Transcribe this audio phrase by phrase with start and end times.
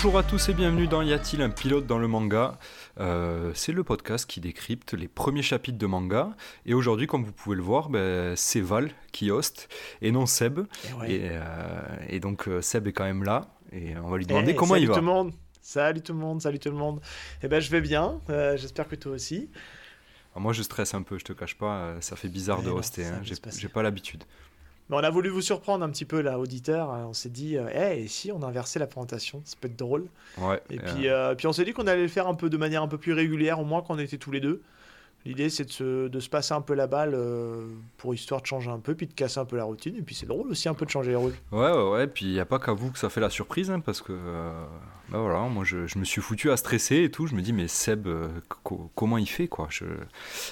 [0.00, 2.56] Bonjour à tous et bienvenue dans Y a-t-il un pilote dans le manga
[3.00, 6.36] euh, C'est le podcast qui décrypte les premiers chapitres de manga.
[6.66, 9.68] Et aujourd'hui, comme vous pouvez le voir, ben, c'est Val qui hoste
[10.00, 10.60] et non Seb.
[11.08, 14.54] Et, euh, donc euh, Seb est quand même là et on va lui demander eh,
[14.54, 14.94] comment il va.
[14.94, 15.32] Tout le monde.
[15.60, 17.00] Salut tout le monde, salut tout le monde.
[17.42, 18.20] Eh ben je vais bien,
[18.54, 19.50] j'espère que toi aussi.
[20.36, 23.20] moi je stresse un peu, je te cache pas, ça fait bizarre de hoster, hein.
[23.24, 24.22] j'ai pas l'habitude
[24.96, 26.88] on a voulu vous surprendre un petit peu là, auditeur.
[26.88, 30.06] On s'est dit, hé, euh, et si on inversait la présentation, ça peut être drôle.
[30.38, 32.56] Ouais, et puis, euh, puis on s'est dit qu'on allait le faire un peu de
[32.56, 34.62] manière un peu plus régulière, au moins qu'on était tous les deux.
[35.26, 37.66] L'idée, c'est de se, de se, passer un peu la balle euh,
[37.98, 39.96] pour histoire de changer un peu, puis de casser un peu la routine.
[39.96, 41.34] Et puis c'est drôle aussi un peu de changer les rôles.
[41.52, 42.06] Ouais, ouais, ouais.
[42.06, 44.12] Puis il n'y a pas qu'à vous que ça fait la surprise, hein, parce que
[45.10, 47.26] bah voilà, moi je, je, me suis foutu à stresser et tout.
[47.26, 48.28] Je me dis, mais Seb, euh,
[48.94, 49.68] comment il fait quoi?
[49.70, 49.86] Je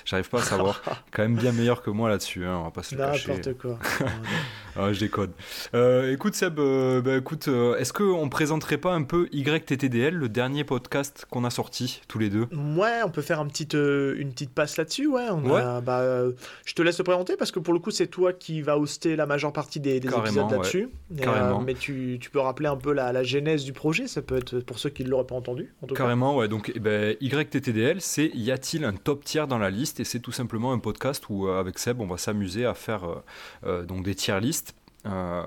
[0.06, 0.82] J'arrive pas à savoir.
[1.12, 3.34] Quand même bien meilleur que moi là-dessus, hein, on va pas se le cacher.
[3.34, 3.78] N'importe quoi.
[4.76, 5.32] ah, je décode.
[5.74, 10.64] Euh, écoute Seb, euh, bah, écoute, est-ce qu'on présenterait pas un peu YTTDL, le dernier
[10.64, 12.46] podcast qu'on a sorti tous les deux?
[12.52, 15.06] Ouais, on peut faire un petit, une petite passe là-dessus.
[15.06, 16.02] Ouais, on A, bah,
[16.64, 19.16] je te laisse te présenter parce que pour le coup, c'est toi qui vas hoster
[19.16, 20.88] la majeure partie des, épisodes là-dessus.
[21.20, 21.60] Carrément.
[21.60, 24.45] mais tu, tu, peux rappeler un peu la, la genèse du projet, ça peut être
[24.66, 25.74] pour ceux qui ne l'auraient pas entendu.
[25.82, 26.48] En Carrément, ouais.
[26.48, 30.00] Donc, eh ben, YTTDL, c'est y a-t-il un top tier dans la liste?
[30.00, 33.04] Et c'est tout simplement un podcast où, euh, avec Seb, on va s'amuser à faire
[33.04, 33.22] euh,
[33.64, 34.74] euh, donc des tier listes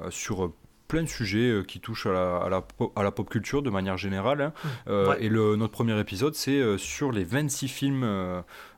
[0.09, 0.53] sur
[0.87, 2.63] plein de sujets qui touchent à la, à, la,
[2.95, 4.41] à la, pop culture de manière générale.
[4.41, 4.53] Hein.
[4.87, 5.15] Mmh.
[5.19, 8.03] Et le, notre premier épisode, c'est sur les 26 films,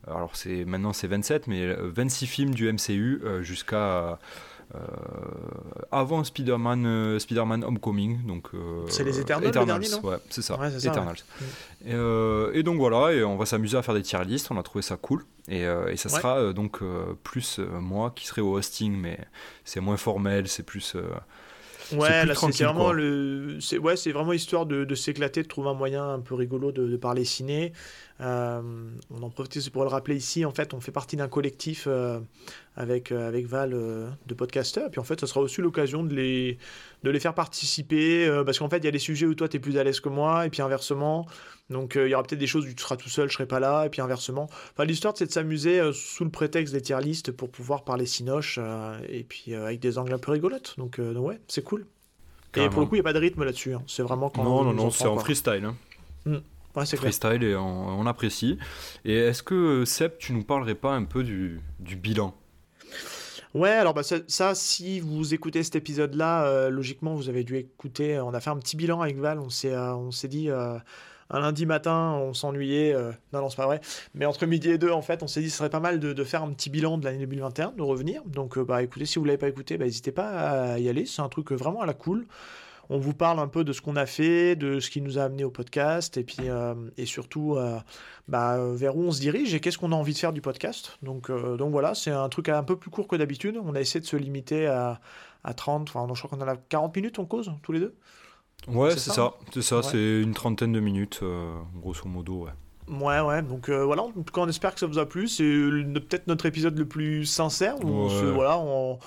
[0.07, 4.17] alors c'est maintenant c'est 27, mais 26 films du MCU jusqu'à
[5.91, 8.25] avant Spider-Man euh, Spider Homecoming.
[8.25, 11.17] Donc, euh, c'est les Eternals, ouais, c'est ça, Eternals.
[11.85, 14.81] Et, donc voilà, et on va s'amuser à faire des tier lists, on a trouvé
[14.81, 15.25] ça cool.
[15.47, 16.79] Et, et ça sera donc
[17.23, 19.19] plus moi qui serai au hosting, mais
[19.65, 20.95] c'est moins formel, c'est plus.
[21.93, 25.69] Ouais, là c'est vraiment le, c'est ouais, c'est vraiment histoire de, de s'éclater, de trouver
[25.69, 27.73] un moyen un peu rigolo de, de parler ciné.
[28.19, 28.61] Euh,
[29.09, 30.45] on en profite pour le rappeler ici.
[30.45, 32.19] En fait, on fait partie d'un collectif euh,
[32.75, 34.91] avec euh, avec Val de podcasteurs.
[34.91, 36.57] Puis en fait, ce sera aussi l'occasion de les
[37.03, 39.57] de les faire participer parce qu'en fait, il y a des sujets où toi tu
[39.57, 41.25] es plus à l'aise que moi et puis inversement.
[41.69, 43.59] Donc il y aura peut-être des choses où tu seras tout seul, je serai pas
[43.59, 44.49] là et puis inversement.
[44.73, 48.59] Enfin, l'histoire c'est de s'amuser sous le prétexte des tier listes pour pouvoir parler sinoche
[49.07, 50.75] et puis avec des angles un peu rigolotes.
[50.77, 51.85] Donc, ouais, c'est cool.
[52.57, 53.73] Et pour le coup, il n'y a pas de rythme là-dessus.
[53.73, 53.83] Hein.
[53.87, 55.65] C'est vraiment quand Non, non, non, c'est en freestyle.
[56.25, 56.41] Hein.
[56.75, 56.85] Hmm.
[56.85, 58.57] freestyle et on, apprécie.
[59.05, 62.33] Et est-ce que Seb, tu nous parlerais pas un peu du, du bilan?
[63.53, 68.17] Ouais, alors bah, ça, si vous écoutez cet épisode-là, euh, logiquement, vous avez dû écouter.
[68.19, 69.39] On a fait un petit bilan avec Val.
[69.39, 70.77] On s'est, euh, on s'est dit, euh,
[71.29, 72.93] un lundi matin, on s'ennuyait.
[73.33, 73.81] non, non, c'est pas vrai.
[74.13, 76.23] Mais entre midi et deux, en fait, on s'est dit, ce serait pas mal de,
[76.23, 78.21] faire un petit bilan de l'année 2021, de revenir.
[78.25, 81.05] Donc, bah, écoutez, si vous l'avez pas écouté, bah, n'hésitez pas à y aller.
[81.05, 82.25] C'est un truc vraiment à la cool.
[82.93, 85.23] On vous parle un peu de ce qu'on a fait, de ce qui nous a
[85.23, 87.79] amené au podcast, et puis euh, et surtout euh,
[88.27, 90.97] bah, vers où on se dirige et qu'est-ce qu'on a envie de faire du podcast.
[91.01, 93.57] Donc, euh, donc voilà, c'est un truc un peu plus court que d'habitude.
[93.63, 94.99] On a essayé de se limiter à,
[95.45, 97.95] à 30, enfin je crois qu'on en a 40 minutes en cause, tous les deux.
[98.67, 101.21] Ouais, c'est ça, c'est ça, c'est une trentaine de minutes,
[101.77, 102.51] grosso modo, ouais.
[102.89, 105.45] Ouais, ouais, donc voilà, en tout cas on espère que ça vous a plu, c'est
[105.45, 108.99] peut-être notre épisode le plus sincère, où voilà, on,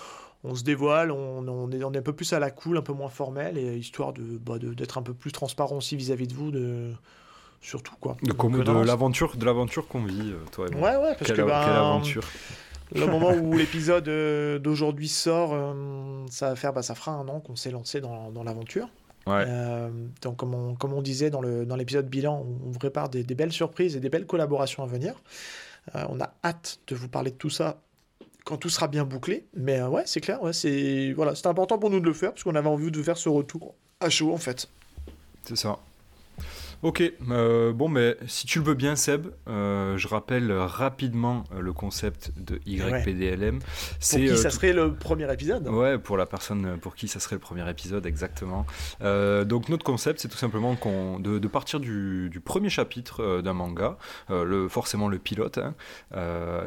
[0.45, 2.93] on se dévoile, on, est, on, est, un peu plus à la cool, un peu
[2.93, 6.51] moins formel, et histoire de bah, d'être un peu plus transparent aussi vis-à-vis de vous,
[6.51, 6.93] de
[7.63, 8.17] surtout quoi.
[8.23, 10.91] De, de l'aventure, de l'aventure qu'on vit, euh, toi et moi.
[10.91, 12.23] Ouais, ouais, parce quelle, que quelle aventure.
[12.95, 17.27] Le moment où l'épisode euh, d'aujourd'hui sort, euh, ça va faire, bah, ça fera un
[17.29, 18.89] an qu'on s'est lancé dans, dans l'aventure.
[19.27, 19.47] Ouais.
[20.21, 23.35] donc, comme on, comme on disait dans l'épisode dans bilan, on, vous prépare des, des,
[23.35, 25.15] belles surprises et des belles collaborations à venir.
[25.95, 27.79] on a hâte de vous parler de tout ça
[28.45, 29.47] quand tout sera bien bouclé.
[29.55, 32.33] Mais euh, ouais, c'est clair, ouais, c'est voilà, c'est important pour nous de le faire
[32.33, 34.69] parce qu'on avait envie de faire ce retour à chaud en fait.
[35.43, 35.79] C'est ça.
[36.85, 41.63] Ok, euh, bon, mais si tu le veux bien, Seb, euh, je rappelle rapidement euh,
[41.63, 43.61] le concept de YPDLM.
[44.01, 45.67] C'est pour qui ça serait le premier épisode?
[45.67, 48.67] Ouais, pour la personne pour qui ça serait le premier épisode, exactement.
[49.01, 50.77] donc, notre concept, c'est tout simplement
[51.21, 53.97] de, de, partir du, du premier chapitre d'un manga,
[54.29, 55.75] le, forcément le pilote, hein,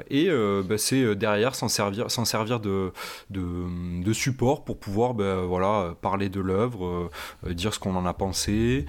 [0.09, 0.31] et
[0.67, 2.91] bah, c'est derrière s'en servir, s'en servir de,
[3.29, 7.11] de, de, support pour pouvoir bah, voilà, parler de l'œuvre,
[7.47, 8.87] dire ce qu'on en a pensé,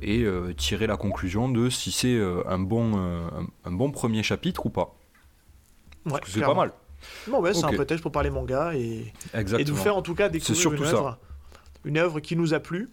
[0.00, 3.28] et euh, tirer la conclusion de si c'est euh, un, bon, euh,
[3.64, 4.94] un, bon premier chapitre ou pas.
[6.06, 6.72] Ouais, c'est pas mal.
[7.28, 10.14] Bon, ouais, c'est un prétexte pour parler manga et, et de vous faire en tout
[10.14, 11.18] cas découvrir une œuvre,
[11.84, 12.90] une œuvre qui nous a plu.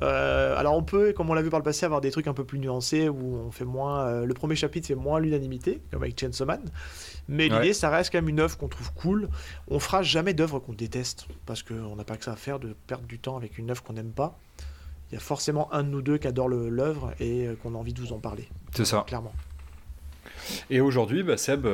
[0.00, 2.44] alors on peut, comme on l'a vu par le passé, avoir des trucs un peu
[2.44, 4.24] plus nuancés où on fait moins.
[4.24, 6.62] le premier chapitre fait moins l'unanimité, comme avec Chainsaw Man.
[7.28, 9.28] Mais l'idée, ça reste quand même une œuvre qu'on trouve cool.
[9.68, 12.74] On fera jamais d'œuvre qu'on déteste parce qu'on n'a pas que ça à faire de
[12.86, 14.38] perdre du temps avec une œuvre qu'on n'aime pas
[15.10, 17.92] il y a forcément un de nous deux qui adore l'œuvre et qu'on a envie
[17.92, 18.48] de vous en parler.
[18.74, 19.04] C'est ça.
[19.06, 19.32] Clairement.
[20.68, 21.66] Et aujourd'hui, bah, Seb,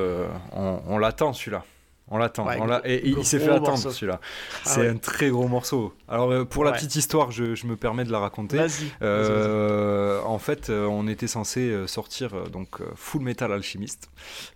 [0.52, 1.64] on l'attend celui-là.
[2.08, 2.48] On l'attend.
[2.84, 4.20] et il s'est fait attendre celui-là.
[4.22, 5.92] Ah c'est un très gros morceau.
[6.08, 8.64] Alors euh, pour la petite histoire, je, me permets de la raconter.
[9.02, 14.08] Euh, en fait, euh, on était censé sortir donc Full Metal Alchemist.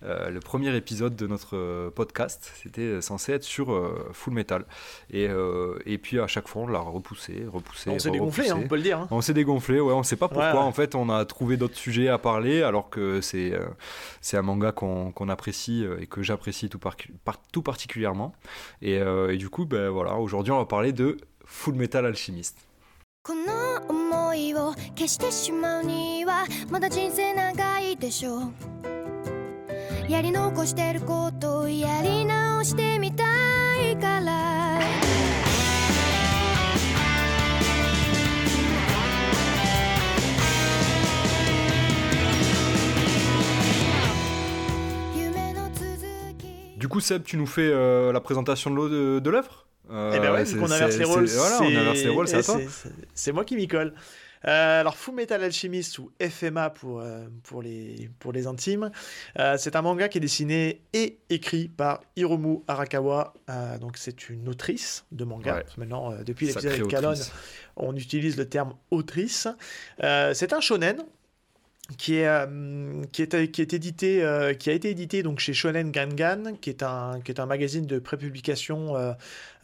[0.02, 3.76] le premier épisode de notre podcast, c'était censé être sur
[4.12, 4.64] Full Metal.
[5.11, 5.29] Et,
[5.87, 7.91] et puis à chaque fois, on l'a repoussé, repoussé.
[7.91, 8.99] On s'est dégonflé, hein, on peut le dire.
[9.00, 9.08] Hein.
[9.11, 9.93] On s'est dégonflé, ouais.
[9.93, 10.62] On sait pas pourquoi.
[10.62, 13.58] En fait, on a trouvé d'autres sujets à parler, alors que c'est
[14.20, 16.97] c'est un manga qu'on apprécie et que j'apprécie tout par,
[17.39, 18.33] par tout particulièrement.
[18.81, 22.68] Et, euh, et du coup, ben voilà, aujourd'hui on va parler de Full Metal Alchemist.
[23.25, 28.51] この思いを消してしまうにはまだ人生長いでしょう
[30.07, 33.24] やり残してることをやり直してみた
[33.81, 34.80] いから「
[46.81, 49.67] Du coup, Seb, tu nous fais euh, la présentation de, l'œuvre?
[49.91, 51.27] Euh, Eh ben ouais, on inverse les rôles.
[51.27, 52.59] Voilà, c'est à toi.
[53.12, 53.93] C'est moi qui m'y colle.
[54.47, 58.91] Euh, alors, Full Metal Alchemist ou FMA pour, euh, pour, les, pour les intimes,
[59.59, 63.35] c'est un manga qui est dessiné et écrit par Hiromu Arakawa.
[63.79, 65.62] donc, c'est une autrice de manga.
[65.76, 67.12] Maintenant, depuis l'épisode de Canon,
[67.76, 69.49] on utilise le terme autrice.
[69.99, 71.05] c'est un shonen
[71.90, 76.70] euh, qui est, qui est euh, qui a été édité donc chez Shonen Gangan, qui
[76.70, 78.94] est un, qui est un magazine de prépublication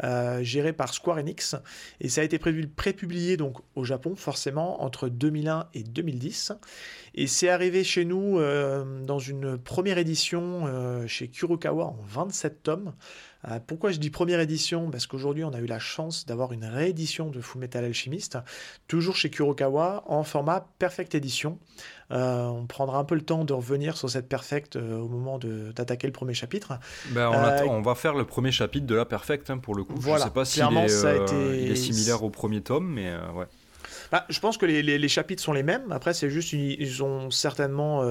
[0.02, 1.56] euh, géré par Square Enix,
[2.00, 6.52] et ça a été prépublié donc au Japon forcément entre 2001 et 2010,
[7.14, 8.38] et c'est arrivé chez nous
[9.04, 12.92] dans une première édition chez Kurokawa en 27 tomes.
[13.66, 14.90] Pourquoi je dis première édition?
[14.90, 18.38] Parce qu'aujourd'hui, on a eu la chance d'avoir une réédition de Fullmetal Alchemist,
[18.88, 21.58] toujours chez Kurokawa, en format Perfect Edition.
[22.12, 25.38] Euh, on prendra un peu le temps de revenir sur cette perfect euh, au moment
[25.38, 26.78] d'attaquer le premier chapitre.
[27.10, 29.94] Ben, euh, on, va faire le premier chapitre de la perfect hein, pour le coup.
[29.96, 33.46] Voilà, Je sais pas s'il est, il est similaire au premier tome, mais ouais.
[34.12, 35.90] Bah, je pense que les, chapitres sont les mêmes.
[35.92, 38.02] Après, c'est juste ils ont certainement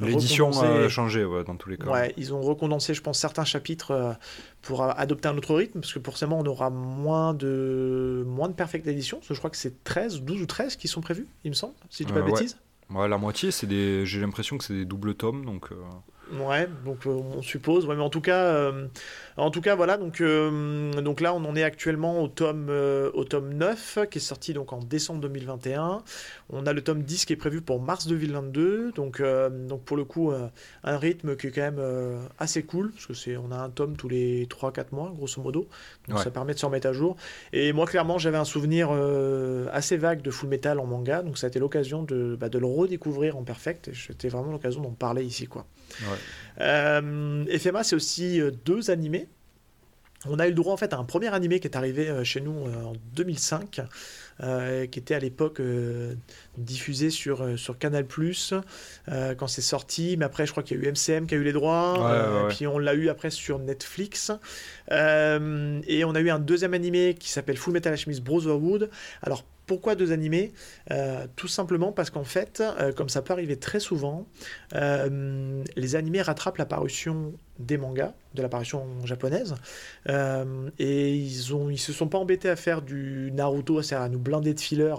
[0.00, 1.86] l'édition a changé dans tous les cas.
[1.86, 4.16] Ouais, ils ont recondensé, je pense, certains chapitres
[4.62, 8.86] pour adopter un autre rythme, parce que forcément, on aura moins de moins de perfect
[8.86, 9.20] édition.
[9.28, 12.02] je crois que c'est 13, 12 ou 13 qui sont prévus, il me semble, si
[12.02, 12.56] je dis pas de bêtises.
[12.90, 14.06] Ouais, la moitié, c'est des.
[14.06, 15.70] J'ai l'impression que c'est des doubles tomes, donc.
[16.32, 17.86] Ouais, donc euh, on suppose.
[17.86, 18.86] Ouais, mais en tout cas, euh,
[19.36, 19.96] en tout cas, voilà.
[19.96, 22.70] Donc, euh, donc là, on en est actuellement au tome,
[23.14, 26.02] au tome 9 qui est sorti donc en décembre 2021.
[26.50, 28.92] On a le tome 10 qui est prévu pour mars 2022.
[28.92, 30.32] Donc, donc pour le coup,
[30.84, 31.82] un rythme qui est quand même
[32.38, 35.68] assez cool parce que c'est, on a un tome tous les 3-4 mois, grosso modo.
[36.08, 37.16] Donc ça permet de se remettre à jour.
[37.52, 38.90] Et moi, clairement, j'avais un souvenir
[39.72, 41.22] assez vague de Full Metal en manga.
[41.22, 43.88] Donc ça a été l'occasion de, bah, de le redécouvrir en perfect.
[43.88, 45.66] Et c'était vraiment l'occasion d'en parler ici, quoi.
[46.02, 46.18] Ouais.
[46.60, 49.28] Euh, FMA, c'est aussi euh, deux animés.
[50.26, 52.24] On a eu le droit en fait à un premier animé qui est arrivé euh,
[52.24, 53.80] chez nous en 2005,
[54.90, 55.60] qui était à l'époque
[56.56, 58.06] diffusé sur, sur Canal
[59.06, 60.16] quand c'est sorti.
[60.16, 62.48] Mais après, je crois qu'il y a eu MCM qui a eu les droits.
[62.48, 64.32] Puis on l'a eu après sur Netflix.
[64.90, 68.90] et on a eu un deuxième animé qui s'appelle Full Metal Alchemist Brotherhood.
[69.22, 70.52] Alors pourquoi deux animés
[70.90, 74.26] euh, Tout simplement parce qu'en fait, euh, comme ça peut arriver très souvent,
[74.74, 79.56] euh, les animés rattrapent l'apparition des mangas, de l'apparition japonaise,
[80.78, 84.20] et ils ont, ils se sont pas embêtés à faire du Naruto, c'est-à-dire à nous
[84.20, 84.94] blinder de filler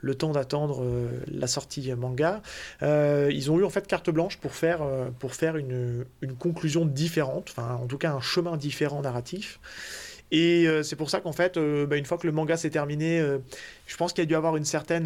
[0.00, 0.84] le temps d'attendre
[1.26, 2.42] la sortie manga.
[2.82, 4.82] ils ont eu en fait carte blanche pour faire,
[5.56, 6.04] une,
[6.38, 9.58] conclusion différente, en tout cas un chemin différent narratif.
[10.32, 12.70] Et euh, c'est pour ça qu'en fait, euh, bah, une fois que le manga s'est
[12.70, 13.38] terminé, euh,
[13.86, 15.04] je pense qu'il y a dû avoir une certaine.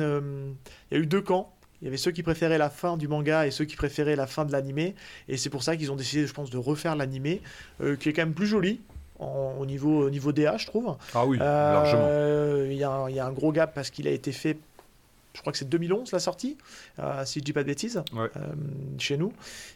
[0.90, 1.52] il y a eu deux camps.
[1.82, 4.28] Il y avait ceux qui préféraient la fin du manga et ceux qui préféraient la
[4.28, 4.94] fin de l'animé.
[5.28, 7.42] Et c'est pour ça qu'ils ont décidé, je pense, de refaire l'animé,
[8.00, 8.80] qui est quand même plus joli.
[9.18, 10.96] au, niveau, au niveau DA, je trouve.
[11.12, 12.08] Ah oui, largement.
[12.70, 14.56] Il y, a un gros gap parce qu'il a été fait
[15.34, 16.56] je crois que c'est 2011 la sortie,
[17.26, 18.02] si je dis pas de bêtises,
[18.96, 19.34] chez nous.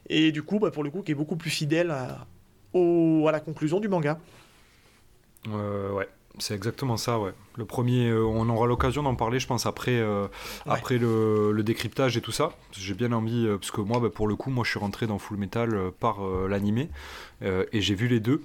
[0.08, 2.26] Et du coup, bah, pour le coup, qui est beaucoup plus fidèle à,
[2.74, 4.18] à la conclusion du manga.
[5.48, 6.08] Euh, ouais.
[6.38, 7.32] C'est exactement ça, ouais.
[7.56, 10.28] Le premier, euh, on aura l'occasion d'en parler, je pense, après, euh,
[10.64, 12.52] après le, décryptage et tout ça.
[12.72, 15.18] J'ai bien envie, parce que moi, bah, pour le coup, moi, je suis rentré dans
[15.18, 16.88] Full Metal par l'animé,
[17.42, 18.42] et j'ai vu les deux.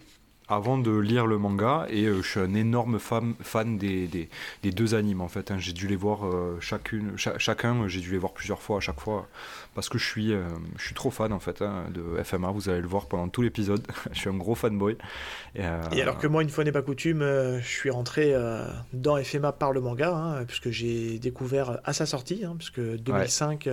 [0.47, 4.29] Avant de lire le manga et je suis un énorme fan, fan des, des,
[4.63, 5.51] des deux animes en fait.
[5.51, 5.57] Hein.
[5.59, 6.21] J'ai dû les voir
[6.59, 9.27] chacune, chacun, j'ai dû les voir plusieurs fois à chaque fois
[9.73, 10.33] parce que je suis,
[10.77, 12.51] je suis trop fan en fait hein, de FMA.
[12.51, 13.85] Vous allez le voir pendant tout l'épisode.
[14.11, 14.97] je suis un gros fanboy.
[15.55, 18.33] Et, et, alors que moi, une fois n'est pas coutume, je suis rentré
[18.93, 23.69] dans FMA par le manga hein, puisque j'ai découvert à sa sortie, puisque 2005,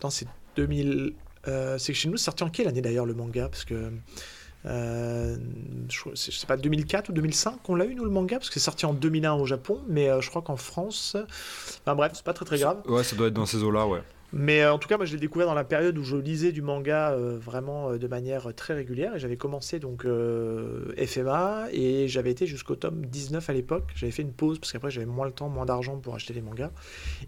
[0.00, 1.14] dans ces 2000
[1.48, 3.48] euh, c'est que chez nous, sorti en quelle année d'ailleurs le manga?
[3.48, 3.92] Parce que.
[4.66, 5.36] Euh,
[5.88, 8.60] je, sais pas, 2004 ou 2005 qu'on l'a eu, nous, le manga Parce que c'est
[8.60, 11.16] sorti en 2001 au Japon, mais euh, je crois qu'en France.
[11.82, 12.78] Enfin bref, c'est pas très très grave.
[12.86, 14.00] Ouais, ça doit être dans ces eaux-là, ouais.
[14.32, 16.60] Mais en tout cas, moi je l'ai découvert dans la période où je lisais du
[16.60, 19.14] manga vraiment de manière très régulière.
[19.14, 23.84] Et j'avais commencé donc FMA et j'avais été jusqu'au tome 19 à l'époque.
[23.94, 26.42] J'avais fait une pause parce qu'après j'avais moins le temps, moins d'argent pour acheter les
[26.42, 26.72] mangas.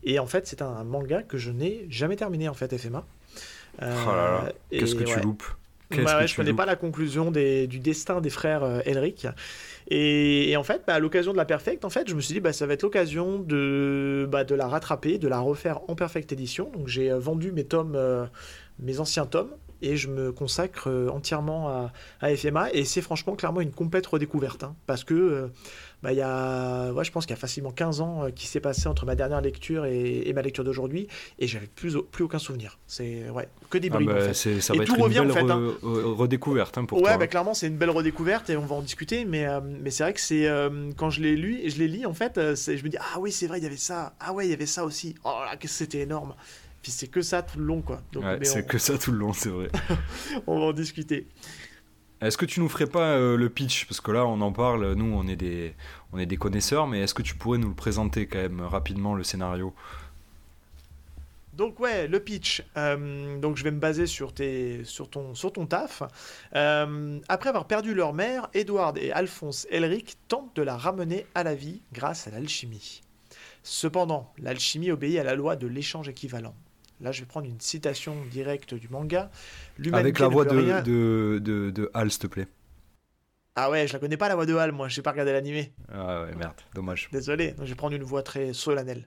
[0.02, 3.06] Et en fait, c'est un manga que je n'ai jamais terminé en fait, FMA.
[3.82, 5.44] Euh, oh Qu'est-ce que tu loupes
[5.90, 9.26] bah je connais pas la conclusion des, du destin des frères euh, Elric.
[9.90, 12.40] Et, en fait, bah, à l'occasion de la Perfect, en fait, je me suis dit,
[12.40, 16.30] bah, ça va être l'occasion de, bah, de la rattraper, de la refaire en Perfect
[16.32, 16.70] Edition.
[16.74, 17.98] Donc j'ai euh, vendu mes tomes,
[18.78, 22.72] mes anciens tomes, et je me consacre entièrement à, à FMA.
[22.72, 24.64] Et c'est franchement, clairement, une complète redécouverte.
[24.64, 25.50] Hein, parce que
[26.02, 28.60] bah, y a, ouais, je pense qu'il y a facilement 15 ans euh, qui s'est
[28.60, 31.08] passé entre ma dernière lecture et, ma lecture d'aujourd'hui,
[31.40, 32.78] et j'avais plus, plus aucun souvenir.
[32.86, 34.10] C'est ouais, que des bribes.
[34.12, 35.50] Ah bah, Ça va et être tout une revient belle en fait.
[35.50, 35.74] Hein.
[35.82, 37.18] redécouverte hein, pour ouais, toi.
[37.18, 40.04] Bah, clairement, c'est une belle redécouverte et on va en discuter, mais, euh, mais c'est
[40.04, 42.84] vrai que c'est euh, quand je l'ai lu et je l'ai lu, en fait, je
[42.84, 44.14] me dis Ah oui, c'est vrai, il y avait ça.
[44.20, 45.16] Ah ouais, il y avait ça aussi.
[45.24, 46.34] Oh là, que c'était énorme.
[46.82, 48.02] Puis c'est que ça tout le long, quoi.
[48.14, 49.68] Ouais, c'est que ça tout le long, c'est vrai.
[50.46, 51.26] on va en discuter.
[52.20, 53.86] Est-ce que tu nous ferais pas euh, le pitch?
[53.86, 55.74] Parce que là, on en parle, nous, on est, des,
[56.12, 59.14] on est des connaisseurs, mais est-ce que tu pourrais nous le présenter quand même rapidement,
[59.14, 59.72] le scénario?
[61.58, 62.62] Donc ouais, le pitch.
[62.76, 66.04] Euh, donc je vais me baser sur, tes, sur, ton, sur ton taf.
[66.54, 71.42] Euh, après avoir perdu leur mère, Edward et Alphonse Elric tentent de la ramener à
[71.42, 73.02] la vie grâce à l'alchimie.
[73.64, 76.54] Cependant, l'alchimie obéit à la loi de l'échange équivalent.
[77.00, 79.30] Là, je vais prendre une citation directe du manga.
[79.92, 82.48] Avec la voix de, de, de, de, Hal, s'il te plaît.
[83.54, 85.72] Ah ouais, je la connais pas la voix de Hal, moi, j'ai pas regardé l'animé.
[85.92, 87.08] Ah ouais, merde, dommage.
[87.12, 89.06] Désolé, donc je vais prendre une voix très solennelle.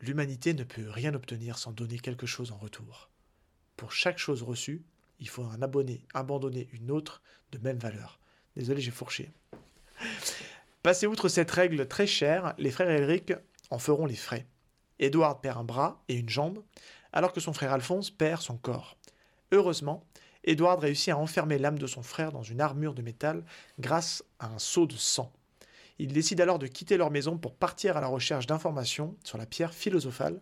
[0.00, 3.10] L'humanité ne peut rien obtenir sans donner quelque chose en retour.
[3.76, 4.82] Pour chaque chose reçue,
[5.18, 8.18] il faut un abonné abandonner une autre de même valeur.
[8.56, 9.30] Désolé, j'ai fourché.
[10.82, 13.32] Passé outre cette règle très chère, les frères Elric
[13.70, 14.46] en feront les frais.
[14.98, 16.62] Édouard perd un bras et une jambe,
[17.12, 18.96] alors que son frère Alphonse perd son corps.
[19.52, 20.04] Heureusement,
[20.44, 23.44] Édouard réussit à enfermer l'âme de son frère dans une armure de métal
[23.78, 25.32] grâce à un seau de sang.
[25.98, 29.46] Ils décident alors de quitter leur maison pour partir à la recherche d'informations sur la
[29.46, 30.40] pierre philosophale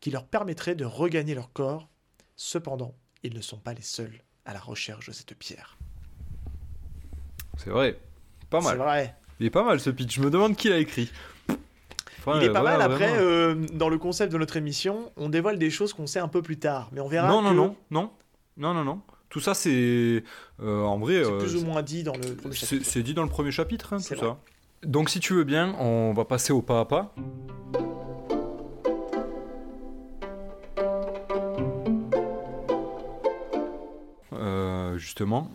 [0.00, 1.88] qui leur permettrait de regagner leur corps.
[2.36, 5.78] Cependant, ils ne sont pas les seuls à la recherche de cette pierre.
[7.56, 7.98] C'est vrai.
[8.50, 8.72] Pas mal.
[8.72, 9.16] C'est vrai.
[9.40, 10.14] Il est pas mal ce pitch.
[10.14, 11.10] Je me demande qui l'a écrit
[12.36, 12.82] il est pas mal.
[12.82, 16.28] Après, euh, dans le concept de notre émission, on dévoile des choses qu'on sait un
[16.28, 16.88] peu plus tard.
[16.92, 17.28] Mais on verra.
[17.28, 18.10] Non, non, non, non,
[18.56, 19.00] non, non, non.
[19.28, 20.24] Tout ça, c'est
[20.62, 21.22] euh, en vrai.
[21.24, 22.86] C'est plus euh, ou moins dit dans le premier chapitre.
[22.86, 24.38] C'est dit dans le premier chapitre, hein, tout ça.
[24.82, 27.14] Donc, si tu veux bien, on va passer au pas à pas.
[34.96, 35.48] justement,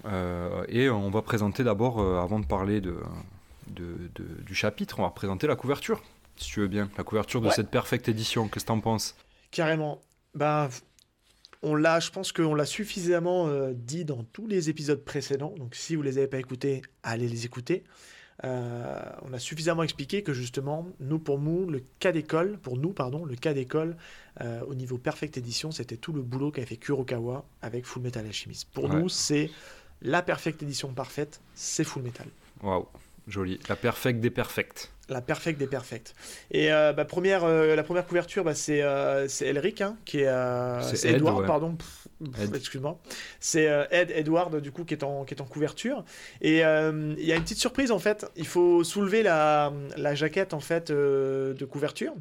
[0.69, 2.95] et on va présenter d'abord, avant de parler de,
[3.67, 6.01] de, du chapitre, on va présenter la couverture
[6.35, 8.47] si tu veux bien, la couverture de cette perfecte édition.
[8.47, 9.15] Qu'est-ce que t'en penses?
[9.51, 10.01] Carrément.
[10.35, 10.69] Bah,
[11.61, 15.53] on l'a, je pense qu'on l'a suffisamment euh, dit dans tous les épisodes précédents.
[15.57, 17.83] Donc, si vous les avez pas écoutés, allez les écouter.
[18.43, 22.91] Euh, on a suffisamment expliqué que justement, nous pour nous, le cas d'école, pour nous
[22.91, 23.95] pardon, le cas d'école
[24.41, 28.25] euh, au niveau perfecte édition, c'était tout le boulot qu'a fait Kurokawa avec Full Metal
[28.25, 28.67] Alchemist.
[28.73, 29.51] Pour nous, c'est
[30.01, 32.27] la perfecte édition parfaite, c'est Full Metal.
[32.61, 32.87] Waouh,
[33.27, 34.93] joli, la perfecte des perfectes.
[35.09, 36.15] La perfecte des perfectes.
[36.49, 40.95] Et euh, bah, première, euh, la première couverture, bah, c'est euh, Elric, hein, qui est.
[40.95, 41.77] c'est Edward, pardon.
[42.55, 42.97] Excuse-moi.
[43.41, 46.05] C'est Ed Edward, du coup, qui est en, qui est en couverture.
[46.39, 48.25] Et il y a une petite surprise, en fait.
[48.37, 52.13] Il faut soulever la, la jaquette, en fait, de couverture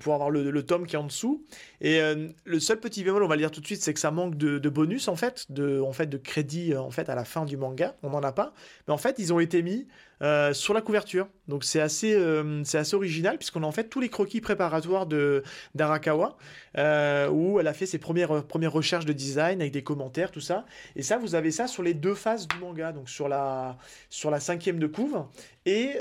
[0.00, 1.46] pour avoir le, le, tome qui est en dessous.
[1.80, 2.00] Et
[2.44, 4.36] le seul petit bémol, on va le dire tout de suite, c'est que ça manque
[4.36, 7.44] de, de, bonus en fait, de, en fait, de crédit en fait à la fin
[7.44, 7.94] du manga.
[8.02, 8.54] On n'en a pas,
[8.88, 9.86] mais en fait, ils ont été mis
[10.20, 11.28] euh, sur la couverture.
[11.46, 15.44] Donc c'est assez, euh, assez original puisqu'on a en fait tous les croquis préparatoires de
[15.74, 16.36] d'Arakawa
[16.76, 20.40] euh, où elle a fait ses premières premières recherches de design avec des commentaires tout
[20.40, 20.66] ça.
[20.96, 23.78] Et ça vous avez ça sur les deux phases du manga donc sur la
[24.10, 25.24] sur la cinquième de couve
[25.64, 25.96] et,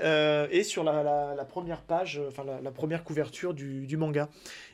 [0.52, 4.30] et sur la, première page enfin la, première couverture du, manga.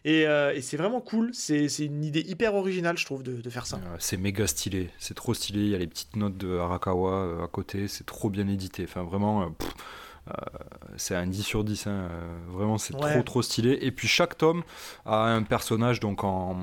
[0.05, 0.25] Et,
[0.62, 1.31] c'est vraiment cool.
[1.33, 3.79] C'est une idée hyper originale, je trouve, de, faire ça.
[4.00, 4.89] c'est méga stylé.
[5.00, 5.62] C'est trop stylé.
[5.62, 7.88] Il y a les petites notes de Arakawa à côté.
[7.88, 8.86] C'est trop bien édité.
[8.88, 9.53] Enfin, vraiment.
[10.29, 10.33] Euh,
[10.95, 13.77] c'est un 10 sur 10, hein, euh, vraiment c'est trop trop stylé.
[13.81, 14.63] Et puis chaque tome
[15.05, 16.57] a un personnage donc en,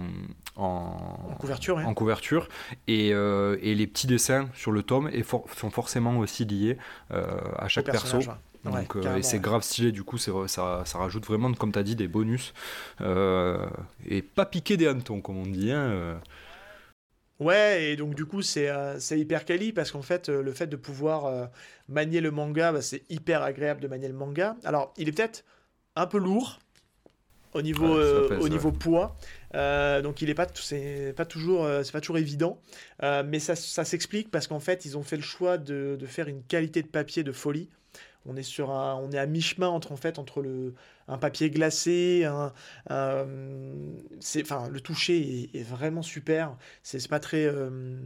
[0.57, 2.49] en, couverture, en couverture
[2.89, 6.79] et, euh, et, les petits dessins sur le tome et sont forcément aussi liés
[7.11, 8.21] à chaque perso.
[8.65, 11.97] Donc, et c'est grave stylé, du coup, ça, ça rajoute vraiment, comme tu as dit,
[11.97, 12.53] des bonus.
[13.01, 15.73] et pas piquer des hannetons, comme on dit.
[15.73, 16.21] Hein,
[17.41, 20.67] Ouais, et donc du coup, c'est euh, hyper quali parce qu'en fait, euh, le fait
[20.67, 21.47] de pouvoir euh,
[21.89, 24.57] manier le manga, bah, c'est hyper agréable de manier le manga.
[24.63, 25.45] Alors, il est peut-être
[25.97, 26.59] un peu lourd
[27.55, 29.17] au niveau, au niveau poids.
[29.53, 32.61] donc il est pas c'est pas toujours c'est pas toujours évident
[33.03, 36.29] mais ça, ça s'explique parce qu'en fait ils ont fait le choix de, de, faire
[36.29, 37.69] une qualité de papier de folie
[38.27, 40.75] on est sur un, on est à mi-chemin entre en fait entre le
[41.09, 42.53] un papier glacé, un,
[44.21, 46.57] c'est enfin le toucher est, vraiment super.
[46.83, 47.99] C'est pas très euh,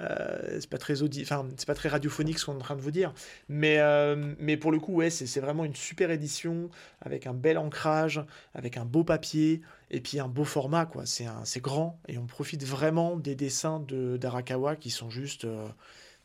[0.00, 2.82] euh, c'est pas très enfin c'est pas très radiophonique ce qu'on est en train de
[2.82, 3.14] vous dire,
[3.48, 6.70] mais euh, mais pour le coup ouais c'est vraiment une super édition
[7.00, 8.22] avec un bel ancrage,
[8.54, 11.06] avec un beau papier et puis un beau format quoi.
[11.06, 15.46] C'est c'est grand et on profite vraiment des dessins de d'Arakawa qui sont juste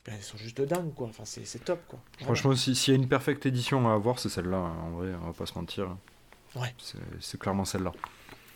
[0.06, 1.08] ben, ils sont juste dingues, quoi.
[1.08, 2.00] Enfin, c'est top, quoi.
[2.22, 4.76] Franchement, s'il y a une perfecte édition à avoir, c'est celle-là, hein.
[4.84, 5.96] en vrai, on va pas se mentir.
[6.56, 6.74] Ouais.
[7.20, 7.92] C'est clairement celle-là.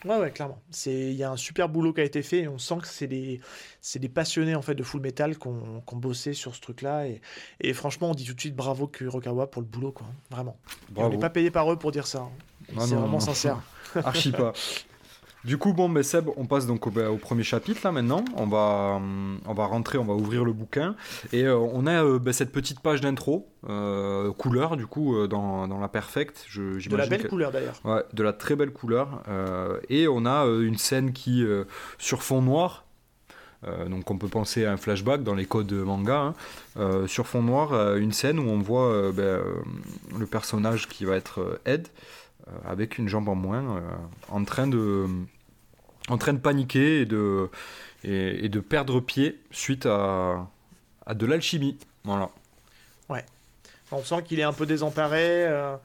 [0.05, 0.61] Ouais, ouais, clairement.
[0.85, 3.07] Il y a un super boulot qui a été fait et on sent que c'est
[3.07, 3.41] des,
[3.95, 7.07] des passionnés en fait, de full metal qui ont, bossé sur ce truc-là.
[7.07, 7.21] Et,
[7.59, 10.05] et, franchement, on dit tout de suite bravo Kurokawa pour le boulot, quoi.
[10.29, 10.57] Vraiment.
[10.95, 12.19] on n'est pas payé par eux pour dire ça.
[12.19, 12.79] Hein.
[12.79, 13.61] C'est vraiment sincère.
[13.95, 14.53] Archi pas.
[15.45, 18.25] Du coup, bon, mais Seb, on passe donc au, ben, premier chapitre là maintenant.
[18.35, 18.99] On va,
[19.45, 20.95] on va rentrer, on va ouvrir le bouquin.
[21.33, 25.67] Et euh, on a euh, ben, cette petite page d'intro, euh, couleur du coup, dans,
[25.67, 26.45] dans, la perfecte.
[26.49, 27.79] Je, de la belle couleur d'ailleurs.
[27.83, 29.21] Ouais, de la très belle couleur.
[29.89, 31.45] et on a une scène qui,
[31.99, 32.85] sur fond noir,
[33.87, 36.33] donc on peut penser à un flashback dans les codes manga.
[36.75, 37.07] Hein.
[37.07, 39.41] sur fond noir, une scène où on voit ben,
[40.17, 41.87] le personnage qui va être Ed
[42.65, 43.81] avec une jambe en moins,
[44.29, 45.07] en train de
[46.09, 47.49] en train de paniquer et de,
[48.03, 50.47] et, de perdre pied suite à,
[51.05, 51.77] à de l'alchimie.
[52.03, 52.29] Voilà.
[53.09, 53.25] Ouais.
[53.91, 55.45] On sent qu'il est un peu désemparé.
[55.45, 55.75] Euh,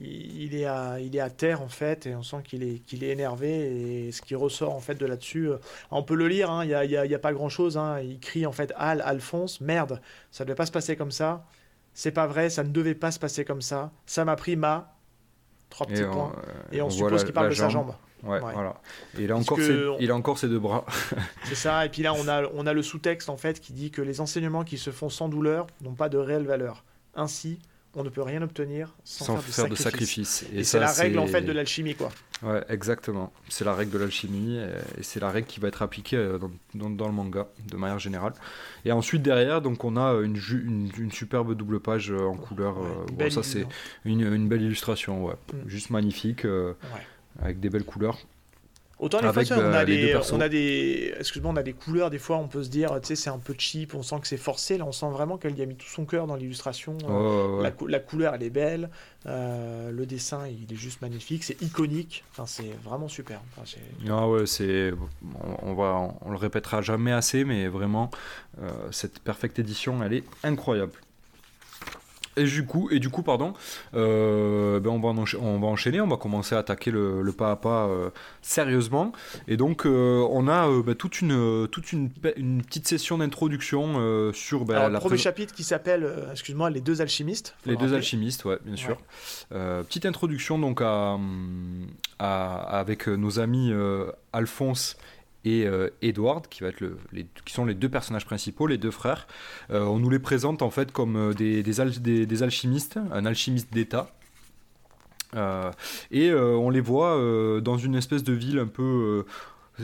[0.00, 3.02] il, est à, il est à terre en fait et on sent qu'il est, qu'il
[3.02, 5.56] est énervé et ce qui ressort en fait de là-dessus euh,
[5.90, 7.76] on peut le lire hein, il n'y a, y a, y a, pas grand chose
[7.76, 7.98] hein.
[8.00, 11.44] il crie en fait Al Alphonse merde ça ne devait pas se passer comme ça
[11.94, 14.94] c'est pas vrai ça ne devait pas se passer comme ça ça m'a pris ma
[15.68, 16.32] trois petits points
[16.70, 18.80] et on, suppose qu'il parle de sa jambe Ouais, voilà.
[19.18, 20.84] Et il a, encore ses, il a encore ses deux bras.
[21.44, 23.90] c'est ça, et puis là on a, on a le sous-texte en fait qui dit
[23.90, 26.84] que les enseignements qui se font sans douleur n'ont pas de réelle valeur.
[27.14, 27.58] Ainsi,
[27.94, 30.46] on ne peut rien obtenir sans, faire, de sacrifice.
[30.54, 32.10] Et, c'est la règle en fait de l'alchimie quoi.
[32.42, 33.32] Ouais, exactement.
[33.48, 36.38] C'est la règle de l'alchimie et c'est la règle qui va être appliquée euh,
[36.74, 38.32] dans, dans, le manga de manière générale.
[38.84, 42.76] Et ensuite derrière, donc on a une, une, une superbe double page euh, en couleur.
[42.78, 43.66] Euh, ça c'est
[44.04, 45.34] une, une, belle illustration, ouais.
[45.52, 45.68] Mm.
[45.68, 46.44] juste magnifique.
[46.44, 46.74] ouais
[47.40, 48.18] avec des belles couleurs.
[49.02, 52.08] Autant les fois, on, a des, on a des, excuse-moi, on a des couleurs.
[52.08, 53.96] Des fois, on peut se dire, tu sais, c'est un peu cheap.
[53.96, 54.78] On sent que c'est forcé.
[54.78, 56.96] Là, on sent vraiment qu'elle y a mis tout son cœur dans l'illustration.
[57.60, 58.90] la, la, couleur, elle est belle.
[59.26, 61.42] Euh, le dessin, il est juste magnifique.
[61.42, 62.22] C'est iconique.
[62.30, 63.40] Enfin, c'est vraiment super.
[64.08, 64.92] ah ouais, c'est,
[65.62, 68.08] on, va, on le répétera jamais assez, mais vraiment,
[68.62, 70.92] euh, cette perfecte édition, elle est incroyable.
[72.36, 73.52] Et du coup, et du coup pardon,
[73.94, 75.08] euh, ben on, va
[75.40, 79.12] on va enchaîner, on va commencer à attaquer le, pas à pas euh, sérieusement.
[79.48, 84.64] Et donc, euh, on a ben, toute, une, toute une, une petite session d'introduction sur
[84.64, 87.54] ben, le premier chapitre qui s'appelle, excuse-moi, Les deux alchimistes.
[87.66, 88.96] Les deux alchimistes, ouais, bien sûr.
[89.50, 91.18] petite introduction donc à,
[92.18, 93.72] à avec nos amis
[94.32, 94.96] Alphonse
[95.44, 98.78] et euh, Edward, qui, va être le, les, qui sont les deux personnages principaux, les
[98.78, 99.26] deux frères.
[99.70, 103.72] Euh, on nous les présente en fait comme euh, des, des, des, alchimistes, un alchimiste
[103.72, 104.10] d'État.
[106.10, 107.16] et on les voit
[107.60, 109.24] dans une espèce de ville un peu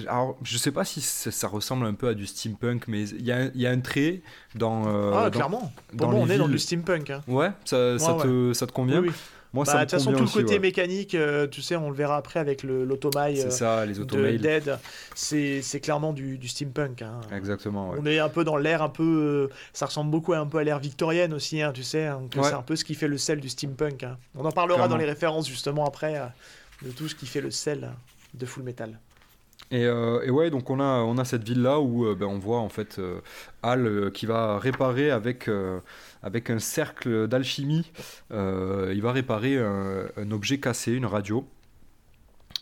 [0.06, 3.32] alors, je sais pas si ça, ressemble un peu à du steampunk, mais il y
[3.32, 4.20] a, y a, un trait
[4.54, 4.84] dans.
[5.14, 5.72] ah, clairement.
[5.96, 7.08] Pour moi, on est dans du steampunk.
[7.08, 7.22] Hein.
[7.26, 9.00] Ouais, ça, ça, Te, ça, te, convient?
[9.00, 9.10] Oui,
[9.52, 12.16] moi, bah, de toute façon, tout le côté mécanique, euh, tu sais, on le verra
[12.16, 14.78] après avec l'automail euh, ça, les de Dead.
[15.14, 17.02] C'est clairement du, steampunk.
[17.02, 17.20] Hein.
[17.34, 17.94] Exactement.
[17.98, 19.48] On est un peu dans l'air un peu.
[19.50, 22.06] Euh, ça ressemble beaucoup un peu à l'ère victorienne aussi, hein, tu sais.
[22.06, 24.04] Hein, c'est un peu ce qui fait le sel du steampunk.
[24.34, 26.20] On en parlera dans les références justement après
[26.82, 27.90] de tout ce qui fait le sel
[28.34, 28.98] de Full Metal.
[29.70, 32.60] Et, et, ouais, donc on a, on a cette ville là où ben, on voit
[32.60, 32.98] en fait
[33.62, 35.50] Hal qui va réparer avec
[36.22, 37.92] avec un cercle d'alchimie.
[38.32, 41.46] Euh, il va réparer un, objet cassé, une radio.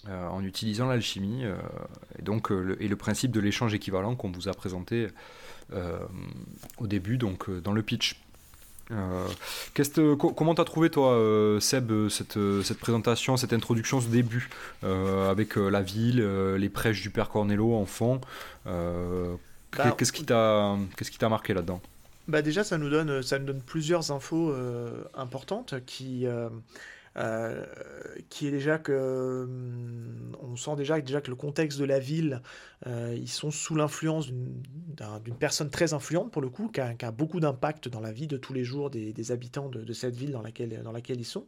[0.08, 1.44] en utilisant l'alchimie
[2.18, 5.08] et donc le, et le principe de l'échange équivalent qu'on vous a présenté
[6.78, 8.20] au début donc dans le pitch.
[8.92, 14.48] Euh, comment t'as trouvé toi, euh, Seb, cette, cette, présentation, cette introduction, ce début,
[14.84, 16.22] euh, avec la ville,
[16.56, 18.20] les prêches du père Cornello en fond
[18.64, 21.80] bah, Qu'est-ce qui t'a qu'est-ce qui t'a marqué là-dedans?
[22.28, 24.54] Bah déjà, ça nous donne ça nous donne plusieurs infos
[25.14, 26.26] importantes qui
[27.16, 27.64] euh,
[28.28, 32.42] qui est déjà que hum, on sent déjà, déjà que le contexte de la ville,
[32.86, 37.40] euh, ils sont sous l'influence d'une personne très influente pour le coup, qui a, beaucoup
[37.40, 40.42] d'impact dans la vie de tous les jours des, habitants de, de, cette ville dans
[40.42, 41.46] laquelle, dans laquelle ils sont.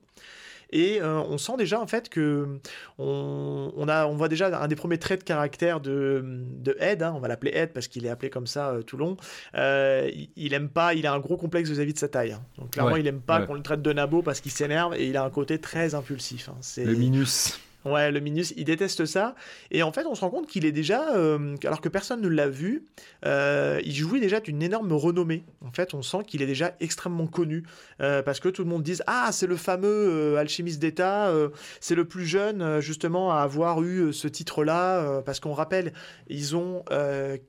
[0.70, 2.61] Et euh, on sent déjà en fait que
[2.98, 7.12] on, a, on voit déjà un des premiers traits de caractère de, de Ed, hein,
[7.16, 9.16] on va l'appeler Ed parce qu'il est appelé comme ça euh, tout long.
[9.54, 12.33] Euh, il, aime pas, il a un gros complexe vis-à-vis de sa taille.
[12.33, 12.42] Hein.
[12.59, 15.16] Donc clairement, il aime pas qu'on le traite de nabo parce qu'il s'énerve et il
[15.16, 16.48] a un côté très impulsif.
[16.48, 16.59] Hein.
[16.76, 17.59] Le minus.
[17.85, 19.37] Ouais, le Minus, il déteste ça.
[19.71, 22.29] Et en fait, on se rend compte qu'il est déjà, euh, alors que personne ne
[22.29, 22.85] l'a vu,
[23.25, 25.45] euh, il jouit déjà d'une énorme renommée.
[25.64, 27.62] En fait, on sent qu'il est déjà extrêmement connu.
[28.01, 31.33] Euh, parce que tout le monde dit Ah, c'est le fameux alchimiste d'État,
[31.81, 35.23] c'est le plus jeune, justement, à avoir eu ce titre-là.
[35.23, 35.93] parce qu'on rappelle,
[36.29, 36.85] ils ont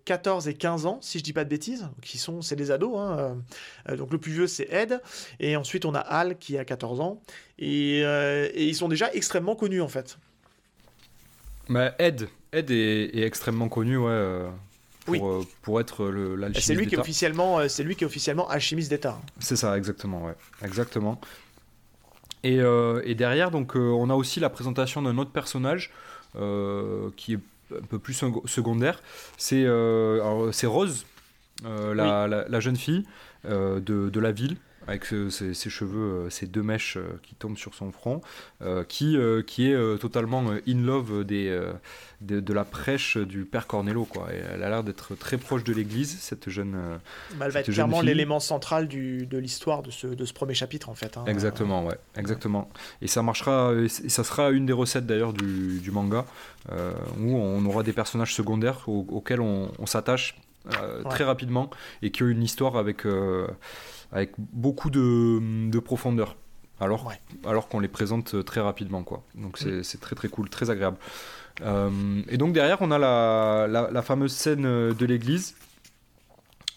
[0.05, 1.89] 14 et 15 ans, si je dis pas de bêtises.
[2.01, 2.97] Qui sont, c'est des ados.
[2.97, 3.37] Hein,
[3.97, 5.01] donc le plus vieux, c'est Ed.
[5.39, 7.21] Et ensuite, on a Al qui a 14 ans.
[7.57, 8.01] Et
[8.55, 10.19] ils sont déjà extrêmement connus, en fait.
[11.69, 14.09] Mais Ed, Ed est, extrêmement connu, ouais.
[14.09, 14.49] Euh,
[15.05, 15.21] pour, oui.
[15.23, 18.49] Euh, pour, être l'alchimiste c'est lui qui est officiellement euh, c'est lui qui est officiellement
[18.49, 19.19] alchimiste d'état.
[19.39, 20.35] C'est ça exactement ouais.
[20.63, 21.21] Exactement.
[22.43, 25.91] Et, et derrière donc on a aussi la présentation d'un autre personnage
[27.15, 27.39] qui est
[27.77, 28.13] un peu plus
[28.45, 29.01] secondaire.
[29.37, 29.65] C'est
[30.51, 31.05] c'est Rose
[31.63, 33.05] la, la, jeune fille
[33.45, 33.79] de,
[34.09, 34.57] de, la ville
[34.89, 38.21] avec ses, cheveux, ses deux mèches qui tombent sur son front,
[38.87, 41.55] qui, qui est totalement in love des,
[42.21, 44.05] de, la prêche du père Cornello.
[44.05, 44.29] Quoi.
[44.31, 46.75] elle a l'air d'être très proche de l'église, cette jeune.
[47.35, 50.55] Bah, elle va être clairement l'élément central du, de l'histoire de ce, de ce premier
[50.55, 51.17] chapitre, en fait.
[51.17, 51.25] Hein.
[51.27, 52.69] Exactement, ouais, exactement.
[53.01, 56.25] Et ça marchera, et ça sera une des recettes d'ailleurs du, du, manga,
[56.71, 60.35] où on aura des personnages secondaires auxquels on, s'attache
[61.09, 61.69] très rapidement
[62.01, 63.05] et qui ont une histoire avec
[64.11, 66.35] avec beaucoup de, de profondeur.
[66.81, 67.11] Alors,
[67.45, 69.03] alors qu'on les présente très rapidement.
[69.03, 69.23] Quoi.
[69.35, 69.99] Donc c'est mm.
[69.99, 70.97] très très cool, très agréable.
[71.61, 75.55] Euh, et donc derrière, on a la, la, fameuse scène de l'église.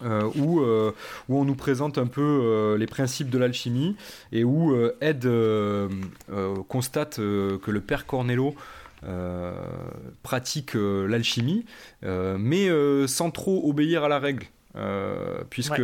[0.04, 0.90] Euh, où, euh,
[1.28, 3.96] où on nous présente un peu les principes de l'alchimie
[4.32, 5.28] et où Ed
[6.68, 8.56] constate que le père Cornello
[10.24, 11.64] pratique l'alchimie,
[12.02, 12.68] mais
[13.06, 14.46] sans trop obéir à la règle.
[14.76, 15.82] Euh, puisque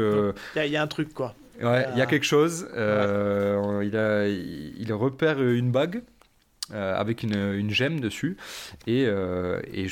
[0.57, 1.35] il y, a un truc quoi.
[1.62, 2.68] Ouais, il y a quelque chose.
[2.74, 6.03] Euh, il, a, il, repère une bague
[6.72, 8.37] euh, avec une, une, gemme dessus
[8.87, 9.87] et, et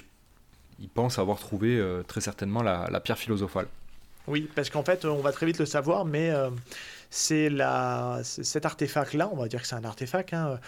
[0.79, 3.67] il pense avoir trouvé très certainement la, la, pierre philosophale.
[4.27, 6.33] Oui, parce qu'en fait, on va très vite le savoir, mais
[7.11, 7.51] c'est
[8.23, 10.59] cet artefact-là, on va dire que c'est un artefact, hein,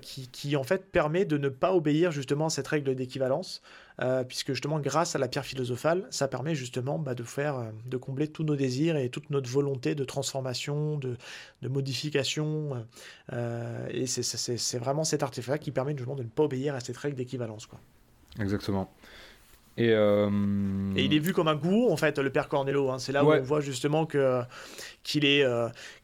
[0.00, 3.62] qui, qui, en fait permet de ne pas obéir justement à cette règle d'équivalence.
[4.02, 7.70] Euh, puisque justement grâce à la pierre philosophale, ça permet justement bah, de faire, euh,
[7.86, 11.16] de combler tous nos désirs et toute notre volonté de transformation, de,
[11.62, 12.86] modification.
[13.32, 16.96] Euh, et c'est vraiment cet artefact qui permet justement de ne pas obéir à cette
[16.98, 17.68] règle d'équivalence.
[18.38, 18.92] Exactement.
[19.78, 22.90] Et, il est vu comme un gourou, en fait, le père Cornello.
[22.90, 22.98] Hein.
[22.98, 24.42] C'est là où on voit justement que
[25.02, 25.44] qu'il est,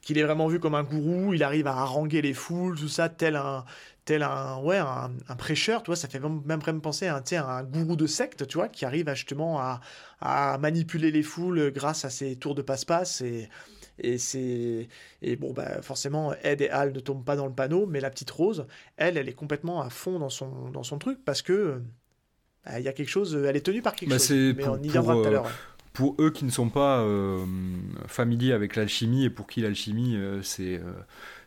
[0.02, 1.32] qu'il est vraiment vu comme un gourou.
[1.32, 3.64] Il arrive à haranguer les foules, tout ça, tel un,
[4.04, 7.62] tel un, ouais, un, prêcheur, tu vois, ça fait même, même penser à un, un
[7.62, 9.80] gourou de secte, tu vois, qui arrive justement à,
[10.20, 13.48] à, manipuler les foules grâce à ses tours de passe-passe et,
[13.98, 14.88] et c'est
[15.20, 18.10] et bon bah forcément Ed et Al ne tombent pas dans le panneau mais la
[18.10, 21.80] petite Rose elle elle est complètement à fond dans son dans son truc parce que
[22.64, 24.54] bah, il y a quelque chose elle est tenue par quelque bah, chose.
[24.56, 25.50] mais on y viendra tout à l'heure euh,
[25.92, 27.44] pour eux qui ne sont pas euh,
[28.06, 30.80] familiers avec l'alchimie et pour qui l'alchimie euh, c'est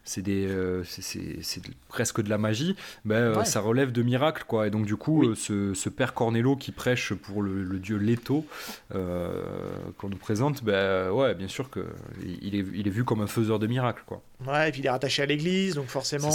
[0.05, 4.67] c'est des euh, c'est presque de la magie ben, ça relève de miracles quoi.
[4.67, 8.45] Et donc du coup euh, ce, ce, père Cornello qui prêche pour le, dieu Leto
[8.91, 11.85] qu'on nous présente ben ouais bien sûr que
[12.23, 14.21] il est, il est vu comme un faiseur de miracles quoi.
[14.45, 16.29] Ouais et puis il est rattaché à l'église donc forcément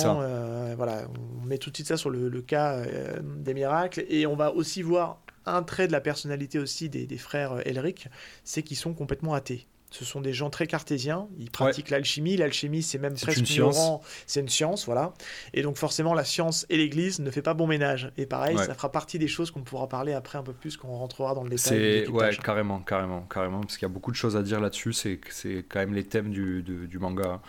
[0.77, 1.05] voilà
[1.41, 2.83] on met tout de suite ça sur le, le cas
[3.23, 4.05] des miracles.
[4.09, 8.09] Et on va aussi voir un trait de la personnalité aussi des, des frères Elric
[8.45, 11.29] c'est qu'ils sont complètement athées Ce sont des gens très cartésiens.
[11.39, 12.37] Ils pratiquent l'alchimie.
[12.37, 14.03] L'alchimie, c'est même presque ignorant.
[14.27, 15.13] C'est une science, voilà.
[15.53, 18.13] Et donc forcément, la science et l'Église ne fait pas bon ménage.
[18.17, 20.89] Et pareil, ça fera partie des choses qu'on pourra parler après un peu plus quand
[20.89, 22.05] on rentrera dans le détail.
[22.05, 24.93] C'est ouais, carrément, carrément, carrément, parce qu'il y a beaucoup de choses à dire là-dessus.
[24.93, 27.41] C'est c'est quand même les thèmes du, du manga.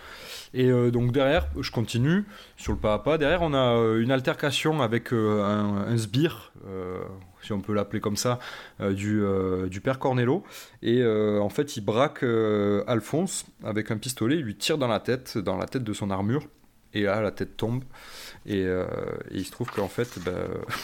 [0.54, 2.26] Et euh, donc derrière, je continue
[2.58, 3.18] sur le pas à pas.
[3.18, 6.52] Derrière, on a euh, une altercation avec euh, un, un, sbire
[7.42, 8.40] si on peut l'appeler comme ça,
[8.80, 10.44] euh, du, euh, du, père Cornello.
[10.82, 12.24] Et euh, en fait, il braque
[12.88, 16.10] Alphonse avec un pistolet, il lui tire dans la tête, dans la tête de son
[16.10, 16.44] armure.
[16.94, 17.84] Et là, la tête tombe.
[18.46, 18.66] Et,
[19.32, 20.32] il se trouve qu'en fait, bah,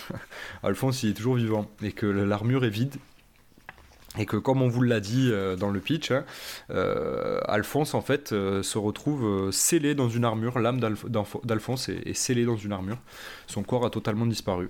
[0.63, 1.69] Alphonse, il est toujours vivant.
[1.81, 2.95] Et que l'armure est vide.
[4.17, 6.23] Et que, comme on vous l'a dit dans le pitch, hein,
[6.69, 10.59] Alphonse, en fait, se retrouve scellé dans une armure.
[10.59, 12.99] L'âme d'Alphonse est scellée dans une armure.
[13.47, 14.69] Son corps a totalement disparu.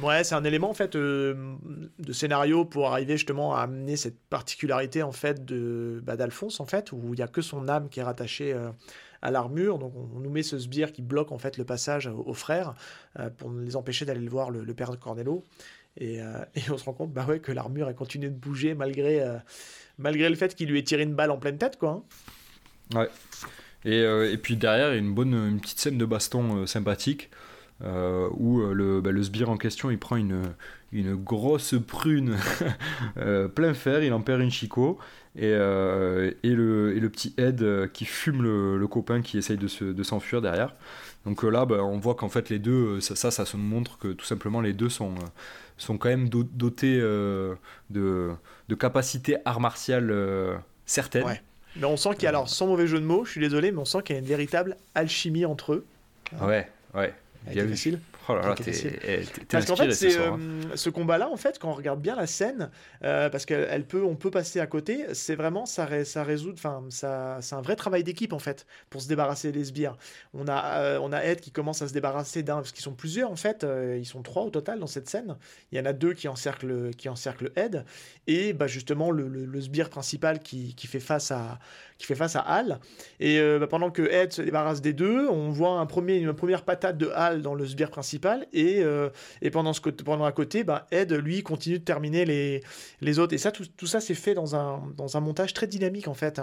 [0.00, 1.54] Ouais, c'est un élément en fait euh,
[1.98, 6.66] de scénario pour arriver justement à amener cette particularité en fait de bah, d'Alphonse en
[6.66, 8.70] fait où il y a que son âme qui est rattachée euh,
[9.20, 9.78] à l'armure.
[9.78, 12.74] Donc on, nous met ce sbire qui bloque en fait le passage aux, frères
[13.18, 15.44] euh, pour les empêcher d'aller le voir le, père de Cornello.
[15.98, 16.20] Et,
[16.70, 19.22] on se rend compte bah ouais que l'armure a continué de bouger malgré
[19.98, 22.02] malgré le fait qu'il lui ait tiré une balle en pleine tête quoi.
[22.94, 22.98] Hein.
[22.98, 23.10] Ouais.
[23.84, 23.98] Et,
[24.32, 27.28] et, puis derrière, une bonne une petite scène de baston sympathique
[27.84, 30.42] euh, où euh, le, bah, le, sbire en question il prend une,
[30.92, 32.36] une grosse prune
[33.16, 34.98] euh, plein fer, il en perd une chicot
[35.34, 39.66] et, et, le, et le petit Ed qui fume le, le copain qui essaye de,
[39.66, 40.74] se, de s'enfuir derrière.
[41.24, 44.08] Donc là, bah, on voit qu'en fait les deux, ça, ça, ça, se montre que
[44.08, 45.14] tout simplement les deux sont,
[45.78, 47.56] sont quand même dotés de,
[47.88, 50.14] de capacités art martiales
[50.84, 51.24] certaines.
[51.24, 51.40] Ouais.
[51.76, 53.72] Mais on sent qu'il y a, alors sans mauvais jeu de mots, je suis désolé,
[53.72, 55.86] mais on sent qu'il y a une véritable alchimie entre eux.
[56.42, 57.14] Ouais, ouais.
[57.50, 58.00] Bien facile.
[58.28, 60.38] Oh là là, t'es Parce qu'en fait, c'est hein.
[60.38, 62.70] euh, ce combat-là, en fait, quand on regarde bien la scène,
[63.02, 66.84] euh, parce qu'elle peut, on peut passer à côté, c'est vraiment ça, ça résout, enfin,
[66.88, 69.96] ça, c'est un vrai travail d'équipe en fait pour se débarrasser des sbires.
[70.34, 72.94] On a, euh, on a Ed qui commence à se débarrasser d'un, parce qu'ils sont
[72.94, 73.66] plusieurs en fait,
[73.98, 75.36] ils sont trois au total dans cette scène.
[75.72, 77.84] Il y en a deux qui encerclent, qui encerclent Ed,
[78.26, 81.58] et bah justement le, le, sbire principal qui, qui fait face à
[82.02, 82.80] qui fait face à Hal.
[83.20, 86.32] Et euh, bah, pendant que Ed se débarrasse des deux, on voit un premier, une
[86.32, 88.11] première patate de Hal dans le sbire principal.
[88.52, 92.62] Et, euh, et pendant, ce, pendant à côté, bah, Ed, lui, continue de terminer les,
[93.00, 93.34] les autres.
[93.34, 96.14] Et ça, tout, tout ça, c'est fait dans un, dans un montage très dynamique, en
[96.14, 96.40] fait.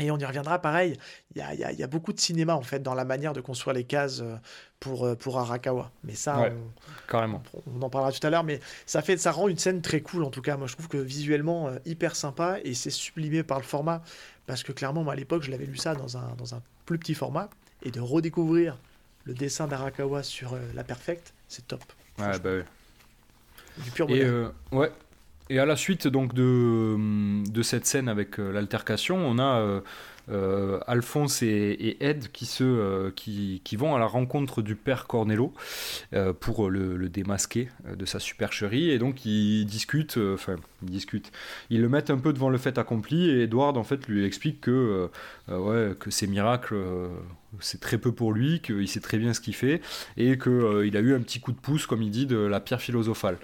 [0.00, 0.96] Et on y reviendra pareil,
[1.36, 3.74] il y a, y a, beaucoup de cinéma en fait dans la manière de construire
[3.74, 4.34] les cases euh,
[4.80, 5.92] pour, pour Arakawa.
[6.02, 7.44] Mais ça, on, carrément.
[7.72, 10.24] On, en parlera tout à l'heure, mais ça, fait, ça rend une scène très cool
[10.24, 10.56] en tout cas.
[10.56, 14.02] Moi je trouve que visuellement hyper sympa et c'est sublimé par le format.
[14.46, 16.98] Parce que clairement, moi, à l'époque, je l'avais lu ça dans un, dans un plus
[16.98, 17.48] petit format.
[17.82, 18.78] Et de redécouvrir
[19.24, 21.82] le dessin d'Arakawa sur euh, la Perfect, c'est top.
[22.18, 22.64] Ouais, bah ouais.
[23.78, 24.92] Du pur Et, euh, ouais.
[25.50, 26.96] Et à la suite donc de,
[27.50, 29.82] de cette scène avec euh, l'altercation, on a
[30.30, 32.28] euh, Alphonse et, Ed
[32.60, 35.52] euh, qui, vont à la rencontre du père Cornello
[36.12, 38.90] euh, pour le, démasquer de sa supercherie.
[38.90, 41.32] Et donc ils discutent, enfin ils discutent,
[41.70, 44.62] ils le mettent un peu devant le fait accompli et Edward en fait lui explique
[44.62, 45.10] que,
[45.48, 46.76] ouais, que ces miracles
[47.60, 49.80] c'est très peu pour lui, qu'il sait très bien ce qu'il fait
[50.16, 52.80] et qu'il a eu un petit coup de pouce comme il dit de la pierre
[52.80, 53.36] philosophale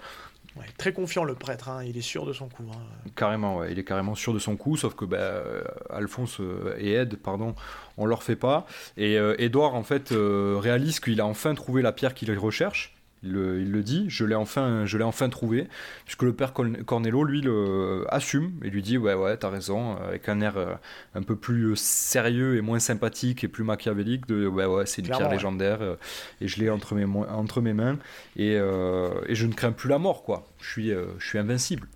[0.77, 2.65] très confiant le prêtre, hein, il est sûr de son coup.
[2.71, 2.79] Hein.
[3.15, 5.43] Carrément, il est carrément sûr de son coup, sauf que bah,
[5.89, 7.55] Alphonse euh, et Ed, pardon,
[7.97, 8.65] on leur fait pas.
[8.97, 12.95] Et Edouard, en fait, euh, réalise qu'il a enfin trouvé la pierre qu'il recherche.
[13.23, 15.67] Il le, dit, je l'ai enfin, je l'ai enfin trouvé,
[16.05, 20.27] puisque le père Cornello, lui, le assume et lui dit ouais ouais t'as raison, avec
[20.27, 20.73] un air euh,
[21.13, 25.09] un peu plus sérieux et moins sympathique et plus machiavélique de ouais ouais c'est une
[25.09, 25.95] pierre légendaire euh,
[26.39, 27.99] et je l'ai entre mes entre mes mains
[28.37, 31.87] et, euh, et, je ne crains plus la mort quoi, je suis je suis invincible.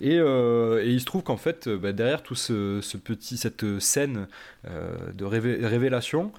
[0.00, 4.28] Et, et, il se trouve qu'en fait, bah, derrière tout ce, ce, petit, cette scène
[4.64, 6.32] de révélation,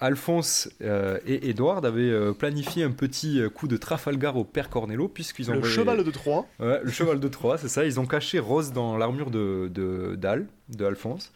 [0.00, 4.70] Alphonse euh, et Edward avaient euh, planifié un petit euh, coup de Trafalgar au père
[4.70, 5.54] Cornello, puisqu'ils ont.
[5.54, 6.46] Le cheval de Troie.
[6.58, 7.84] Ouais, le cheval de Troie, c'est ça.
[7.84, 9.70] Ils ont caché Rose dans l'armure de,
[10.16, 11.32] d'Al, de Alphonse,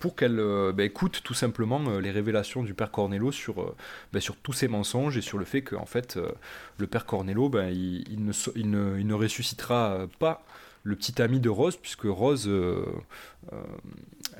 [0.00, 0.36] pour qu'elle
[0.74, 3.74] bah, écoute tout simplement les révélations du père Cornello sur,
[4.12, 6.18] bah, sur tous ses mensonges et sur le fait qu'en fait,
[6.78, 10.44] le père Cornello, bah, il, ne, il, ne, il, ne, ressuscitera pas
[10.82, 12.48] le petit ami de Rose, puisque Rose
[13.52, 13.62] euh,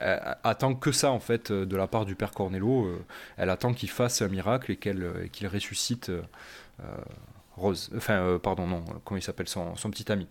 [0.03, 2.91] euh, attend que ça en fait euh, de la part du père Cornello.
[3.37, 6.11] elle attend qu'il fasse un miracle et qu'il ressuscite
[7.57, 7.91] Rose.
[7.97, 10.27] Enfin, pardon, non, comment il s'appelle son, petit ami.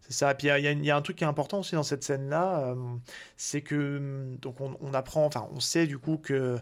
[0.00, 0.32] C'est ça.
[0.32, 2.74] Et puis il y, a un truc qui est important aussi dans cette scène-là,
[3.36, 6.58] c'est que donc on, apprend, enfin on sait du coup que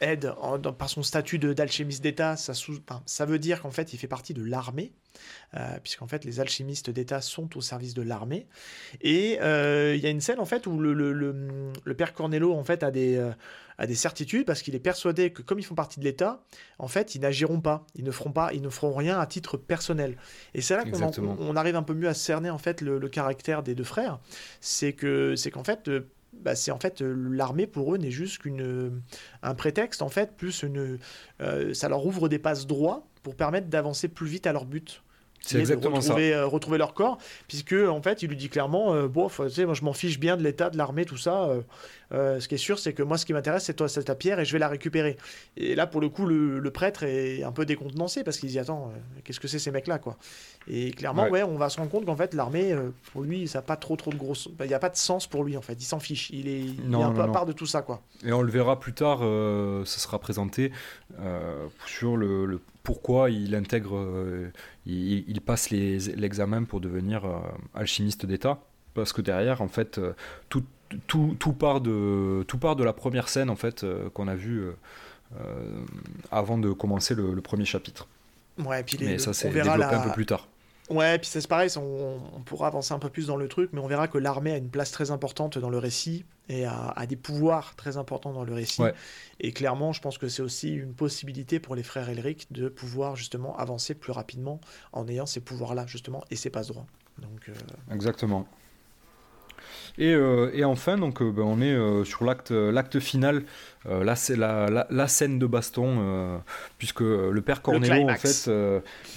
[0.00, 0.30] Ed,
[0.78, 2.52] par son statut d'alchimiste d'État, ça,
[3.06, 4.92] ça, veut dire qu'en fait, il fait partie de l'armée,
[5.54, 8.46] euh, puisqu'en fait, les alchimistes d'État sont au service de l'armée.
[9.00, 12.52] Et euh, il y a une scène, en fait, où le, le, le, père Cornello,
[12.52, 13.32] en fait, a des, euh,
[13.78, 16.44] a des certitudes, parce qu'il est persuadé que, comme ils font partie de l'État,
[16.78, 19.56] en fait, ils n'agiront pas, ils ne feront pas, ils ne feront rien à titre
[19.56, 20.18] personnel.
[20.52, 23.62] Et c'est là qu'on on arrive un peu mieux à cerner, en fait, le, caractère
[23.62, 24.18] des deux frères.
[24.60, 25.88] C'est que, c'est qu'en fait,
[26.32, 28.90] bah, c'est en fait euh, l'armée pour eux n'est juste qu'une euh,
[29.42, 30.98] un prétexte en fait plus une
[31.40, 35.02] euh, ça leur ouvre des passes droits pour permettre d'avancer plus vite à leur but
[35.46, 36.44] c'est exactement retrouver, ça.
[36.44, 39.82] retrouver leur corps, puisque en fait, il lui dit clairement, bon, tu sais, moi je
[39.82, 41.50] m'en fiche bien de l'état de l'armée, tout ça.
[42.12, 44.14] Euh, ce qui est sûr, c'est que moi, ce qui m'intéresse, c'est toi, c'est ta
[44.14, 45.16] pierre et je vais la récupérer.
[45.56, 48.90] Et là, pour le coup, le, prêtre est un peu décontenancé parce qu'il dit Attends,
[48.92, 50.16] euh, qu'est-ce que c'est ces mecs-là quoi?
[50.68, 51.42] Et clairement, ouais.
[51.42, 53.96] on va se rendre compte qu'en fait, l'armée, euh, pour lui, ça n'a pas trop,
[53.96, 54.34] trop de gros.
[54.60, 55.74] Il n'y a pas de sens pour lui en fait.
[55.74, 56.30] Il s'en fiche.
[56.30, 58.02] Il est, un peu à part de tout ça quoi.
[58.24, 60.72] Et on le verra plus tard, ça sera présenté
[61.86, 64.00] sur le, pourquoi il intègre,
[64.86, 67.22] il, passe l'examen pour devenir
[67.74, 68.60] alchimiste d'État.
[68.94, 70.00] Parce que derrière, en fait,
[70.48, 70.64] tout,
[71.06, 74.34] tout, tout, part de, tout part de la première scène en fait euh, qu'on a
[74.34, 74.72] vue euh,
[75.40, 75.84] euh,
[76.30, 78.06] avant de commencer le, premier chapitre.
[78.58, 80.48] Ouais, puis mais ça c'est développé un peu plus tard.
[80.88, 83.80] Ouais, puis c'est pareil, on, on, pourra avancer un peu plus dans le truc, mais
[83.80, 87.16] on verra que l'armée a une place très importante dans le récit et a, des
[87.16, 88.82] pouvoirs très importants dans le récit.
[89.40, 93.16] Et clairement, je pense que c'est aussi une possibilité pour les frères Elric de pouvoir
[93.16, 94.60] justement avancer plus rapidement
[94.92, 96.86] en ayant ces pouvoirs-là, justement, et ces passe droits.
[97.18, 97.50] Donc,
[97.90, 98.46] Exactement.
[99.98, 103.44] Et, euh, et enfin, donc, euh, ben, on est euh, sur l'acte, l'acte final.
[103.84, 106.42] là, c'est la, la, scène de baston,
[106.76, 108.50] puisque le père Cornello, en fait,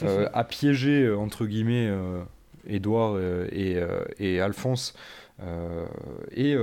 [0.33, 1.91] a piégé, entre guillemets,
[2.67, 3.19] Édouard
[3.51, 3.81] et,
[4.19, 4.93] et Alphonse.
[6.31, 6.55] et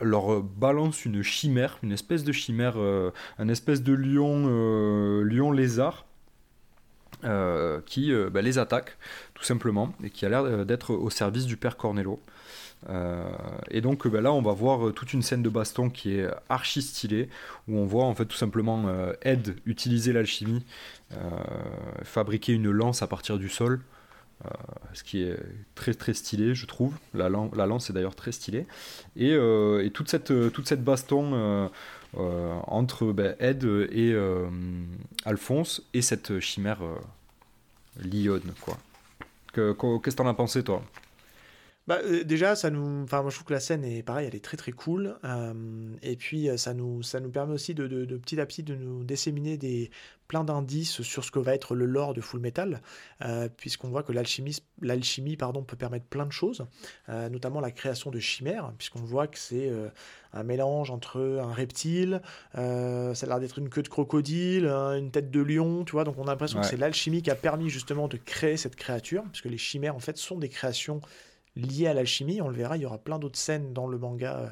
[0.00, 2.78] leur balance une chimère, une espèce de chimère,
[3.38, 4.46] un espèce de lion,
[5.22, 6.06] lion lézard,
[7.84, 8.96] qui ben, les attaque,
[9.34, 12.22] tout simplement, et qui a l'air d'être au service du père Cornello.
[12.88, 13.30] Euh,
[13.70, 16.28] et donc ben là, on va voir euh, toute une scène de baston qui est
[16.48, 17.28] archi stylée,
[17.68, 20.64] où on voit en fait tout simplement euh, Ed utiliser l'alchimie,
[22.04, 23.80] fabriquer une lance à partir du sol.
[24.94, 25.36] ce qui est
[25.74, 26.94] très très stylé, je trouve.
[27.14, 28.66] La, la lance est d'ailleurs très stylée.
[29.16, 29.36] Et,
[29.92, 31.68] toute, cette, toute cette baston
[32.16, 34.14] entre ben, Ed et
[35.24, 36.80] Alphonse et cette chimère
[37.98, 38.78] Lyon, quoi.
[39.52, 40.80] Qu'est-ce que t'en as pensé, toi?
[41.90, 44.36] Bah, euh, déjà, ça nous, enfin, moi je trouve que la scène est pareil, elle
[44.36, 45.16] est très très cool.
[45.24, 48.62] Euh, et puis euh, ça nous, ça nous permet aussi de, de, petit à petit
[48.62, 49.90] de nous disséminer des
[50.28, 52.80] plein d'indices sur ce que va être le lore de Full Metal,
[53.56, 56.64] puisqu'on voit que l'alchimie, pardon, peut permettre plein de choses,
[57.08, 59.68] notamment la création de chimères, puisqu'on voit que c'est
[60.32, 62.22] un mélange entre un reptile,
[62.54, 66.04] ça a l'air d'être une queue de crocodile, une tête de lion, tu vois.
[66.04, 69.24] Donc on a l'impression que c'est l'alchimie qui a permis justement de créer cette créature,
[69.32, 71.00] puisque les chimères en fait sont des créations
[71.60, 72.40] liées à l'alchimie.
[72.40, 74.48] On le verra, il y aura plein d'autres scènes dans le manga euh,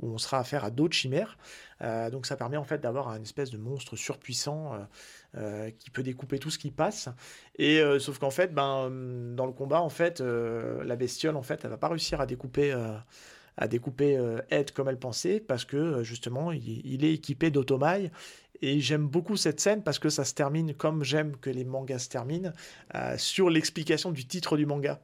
[0.00, 1.36] où on sera affaire à d'autres chimères.
[1.82, 4.72] Euh, donc ça permet en fait d'avoir un espèce de monstre surpuissant
[5.36, 7.08] euh, qui peut découper tout ce qui passe.
[7.58, 8.90] Et sauf qu'en fait, ben,
[9.34, 12.72] dans le combat, en fait, la bestiole, en fait, elle va pas réussir à découper
[13.58, 18.10] à découper Ed comme elle pensait parce que justement il, est équipé d'automailles
[18.62, 21.98] et j'aime beaucoup cette scène parce que ça se termine comme j'aime que les mangas
[21.98, 22.52] se terminent
[23.18, 25.02] sur l'explication du titre du manga.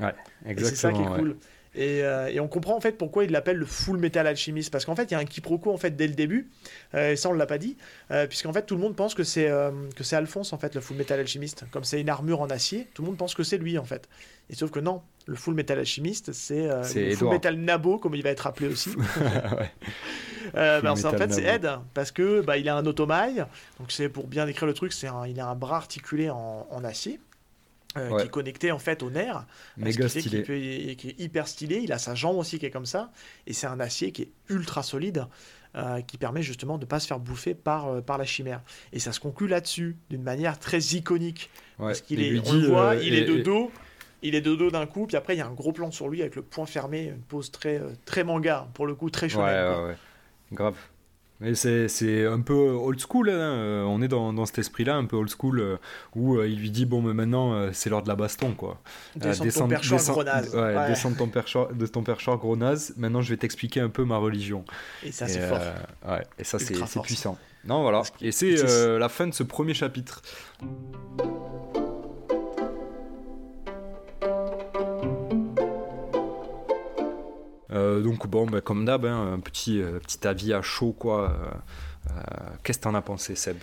[0.00, 0.14] Ouais,
[0.46, 0.68] exactement.
[0.68, 1.36] C'est ça qui est cool.
[1.74, 4.84] Et, euh, et, on comprend en fait pourquoi il l'appelle le Full Metal Alchemist parce
[4.84, 6.50] qu'en fait il y a un quiproquo en fait dès le début.
[6.94, 7.78] Euh, et ça on l'a pas dit.
[8.10, 9.50] Euh, puisqu'en fait tout le monde pense que c'est
[9.96, 12.88] que c'est Alphonse en fait le Full Metal Alchemist comme c'est une armure en acier
[12.92, 14.08] tout le monde pense que c'est lui en fait.
[14.50, 18.22] Et sauf que non le Full Metal Alchemist c'est le Full Metal Nabo comme il
[18.22, 18.90] va être appelé aussi.
[20.54, 21.66] Bah, en fait c'est Ed.
[21.94, 23.46] Parce que bah, il a un automail.
[23.78, 26.84] Donc c'est pour bien décrire le truc c'est il a un bras articulé en, en
[26.84, 27.20] acier
[27.96, 29.44] euh, qui est connecté en fait au nerf.
[29.76, 30.42] Méga stylé.
[30.96, 31.80] Qui, est hyper stylé.
[31.82, 33.10] Il a sa jambe aussi qui est comme ça.
[33.46, 35.26] Et c'est un acier qui est ultra solide.
[35.74, 38.60] Euh, qui permet justement de ne pas se faire bouffer par, euh, par la chimère.
[38.92, 41.48] Et ça se conclut là-dessus, d'une manière très iconique.
[41.78, 43.72] parce qu'il est, on voit, il est de dos,
[44.20, 46.10] il est de dos d'un coup, puis après il y a un gros plan sur
[46.10, 49.46] lui avec le poing fermé, une pose très, très manga, pour le coup très chouette.
[49.46, 49.96] Ouais, ouais,
[50.52, 50.76] Grave.
[51.42, 53.32] Mais c'est un peu old school, hein.
[53.32, 55.76] Euh, on est dans, dans cet esprit-là, un peu old school, euh,
[56.14, 58.80] où euh, il lui dit Bon, mais maintenant, c'est l'heure de la baston, quoi.
[59.16, 60.54] Descends ton perchoir, gros naze.
[60.54, 62.94] Ouais, de ton, perchoir, de ton perchoir, gros naze.
[62.96, 64.64] Maintenant, je vais t'expliquer un peu ma religion.
[65.02, 65.58] Et ça, c'est fort.
[66.08, 67.36] Ouais, et ça, c'est puissant.
[67.64, 68.02] Non, voilà.
[68.20, 68.54] Et c'est
[68.98, 70.22] la fin de ce premier chapitre.
[77.72, 81.36] Donc bon, bah, comme d'hab, hein, un petit, euh, petit avis à chaud quoi.
[82.10, 82.12] Euh,
[82.64, 83.56] Qu'est-ce que t'en as pensé, Seb?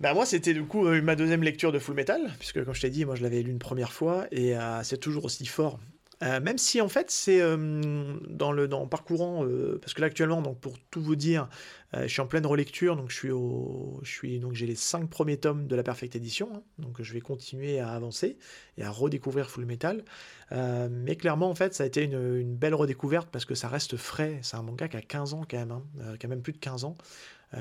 [0.00, 2.90] Bah moi, c'était du coup ma deuxième lecture de Full Metal, puisque comme je t'ai
[2.90, 5.78] dit, moi je l'avais lu une première fois, et c'est toujours aussi fort
[6.22, 10.06] euh, même si en fait c'est euh, dans le dans parcourant euh, parce que là
[10.06, 11.48] actuellement donc pour tout vous dire
[11.94, 15.76] je suis en pleine relecture donc je suis donc j'ai les cinq premiers tomes de
[15.76, 16.62] la Perfect Edition hein.
[16.78, 18.38] donc je vais continuer à avancer
[18.78, 20.02] et à redécouvrir Full Metal
[20.50, 23.98] mais clairement en fait ça a été une, une, belle redécouverte parce que ça reste
[23.98, 26.54] frais c'est un manga qui a 15 ans quand même hein, qui a même plus
[26.54, 26.96] de 15 ans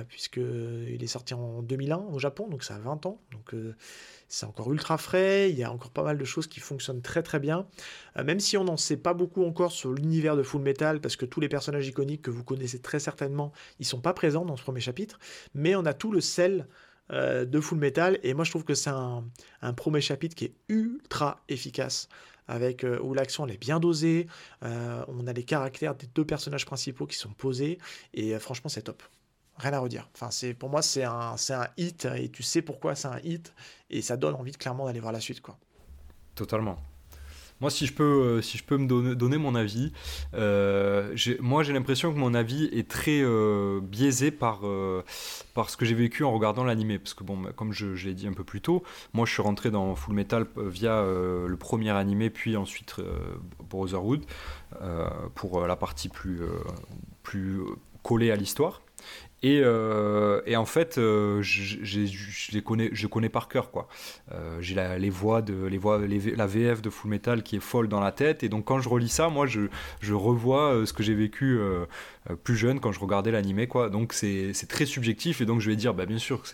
[0.08, 3.22] puisqu'il est sorti en 2001 au Japon donc ça a 20 ans.
[3.32, 3.54] Donc
[4.32, 7.22] c'est encore ultra frais, il y a encore pas mal de choses qui fonctionnent très
[7.22, 7.68] très bien.
[8.18, 11.18] Euh, même si on n'en sait pas beaucoup encore sur l'univers de Full Metal, parce
[11.18, 14.56] que tous les personnages iconiques que vous connaissez très certainement, ils sont pas présents dans
[14.56, 15.20] ce premier chapitre,
[15.54, 16.68] mais on a tout le sel
[17.12, 19.26] euh, de Full Metal, et moi je trouve que c'est un,
[19.76, 22.08] premier chapitre qui est ultra efficace.
[22.48, 24.28] Avec euh, où l'action est bien dosée,
[24.62, 27.80] on a les caractères des deux personnages principaux qui sont posés,
[28.14, 29.04] et franchement c'est top
[29.62, 30.10] rien à redire.
[30.16, 33.20] Enfin, c'est pour moi c'est un c'est un hit et tu sais pourquoi c'est un
[33.24, 33.54] hit
[33.90, 35.58] et ça donne envie clairement d'aller voir la suite quoi.
[36.36, 36.78] Totalement.
[37.62, 39.94] Moi, si je peux, euh, si je peux me donner, donner mon avis,
[40.34, 44.62] euh, moi j'ai l'impression que mon avis est très euh, biaisé par,
[45.54, 46.98] par ce que j'ai vécu en regardant l'animé.
[46.98, 48.84] Parce que, bon, bah, comme je, l'ai dit un peu plus tôt,
[49.14, 52.96] moi je suis rentré dans Full Metal via le premier animé, puis ensuite
[53.70, 54.26] Brotherhood,
[55.36, 56.42] pour la partie plus,
[57.22, 57.62] plus
[58.02, 58.82] collée à l'histoire.
[59.44, 63.88] Et, euh, et, en fait, euh, je les connais, je connais par cœur quoi.
[64.32, 67.88] Euh, j'ai les voix de, les voix, la VF de Full Metal qui est folle
[67.88, 69.62] dans la tête, et donc quand je relis ça, moi, je,
[70.00, 71.60] je revois ce que j'ai vécu
[72.44, 73.90] plus jeune quand je regardais l'animé quoi.
[73.90, 76.48] Donc c'est très subjectif, et donc je vais dire, bah, bien sûr que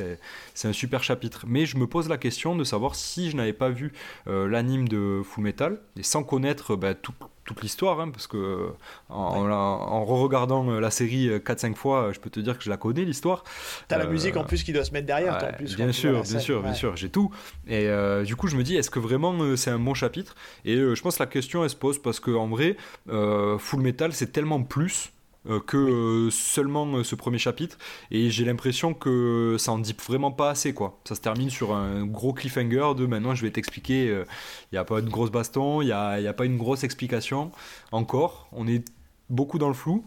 [0.53, 3.53] c'est un super chapitre, mais je me pose la question de savoir si je n'avais
[3.53, 3.91] pas vu
[4.25, 7.13] l'anime de Full Metal et sans connaître bah, tout
[7.47, 8.69] toute l'histoire, hein, parce que
[9.09, 12.63] en, en, re-regardant euh, la série 4-5 euh, fois, euh, je peux te dire que
[12.63, 13.43] je la connais l'histoire.
[13.87, 15.35] T'as la musique en plus qui doit se mettre derrière.
[15.35, 17.31] en plus, bien, sûr, bien sûr, bien sûr, j'ai tout.
[17.67, 17.89] Et
[18.25, 20.35] du coup, je me dis, est-ce que vraiment c'est un bon chapitre?
[20.65, 22.75] Et je pense que la question elle se pose parce que en vrai,
[23.07, 25.11] Full Metal c'est tellement plus
[25.49, 27.77] euh, que euh, seulement euh, ce premier chapitre.
[28.11, 30.73] Et j'ai l'impression que ça en dit vraiment pas assez.
[30.73, 30.99] quoi.
[31.07, 34.07] Ça se termine sur un gros cliffhanger de maintenant je vais t'expliquer.
[34.07, 34.25] Il
[34.73, 37.51] n'y a pas une grosse baston, il n'y a, y a, pas une grosse explication
[37.91, 38.47] encore.
[38.51, 38.83] On est
[39.29, 40.05] beaucoup dans le flou.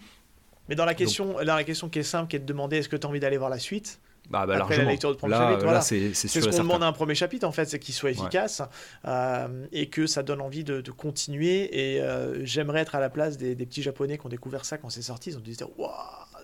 [0.69, 2.89] Mais dans la question, dans la question qui est simple, qui est de demander est-ce
[2.89, 3.99] que tu as envie d'aller voir la suite?
[4.31, 5.65] Bah, bah, après la lecture de premier chapitre.
[5.65, 5.81] Voilà.
[5.81, 8.63] C'est ce qu'on demande à un premier chapitre, en fait, c'est qu'il soit efficace
[9.07, 11.95] euh, et que ça donne envie de, continuer.
[11.95, 14.89] Et euh, j'aimerais être à la place des, petits japonais qui ont découvert ça quand
[14.89, 15.31] c'est sorti.
[15.31, 15.91] Ils ont dit waouh,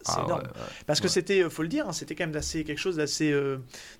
[0.03, 0.43] c'est ah énorme.
[0.87, 3.35] Parce que c'était, euh, faut le dire, hein, c'était quand même assez, quelque chose d'assez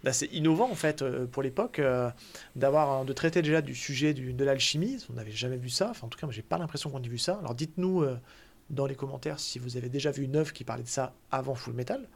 [0.03, 1.81] d'assez innovant, en fait, pour l'époque,
[2.57, 4.99] d'avoir de traiter déjà du sujet du, de l'alchimie.
[5.11, 5.91] On n'avait jamais vu ça.
[5.91, 7.39] Enfin, en tout cas, j'ai pas l'impression qu'on ait vu ça.
[7.41, 8.05] Alors dites-nous
[8.71, 11.55] dans les commentaires si vous avez déjà vu une œuvre qui parlait de ça avant
[11.55, 12.09] Full Metal.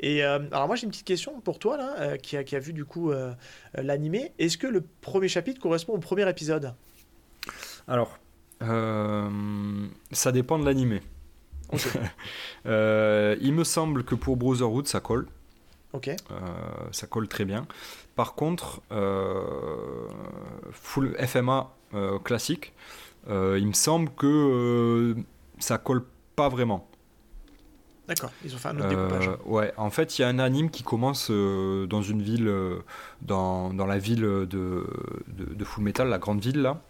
[0.00, 2.56] Et euh, alors moi j'ai une petite question pour toi là, euh, qui, a, qui,
[2.56, 3.32] a, vu du coup euh,
[3.74, 4.32] l'animé.
[4.38, 6.74] Est-ce que le premier chapitre correspond au premier épisode?
[7.88, 8.18] Alors,
[10.12, 11.02] ça dépend de l'animé.
[12.64, 15.26] il me semble que pour Brotherhood ça colle.
[15.92, 16.10] Ok.
[16.90, 17.66] ça colle très bien.
[18.14, 18.82] Par contre,
[20.70, 21.70] full FMA
[22.24, 22.72] classique,
[23.28, 25.16] il me semble que
[25.58, 26.04] ça colle
[26.36, 26.88] pas vraiment.
[28.08, 29.28] D'accord, ils ont fait un autre découpage.
[29.28, 32.48] Euh, ouais, en fait, il y a un anime qui commence euh, dans une ville,
[32.48, 32.80] euh,
[33.20, 34.86] dans, dans, la ville de, de,
[35.28, 36.80] de, Full Metal, la grande ville là,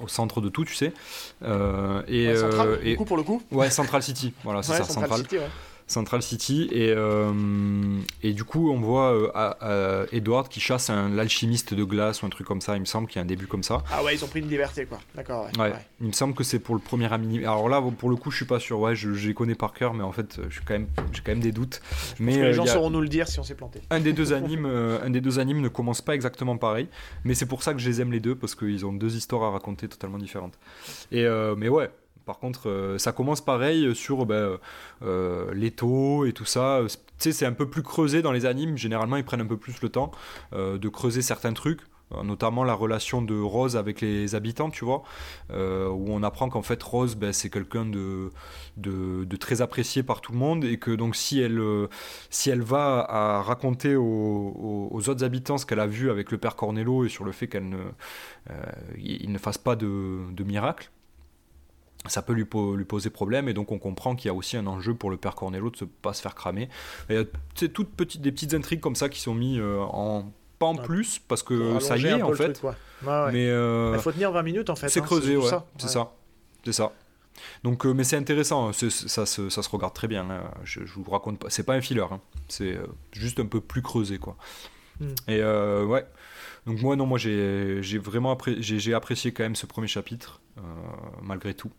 [0.00, 0.92] au centre de tout, tu sais.
[2.06, 5.18] et, Central, et, coup, pour le coup Ouais, Central City, voilà, c'est ça, Central.
[5.18, 5.48] City, ouais.
[5.92, 6.68] Central City.
[6.72, 7.32] Et, euh,
[8.22, 9.12] et du coup, on voit
[9.62, 12.76] euh, Edward qui chasse l'alchimiste de glace ou un truc comme ça.
[12.76, 13.82] Il me semble qu'il y a un début comme ça.
[13.90, 14.98] Ah ouais, ils ont pris une liberté, quoi.
[15.14, 15.48] D'accord.
[15.58, 17.38] Ouais, Il me semble que c'est pour le premier ami.
[17.40, 18.80] Alors là, pour le coup, je suis pas sûr.
[18.80, 21.40] Ouais, je, les connais par cœur, mais en fait, j'ai quand même, j'ai quand même
[21.40, 21.80] des doutes.
[22.18, 23.80] Mais les gens sauront nous le dire si on s'est planté.
[23.90, 26.88] Un des deux animes, euh, un des deux animes ne commence pas exactement pareil,
[27.24, 29.42] mais c'est pour ça que je les aime les deux parce qu'ils ont deux histoires
[29.42, 30.58] à raconter totalement différentes.
[31.10, 31.26] Et
[31.56, 31.90] mais ouais,
[32.24, 34.58] par contre, euh, ça commence pareil sur ben,
[35.02, 36.80] euh, les taux et tout ça.
[37.18, 38.76] C'est un peu plus creusé dans les animes.
[38.76, 40.10] Généralement, ils prennent un peu plus le temps
[40.52, 41.80] euh, de creuser certains trucs
[42.24, 45.02] notamment la relation de Rose avec les habitants, tu vois,
[45.48, 48.30] où on apprend qu'en fait Rose, ben, c'est quelqu'un de,
[49.40, 54.90] très apprécié par tout le monde et que donc si elle, va à raconter aux,
[55.08, 57.70] autres habitants ce qu'elle a vu avec le père Cornello et sur le fait qu'elle
[57.70, 60.90] ne, fasse pas de miracle,
[62.08, 62.46] ça peut lui,
[62.76, 65.16] lui, poser problème et donc on comprend qu'il y a aussi un enjeu pour le
[65.16, 66.68] père Cornello de ne pas se faire cramer.
[67.54, 70.76] C'est toutes petites, des petites intrigues comme ça qui sont mis euh, en pas en
[70.76, 72.62] plus parce que ça y est en fait.
[73.02, 74.88] mais euh, il faut tenir 20 minutes en fait.
[74.88, 75.50] C'est hein, creusé, ouais.
[75.78, 76.12] C'est ça.
[76.64, 76.92] C'est ça.
[77.64, 80.28] Donc, mais c'est intéressant, ça, ça, se regarde très bien.
[80.30, 80.50] Hein.
[80.64, 82.20] Je, je, vous raconte pas, c'est pas un filler, hein.
[82.46, 82.78] c'est
[83.12, 84.36] juste un peu plus creusé, quoi.
[85.00, 85.14] Hmm.
[85.28, 86.06] Et ouais,
[86.66, 90.40] donc moi non, moi j'ai vraiment j'ai apprécié quand même ce premier chapitre,
[91.22, 91.70] malgré tout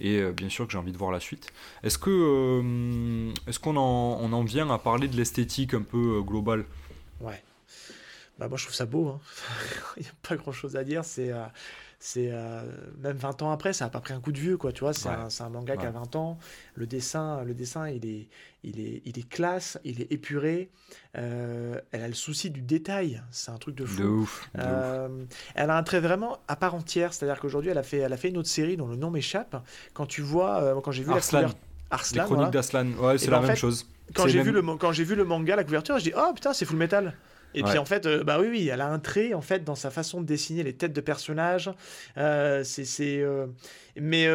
[0.00, 1.48] et euh, bien sûr que j'ai envie de voir la suite.
[1.82, 6.64] Est-ce que euh, est-ce qu'on en, vient à parler de l'esthétique un peu euh, globale?
[7.20, 7.42] Ouais.
[8.38, 9.08] Bah moi je trouve ça beau.
[9.08, 9.20] Hein.
[9.96, 11.04] Il n'y a pas grand chose à dire.
[11.04, 11.32] C'est
[12.00, 12.62] c'est euh,
[12.98, 14.92] même 20 ans après, ça n'a pas pris un coup de vieux, quoi, tu vois,
[14.92, 16.38] c'est un, manga qui a 20 ans,
[16.74, 18.28] le dessin, le dessin il, est,
[18.62, 20.70] il, est, il est classe, il est épuré,
[21.16, 24.30] euh, elle a le souci du détail, c'est un truc de fou.
[24.58, 25.24] Euh,
[25.56, 28.16] elle a un trait vraiment à part entière, c'est-à-dire qu'aujourd'hui elle, a fait, elle a
[28.16, 29.56] fait une autre série dont le nom m'échappe,
[29.92, 31.40] quand tu vois, quand j'ai vu Arslan.
[31.40, 31.48] la
[31.90, 33.86] Arslan, Les chroniques d'Arslan, ouais, c'est la même chose.
[34.14, 36.64] Quand j'ai vu, le, quand vu le manga, la couverture, je dis oh putain, c'est
[36.64, 37.14] Full Metal.
[37.54, 39.74] Et puis en fait, euh, bah oui, oui, elle a un trait en fait dans
[39.74, 41.70] sa façon de dessiner les têtes de personnages.
[42.16, 43.46] Euh, c'est, euh,
[43.96, 44.28] mais,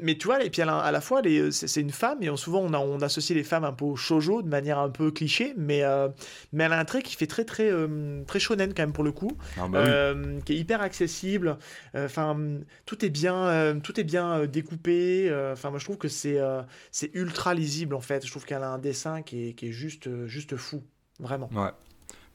[0.00, 2.72] mais tu vois, et puis elle à la fois, c'est, une femme et souvent on,
[2.74, 5.82] a, on associe les femmes un peu au shojo de manière un peu cliché, mais,
[6.52, 7.70] mais elle a un trait qui fait très très
[8.26, 10.14] très shonen quand même pour le coup, ah bah
[10.44, 11.58] qui est hyper accessible.
[11.94, 12.36] Enfin,
[12.86, 15.32] tout est bien, tout est bien découpé.
[15.52, 16.38] Enfin, moi je trouve que c'est
[16.92, 18.24] c'est ultra lisible en fait.
[18.24, 20.82] Je trouve qu'elle a un dessin qui est, qui est juste juste fou,
[21.18, 21.50] vraiment.
[21.52, 21.70] Ouais.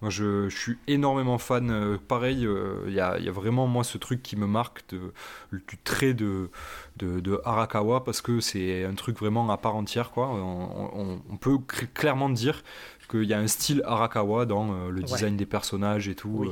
[0.04, 1.72] Moi, je, suis énormément fan.
[1.72, 5.14] Euh, pareil, il euh, y, a, vraiment, moi, ce truc qui me marque de,
[5.54, 6.50] du trait de,
[6.98, 10.12] de, Arakawa parce que c'est un truc vraiment à part entière.
[10.12, 10.28] Quoi.
[10.28, 11.58] On, peut
[11.94, 12.66] clairement dire
[13.10, 16.52] qu'il y a un style Arakawa dans euh, le design des personnages et tout.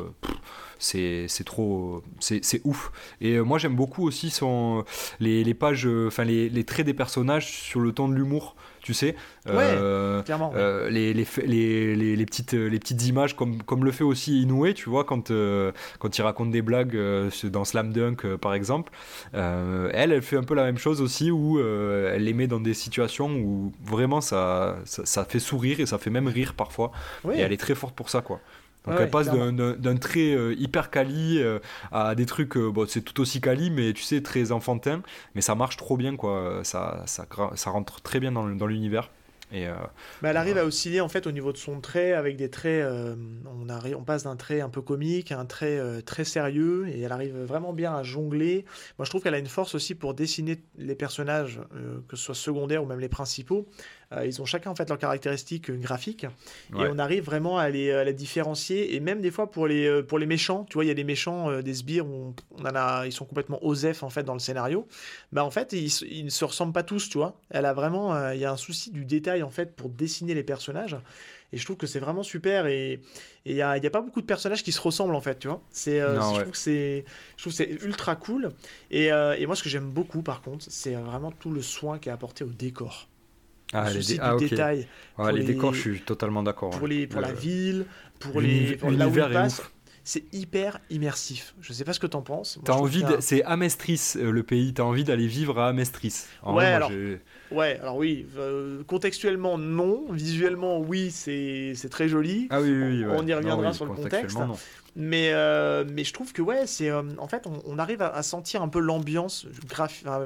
[0.80, 2.04] c'est trop.
[2.22, 2.94] C'est ouf.
[3.20, 4.86] Et moi, j'aime beaucoup aussi son,
[5.20, 8.94] les, les pages, enfin, les, les traits des personnages sur le ton de l'humour tu
[8.94, 9.16] sais.
[9.48, 14.42] Euh, euh, les, les, les, les, petites, les petites images, comme, comme le fait aussi
[14.42, 16.98] Inoue, tu vois, quand, euh, quand il raconte des blagues
[17.46, 18.92] dans Slam Dunk, par exemple.
[19.34, 22.74] elle, elle fait un peu la même chose aussi, où elle les met dans des
[22.74, 26.92] situations où vraiment ça, ça, fait sourire et ça fait même rire parfois.
[27.34, 28.40] Et elle est très forte pour ça, quoi.
[28.86, 31.60] Donc elle passe d'un trait euh, hyper quali euh,
[31.92, 35.02] à des trucs, euh, bon, c'est tout aussi quali, mais tu sais, très enfantin,
[35.36, 36.62] mais ça marche trop bien, quoi.
[36.64, 39.10] Ça, ça, ça rentre très bien dans, l'univers.
[39.54, 39.68] Et,
[40.22, 42.88] bah, elle arrive à osciller en fait au niveau de son trait avec des traits.
[43.46, 47.02] on, arrive, on passe d'un trait un peu comique à un trait très sérieux et
[47.02, 48.64] elle arrive vraiment bien à jongler.
[48.98, 51.60] Moi je trouve qu'elle a une force aussi pour dessiner les personnages,
[52.08, 53.68] que ce soit secondaires ou même les principaux,
[54.26, 56.28] ils ont chacun en fait leurs caractéristiques graphiques et
[56.90, 60.26] on arrive vraiment à les, différencier et même des fois pour les, euh, pour les
[60.26, 63.12] méchants, tu vois, il y a des méchants euh, des sbires on, en a, ils
[63.12, 64.88] sont complètement osef en fait dans le scénario.
[65.32, 67.40] Bah en fait, ils, ne se ressemblent pas tous, tu vois.
[67.50, 70.44] Elle a vraiment, il y a un souci du détail en fait pour dessiner les
[70.44, 70.98] personnages.
[71.54, 72.66] Et je trouve que c'est vraiment super.
[72.68, 73.02] Et
[73.46, 75.48] il n'y a, y a, pas beaucoup de personnages qui se ressemblent, en fait, tu
[75.48, 75.62] vois.
[75.70, 77.04] C'est, je trouve que c'est,
[77.36, 78.50] je trouve c'est ultra cool.
[78.90, 82.10] Et, et moi, ce que j'aime beaucoup, par contre, c'est vraiment tout le soin qui
[82.10, 83.08] est apporté au décor.
[83.74, 84.88] Ah, les, ah, détails.
[85.34, 86.72] les, décors, je suis totalement d'accord.
[86.72, 87.86] Pour, les, pour la ville,
[88.20, 88.78] pour les.
[88.84, 89.48] L'univers
[90.04, 91.54] c'est hyper immersif.
[91.62, 92.60] Je sais pas ce que t'en penses.
[92.68, 94.74] As envie C'est Amestris euh, le pays.
[94.74, 96.26] T'as envie d'aller vivre à Amestris.
[96.46, 96.92] ouais, alors...
[97.52, 98.26] ouais, alors oui.
[98.38, 100.06] Euh, contextuellement non.
[100.12, 102.48] Visuellement oui, c'est très joli.
[102.50, 104.38] Ah oui, oui, On y reviendra sur le contexte.
[104.98, 108.62] Mais, euh, mais je trouve que ouais, c'est euh, en fait on, arrive à, sentir
[108.62, 109.48] un peu l'ambiance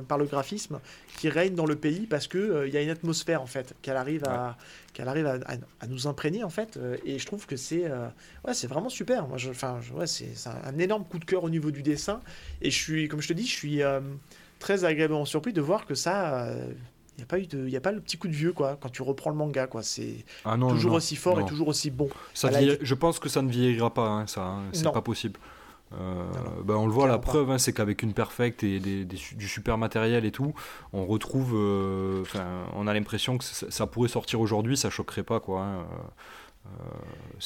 [0.07, 0.79] par le graphisme
[1.17, 3.95] qui règne dans le pays parce que il y a une atmosphère en fait qu'elle
[3.95, 4.57] arrive à
[4.93, 5.37] qu'elle arrive à,
[5.79, 7.83] à, nous imprégner en fait et je trouve que c'est
[8.43, 9.27] ouais c'est vraiment super.
[9.27, 12.19] Moi, enfin ouais, c'est un, énorme coup de cœur au niveau du dessin
[12.63, 13.81] et je suis comme je te dis, je suis
[14.57, 16.49] très agréablement surpris de voir que ça
[17.15, 18.77] il n'y a pas eu de, y a pas le petit coup de vieux quoi
[18.79, 19.83] quand tu reprends le manga quoi.
[19.83, 22.09] C'est ah toujours aussi fort et toujours aussi bon.
[22.33, 22.49] Ça
[22.81, 24.63] Je pense que ça ne vieillira pas hein, ça, hein.
[24.73, 25.39] c'est pas possible.
[25.93, 26.25] Euh,
[26.63, 29.77] ben on le voit, la preuve, hein, c'est qu'avec une perfecte et des, du super
[29.77, 30.53] matériel et tout,
[30.93, 31.53] on retrouve.
[31.55, 32.23] Euh,
[32.73, 35.61] on a l'impression que ça, pourrait sortir aujourd'hui, ça choquerait pas quoi.
[35.61, 35.83] Euh,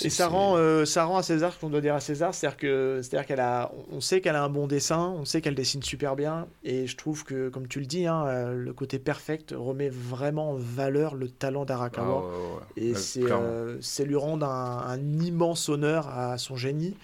[0.02, 2.58] et ça rend, euh, ça rend à César ce qu'on doit dire à César, c'est-à-dire
[2.58, 5.84] que, c'est-à-dire qu'elle a, on sait qu'elle a un bon dessin, on sait qu'elle dessine
[5.84, 9.54] super bien, et je trouve que, comme tu le dis, hein, euh, le côté perfect
[9.58, 13.24] remet vraiment en valeur le talent d'Arakawa, ah et c'est,
[13.82, 16.96] c'est lui rendre un, immense honneur à son génie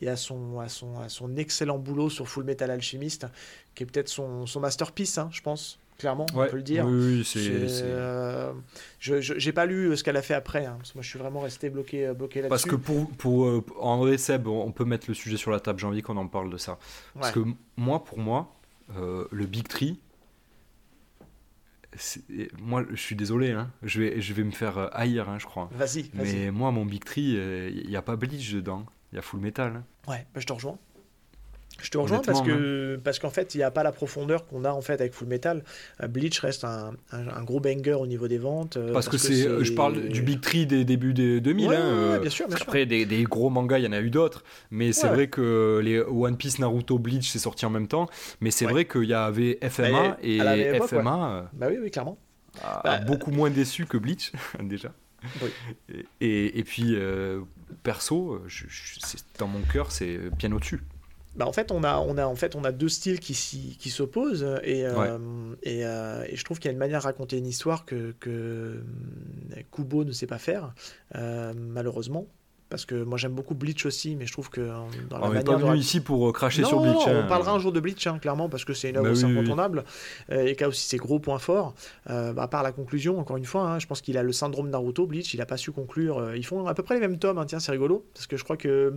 [0.00, 3.26] et à son, à son, à son excellent boulot sur Full Metal Alchemist,
[3.74, 6.86] qui est peut-être son, son masterpiece, hein, je pense clairement, on peut le dire.
[6.86, 7.40] Oui, c'est.
[7.50, 8.52] Euh,
[8.98, 11.08] je j'ai pas lu euh, ce qu'elle a fait après, hein, parce que moi je
[11.08, 12.50] suis vraiment resté bloqué, euh, bloqué là-dessus.
[12.50, 15.78] Parce que pour, pour en vrai, Seb, on peut mettre le sujet sur la table,
[15.78, 16.78] j'ai envie qu'on en parle de ça.
[17.18, 17.40] Parce que
[17.76, 18.54] moi, pour moi,
[18.96, 20.00] le Big Tree,
[22.60, 25.68] moi je suis désolé, hein, je, vais, je vais me faire haïr, hein, je crois.
[25.72, 29.18] Vas-y, vas Mais moi, mon Big Tree, il n'y a pas Bleach dedans, il y
[29.18, 29.82] a Full Metal.
[30.08, 30.78] Ouais, bah, je te rejoins.
[31.84, 34.64] Je te rejoins parce que parce qu'en fait, il n'y a pas la profondeur qu'on
[34.64, 35.62] a en fait avec Full Metal.
[36.02, 38.78] Euh, Bleach reste un, un, gros banger au niveau des ventes.
[38.78, 41.70] Euh, parce, que, c'est, je parle du Big Tree des débuts des 2000.
[41.70, 44.44] Hein, bien sûr, bien Après, Des, des, gros mangas, il y en a eu d'autres.
[44.70, 48.08] Mais c'est vrai que les One Piece, Naruto, Bleach, c'est sorti en même temps.
[48.40, 51.50] Mais c'est vrai qu'il y avait FMA et FMA.
[51.52, 52.16] Bah oui, oui, clairement.
[52.62, 54.32] A, bah, beaucoup moins déçu que Bleach,
[54.62, 54.92] déjà.
[56.22, 56.96] Et, et, puis,
[57.82, 58.64] perso, je,
[59.38, 60.80] dans mon cœur, c'est bien au-dessus.
[61.36, 63.34] Bah en fait, on a, on a, en fait, on a deux styles qui,
[63.78, 65.18] qui s'opposent et, euh,
[65.64, 68.14] et, euh, et, je trouve qu'il y a une manière de raconter une histoire que,
[68.20, 68.82] que euh,
[69.72, 70.74] Kubo ne sait pas faire,
[71.12, 72.26] malheureusement
[72.74, 74.60] parce que moi j'aime beaucoup Bleach aussi, mais je trouve que
[75.08, 76.92] dans la on n'est pas venu ici pour euh, cracher sur Bleach.
[76.92, 77.26] Non, on hein.
[77.28, 79.84] parlera un jour de Bleach, hein, clairement, parce que c'est une œuvre bah incontournable
[80.32, 81.72] euh, et qui a aussi ses gros points forts.
[82.10, 84.70] Euh, à part la conclusion, encore une fois, hein, je pense qu'il a le syndrome
[84.70, 86.34] Naruto, Bleach, il n'a pas su conclure.
[86.34, 88.56] ils font à peu près les mêmes tomes, tiens, c'est rigolo, parce que je crois
[88.56, 88.94] que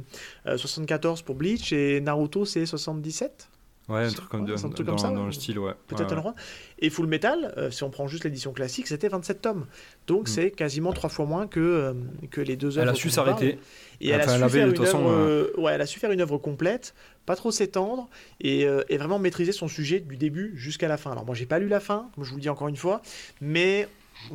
[0.48, 3.48] 74 pour Bleach et Naruto c'est 77
[3.90, 4.58] Ouais, un truc comme, dans,
[4.98, 5.72] ça, dans le style, ouais.
[5.88, 6.36] Peut-être un droit.
[6.80, 9.66] Et Full Metal, euh, si on prend juste l'édition classique, c'était 27 tomes.
[10.08, 10.28] Donc mm.
[10.28, 11.94] c'est quasiment trois fois moins que, euh,
[12.30, 12.90] que les deux œuvres.
[12.90, 13.60] Elle a su s'arrêter.
[14.02, 16.38] Et elle, a su faire une œuvre, euh, ouais, elle a su faire une œuvre
[16.38, 16.94] complète,
[17.26, 18.10] pas trop s'étendre,
[18.42, 21.14] et, et, vraiment maîtriser son sujet du début jusqu'à la fin.
[21.14, 23.02] Alors moi, j'ai pas lu la fin, comme je vous le dis encore une fois,
[23.42, 23.88] mais.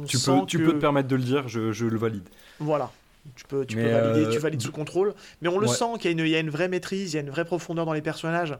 [0.06, 2.28] tu, peux, tu peux te permettre de le dire, je, je le valide.
[2.58, 2.90] Voilà,
[3.34, 5.14] tu peux, tu peux valider, tu euh, valides sous contrôle.
[5.40, 7.30] Mais on le sent qu'il y, y, a une vraie maîtrise, il y a une
[7.30, 8.56] vraie profondeur dans les personnages.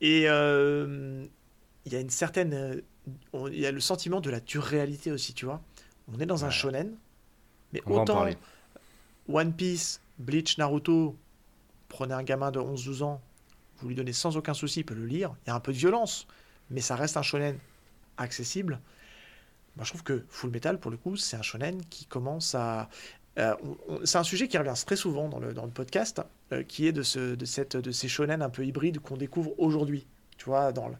[0.00, 1.24] Et euh,
[1.84, 2.54] il y a une certaine.
[2.54, 2.80] Euh,
[3.52, 5.62] il y a le sentiment de la dure réalité aussi, tu vois.
[6.12, 6.96] On est dans un shonen,
[7.72, 8.26] mais autant
[9.28, 11.16] One Piece, Bleach, Naruto,
[11.88, 13.20] prenez un gamin de 11-12 ans,
[13.78, 15.34] vous lui donnez sans aucun souci, il peut le lire.
[15.44, 16.26] Il y a un peu de violence,
[16.70, 17.58] mais ça reste un shonen
[18.16, 18.80] accessible.
[19.76, 22.88] Moi, je trouve que Full Metal, pour le coup, c'est un shonen qui commence à
[24.04, 26.22] c'est un sujet qui revient très souvent dans le, dans le podcast,
[26.52, 29.52] euh, qui est de, ce, de, cette, de ces shonen un peu hybrides qu'on découvre
[29.58, 30.06] aujourd'hui.
[30.38, 30.90] Tu vois, dans,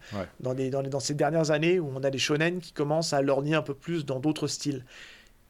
[0.41, 3.21] dans, les, dans, dans, ces dernières années où on a des shonen qui commencent à
[3.21, 4.85] lorgner un peu plus dans d'autres styles.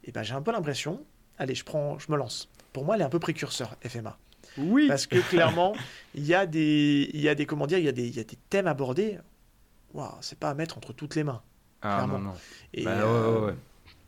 [0.05, 1.01] Et ben j'ai un peu l'impression,
[1.39, 2.49] allez, je prends, je me lance.
[2.73, 4.17] Pour moi, elle est un peu précurseur, FMA.
[4.59, 4.89] Oui.
[4.89, 5.75] Parce que clairement,
[6.15, 8.17] il y a des, il y a des, comment dire, il y a des, il
[8.17, 9.19] y a des thèmes abordés.
[9.95, 11.43] Waouh, c'est pas à mettre entre toutes les mains.
[11.83, 12.35] Ah non non.
[12.75, 13.55] Et, bah, ouais, ouais, ouais.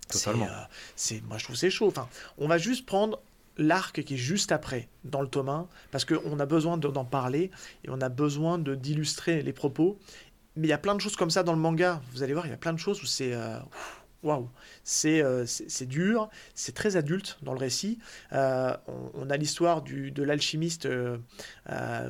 [0.08, 0.46] Totalement.
[0.46, 0.64] Euh,
[0.96, 1.88] c'est, moi, je trouve c'est chaud.
[1.88, 3.20] Enfin, on va juste prendre
[3.56, 7.50] l'arc qui est juste après dans le tome 1, parce qu'on a besoin d'en parler
[7.84, 9.98] et on a besoin de, d'illustrer les propos.
[10.56, 12.00] Mais il y a plein de choses comme ça dans le manga.
[12.12, 13.32] Vous allez voir, il y a plein de choses où c'est.
[13.32, 13.58] Euh,
[14.22, 14.48] waouh,
[14.82, 17.98] c'est, euh, c'est, dur, c'est très adulte dans le récit.
[18.32, 20.88] on, a l'histoire du, de l'alchimiste,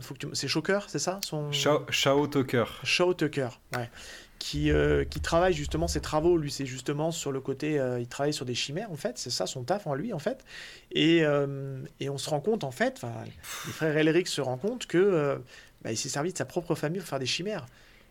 [0.01, 1.53] faut que c'est Shocker, c'est ça son...
[1.53, 2.65] Shao, Shao Tucker.
[2.85, 3.91] Shao Tucker, ouais
[4.39, 6.37] qui, euh, qui travaille justement ses travaux.
[6.37, 9.31] Lui, c'est justement sur le côté, euh, il travaille sur des chimères en fait, c'est
[9.31, 10.45] ça son taf en lui en fait.
[10.93, 13.03] Et, euh, et on se rend compte en fait,
[13.67, 15.41] les frères Elric se rendent compte que
[15.83, 17.67] bah, il s'est servi de sa propre famille pour faire des chimères.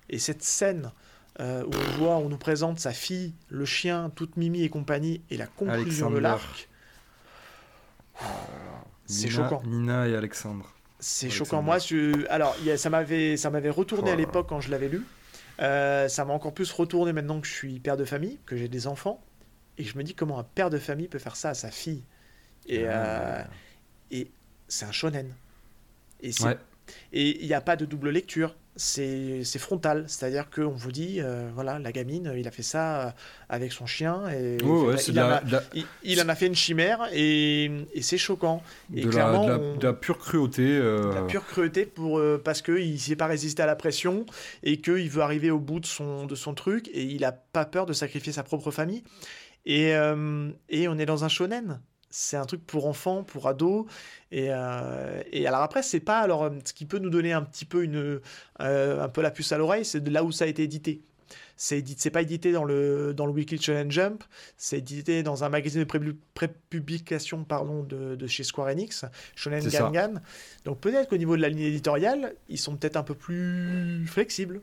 [0.09, 0.91] Et cette scène
[1.39, 5.37] où on voit, on nous présente sa fille, le chien, toute Mimi et compagnie, et
[5.37, 6.67] la conclusion de l'arc.
[9.05, 9.61] C'est choquant.
[9.65, 10.73] Nina et Alexandre.
[10.99, 11.61] C'est choquant.
[11.61, 12.27] Moi, je...
[12.29, 15.05] alors, ça m'avait, ça m'avait retourné à l'époque quand je l'avais lu.
[15.59, 18.67] Euh, ça m'a encore plus retourné maintenant que je suis père de famille, que j'ai
[18.67, 19.23] des enfants.
[19.77, 22.03] Et je me dis comment un père de famille peut faire ça à sa fille.
[22.67, 23.39] Et, ah.
[23.39, 23.43] euh,
[24.11, 24.31] et
[24.67, 25.33] c'est un shonen.
[26.21, 26.31] Et
[27.13, 31.79] il n'y a pas de double lecture c'est frontal, c'est-à-dire qu'on vous dit, euh, voilà,
[31.79, 33.15] la gamine, il a fait ça
[33.49, 37.71] avec son chien, et il, en a, fait une chimère, et,
[38.01, 38.61] c'est choquant.
[38.93, 40.77] Et de, la, de, la, pure cruauté.
[40.79, 44.25] De la pure cruauté pour, euh, parce qu'il ne sait pas résister à la pression,
[44.63, 47.65] et qu'il veut arriver au bout de son, de son truc, et il n'a pas
[47.65, 49.03] peur de sacrifier sa propre famille.
[49.65, 53.85] Et, euh, et on est dans un shonen c'est un truc pour enfants, pour ados.
[54.31, 57.65] Et, euh, et alors après, c'est pas alors ce qui peut nous donner un petit
[57.65, 58.21] peu une
[58.61, 61.01] euh, un peu la puce à l'oreille, c'est de là où ça a été édité.
[61.57, 64.23] C'est c'est pas édité dans le dans le Weekly Challenge Jump,
[64.57, 69.05] c'est édité dans un magazine de prépublication pardon de, de, chez Square Enix,
[69.35, 70.21] Shonen Gangan.
[70.65, 74.61] Donc peut-être qu'au niveau de la ligne éditoriale, ils sont peut-être un peu plus flexibles.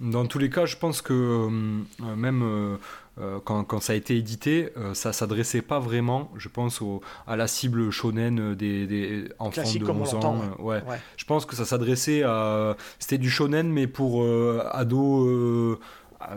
[0.00, 2.78] Dans tous les cas, je pense que euh, même
[3.20, 7.36] euh, quand, ça a été édité, euh, ça s'adressait pas vraiment, je pense, au, à
[7.36, 10.40] la cible shonen des, des enfants de 11 ans.
[10.58, 10.82] Ouais.
[11.16, 12.76] Je pense que ça s'adressait à.
[12.98, 15.78] C'était du shonen, mais pour euh, ados.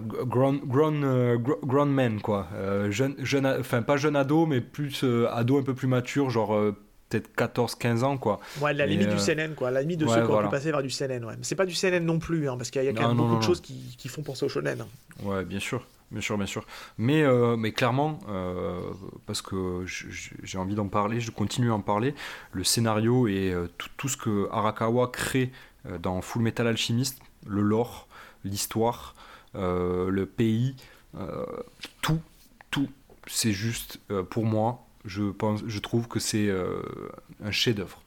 [0.04, 2.50] Grown, grown, grown, men quoi
[2.90, 6.74] jeune, jeune enfin pas jeune ado mais plus ado un peu plus mature genre
[7.10, 8.40] peut-être 14-15 ans quoi.
[8.62, 10.84] Ouais, la limite du CNN quoi, la limite de ceux qui ont pu passer vers
[10.84, 11.36] du CNN ouais.
[11.42, 13.44] C'est pas du CNN non plus hein, parce qu'il y a quand même beaucoup de
[13.44, 14.82] choses qui, qui, font penser au shonen.
[14.82, 14.88] Hein.
[15.24, 15.86] Ouais, bien sûr.
[16.12, 16.66] Bien sûr, bien sûr.
[16.98, 18.80] Mais, euh, mais clairement, euh,
[19.26, 22.16] parce que j'ai envie d'en parler, je continue à en parler,
[22.54, 25.52] le scénario et euh, tout, tout, ce que Arakawa crée
[26.00, 28.08] dans Full Metal Alchemist, le lore,
[28.44, 29.16] l'histoire,
[29.54, 30.76] le pays,
[32.02, 32.20] tout,
[32.72, 32.90] tout,
[33.26, 34.00] c'est juste
[34.30, 34.87] pour moi.
[35.08, 36.50] Je pense, je trouve que c'est
[37.44, 38.02] un chef-d'œuvre.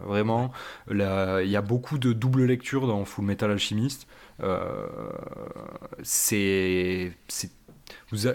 [0.00, 0.50] Vraiment,
[0.90, 4.06] il y a beaucoup de double lecture dans Full Metal Alchemist.
[6.02, 7.12] c'est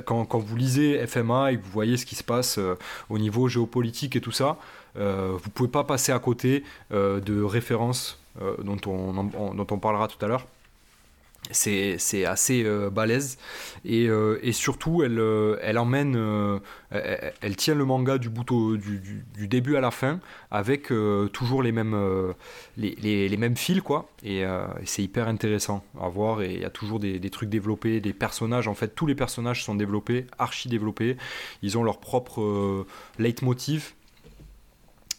[0.06, 2.76] quand, vous lisez FMA et que vous voyez ce qui se passe euh,
[3.10, 4.58] au niveau géopolitique et tout ça,
[4.98, 8.20] euh, vous pouvez pas passer à côté euh, de références
[8.64, 10.48] dont, on, dont on parlera tout à l'heure
[11.54, 13.38] c'est assez euh, balèze.
[13.86, 16.16] Et, euh, et, surtout elle, euh, elle emmène
[16.92, 18.44] elle, tient le manga du, bout
[18.78, 20.20] du, du, début à la fin
[20.52, 20.92] avec
[21.32, 22.34] toujours les mêmes
[22.78, 24.10] les, les, mêmes fils quoi.
[24.24, 24.44] Et,
[24.86, 26.42] c'est hyper intéressant à voir.
[26.42, 28.68] Et il y a toujours des, des, trucs développés des personnages.
[28.68, 31.18] En fait tous les personnages sont développés archi développés.
[31.62, 32.86] Ils ont leur propre
[33.18, 33.94] leitmotiv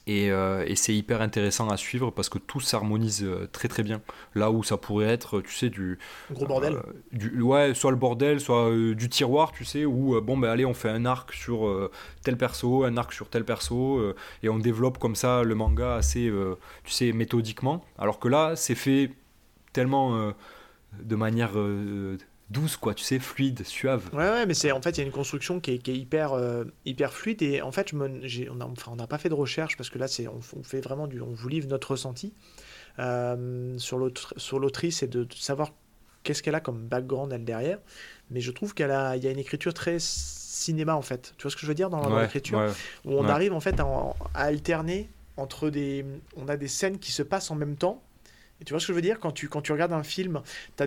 [0.09, 4.03] euh, et, c'est hyper intéressant à suivre parce que tout s'harmonise euh, très très bien.
[4.35, 5.99] Là où ça pourrait être, tu sais, du.
[6.31, 6.75] Gros bordel.
[6.75, 6.83] Euh,
[7.13, 10.75] du, ouais, soit le bordel, soit du tiroir, tu sais, où bon, ben allez, on
[10.75, 11.91] fait un arc sur
[12.23, 16.31] tel perso, un arc sur tel perso, et on développe comme ça le manga assez,
[16.85, 17.85] tu sais, méthodiquement.
[17.99, 19.11] Alors que là, c'est fait
[19.73, 20.33] tellement
[21.01, 21.53] de manière
[22.55, 24.09] douce, quoi, tu sais, fluide, suave.
[24.13, 25.97] Ouais, ouais, mais c'est en fait, il y a une construction qui est, qui est
[25.97, 27.43] hyper, euh, hyper fluide.
[27.43, 30.09] Et en fait, je me, on n'a enfin, pas fait de recherche parce que là,
[30.09, 31.21] c'est, on, fait vraiment du.
[31.21, 32.33] On vous livre notre ressenti
[32.99, 35.73] euh, sur, l'autrice et de, savoir
[36.23, 37.79] qu'est-ce qu'elle a comme background, elle, derrière.
[38.31, 41.35] Mais je trouve qu'il a, y a une écriture très cinéma, en fait.
[41.37, 42.73] Tu vois ce que je veux dire dans, l'écriture?
[43.05, 43.85] Où on arrive, en fait, à,
[44.35, 46.07] à alterner entre des.
[46.37, 48.03] On a des scènes qui se passent en même temps
[48.65, 49.21] tu vois ce que je veux dire?
[49.21, 50.41] Quand tu, quand tu regardes un film,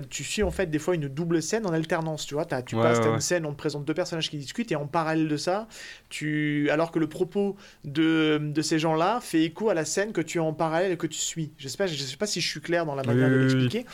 [0.09, 2.25] tu suis en fait des fois une double scène en alternance.
[2.25, 4.75] Tu vois, as, tu passes une scène, on te présente deux personnages qui discutent et
[4.75, 5.67] en parallèle de ça,
[6.09, 10.21] tu, alors que le propos de, de ces gens-là fait écho à la scène que
[10.21, 11.51] tu as en parallèle et que tu suis.
[11.57, 13.85] Je sais pas, je sais pas si je suis clair dans la manière de l'expliquer.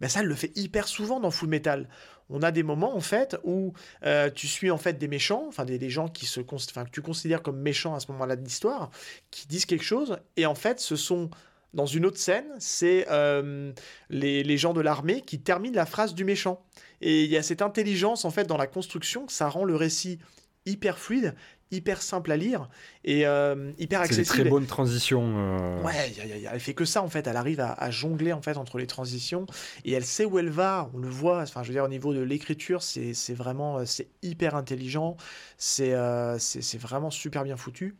[0.00, 1.88] Mais ça, elle le fait hyper souvent dans Full Metal.
[2.30, 3.72] On a des moments en fait où
[4.04, 6.90] euh, tu suis en fait des méchants, enfin des, des, gens qui se, enfin que
[6.90, 8.90] tu considères comme méchants à ce moment-là de l'histoire,
[9.30, 11.30] qui disent quelque chose et en fait ce sont
[11.74, 13.72] dans une autre scène, c'est euh,
[14.10, 16.64] les, gens de l'armée qui terminent la phrase du méchant.
[17.00, 19.76] Et il y a cette intelligence en fait dans la construction que ça rend le
[19.76, 20.18] récit
[20.66, 21.34] hyper fluide,
[21.70, 22.68] hyper simple à lire
[23.04, 24.26] et euh, hyper accessible.
[24.26, 25.22] C'est une très bonne transition.
[25.36, 25.82] Euh.
[25.82, 26.12] Ouais,
[26.50, 27.26] elle fait que ça en fait.
[27.26, 29.46] Elle arrive à, jongler en fait entre les transitions
[29.84, 30.90] et elle sait où elle va.
[30.94, 31.42] On le voit.
[31.42, 35.16] Enfin, je veux dire au niveau de l'écriture, c'est vraiment c'est hyper intelligent.
[35.58, 35.94] C'est
[36.38, 37.94] c'est vraiment super bien foutu.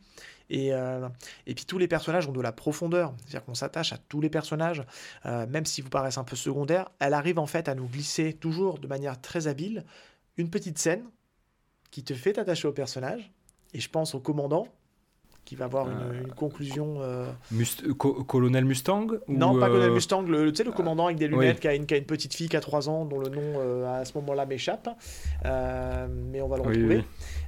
[0.49, 1.07] Et, euh,
[1.45, 4.29] et puis tous les personnages ont de la profondeur, c'est-à-dire qu'on s'attache à tous les
[4.29, 4.83] personnages,
[5.25, 6.89] euh, même s'ils vous paraissent un peu secondaires.
[6.99, 9.85] Elle arrive en fait à nous glisser toujours de manière très habile
[10.37, 11.03] une petite scène
[11.91, 13.31] qui te fait t'attacher au personnage.
[13.73, 14.67] Et je pense au commandant,
[15.45, 16.99] qui va avoir une, euh, conclusion.
[18.27, 21.67] colonel Mustang Non, pas Colonel Mustang, le, tu sais, le commandant avec des lunettes qui,
[21.67, 24.05] a une, qui, a une, petite fille qui a 3 ans, dont le nom à
[24.05, 24.89] ce moment-là m'échappe.
[25.43, 27.03] mais on va le retrouver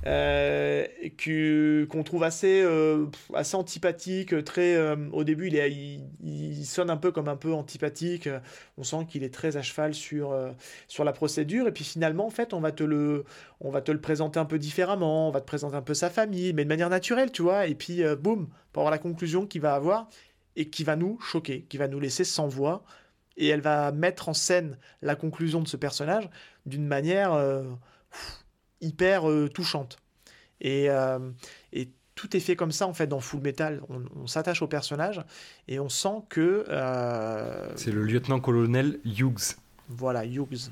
[0.08, 0.86] euh,
[1.89, 4.43] qu'on trouve assez, euh, assez antipathique.
[4.43, 8.30] Très, euh, au début, il, sonne un peu comme un peu antipathique.
[8.78, 10.36] On sent qu'il est très à cheval sur,
[10.88, 11.68] sur la procédure.
[11.68, 13.26] Et puis finalement, en fait, on va, te le,
[13.60, 15.28] on va te le présenter un peu différemment.
[15.28, 17.68] On va te présenter un peu sa famille, mais de manière naturelle, tu vois.
[17.68, 20.10] Et puis, boum, pour avoir la conclusion qu'il va avoir
[20.56, 22.84] et qui va nous choquer, qui va nous laisser sans voix.
[23.38, 26.30] Et elle va mettre en scène la conclusion de ce personnage
[26.66, 27.34] d'une manière
[28.82, 29.98] hyper euh, touchante.
[30.60, 31.20] Et, euh,
[31.74, 33.82] et, tout est fait comme ça en fait dans Full Metal.
[34.16, 35.22] On, s'attache au personnage
[35.68, 36.66] et on sent que.
[36.70, 39.56] Euh, c'est le lieutenant-colonel Hughes.
[39.88, 40.70] Voilà, Hughes.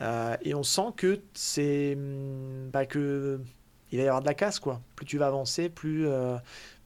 [0.00, 1.94] et on sent que c'est.
[1.94, 3.40] Hmm, bah, que
[3.90, 4.80] il va y avoir de la casse quoi.
[4.96, 6.06] Plus tu vas avancer, plus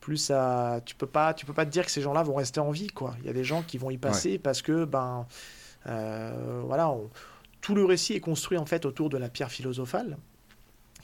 [0.01, 2.59] plus ça, tu peux pas, tu peux pas te dire que ces gens-là vont rester
[2.59, 3.15] en vie quoi.
[3.21, 5.27] Il y a des gens qui vont y passer parce que ben
[5.85, 6.93] voilà,
[7.61, 10.17] tout le récit est construit en fait autour de la pierre philosophale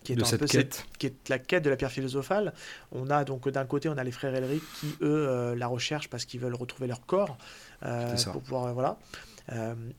[0.03, 0.87] qui est de cette quête.
[0.99, 2.53] qui est la quête de la pierre philosophale.
[2.93, 6.09] On a donc d'un côté, on a les frères Elric qui eux euh, la recherchent
[6.09, 7.37] parce qu'ils veulent retrouver leur corps
[7.85, 8.99] euh, pour pouvoir euh, voilà.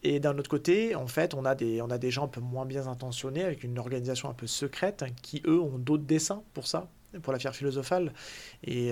[0.04, 2.42] et d'un autre côté, en fait, on a des on a des gens un peu
[2.42, 6.68] moins bien intentionnés avec une organisation un peu secrète qui eux ont d'autres dessins pour
[6.68, 6.88] ça
[7.24, 8.14] pour la pierre philosophale
[8.64, 8.92] et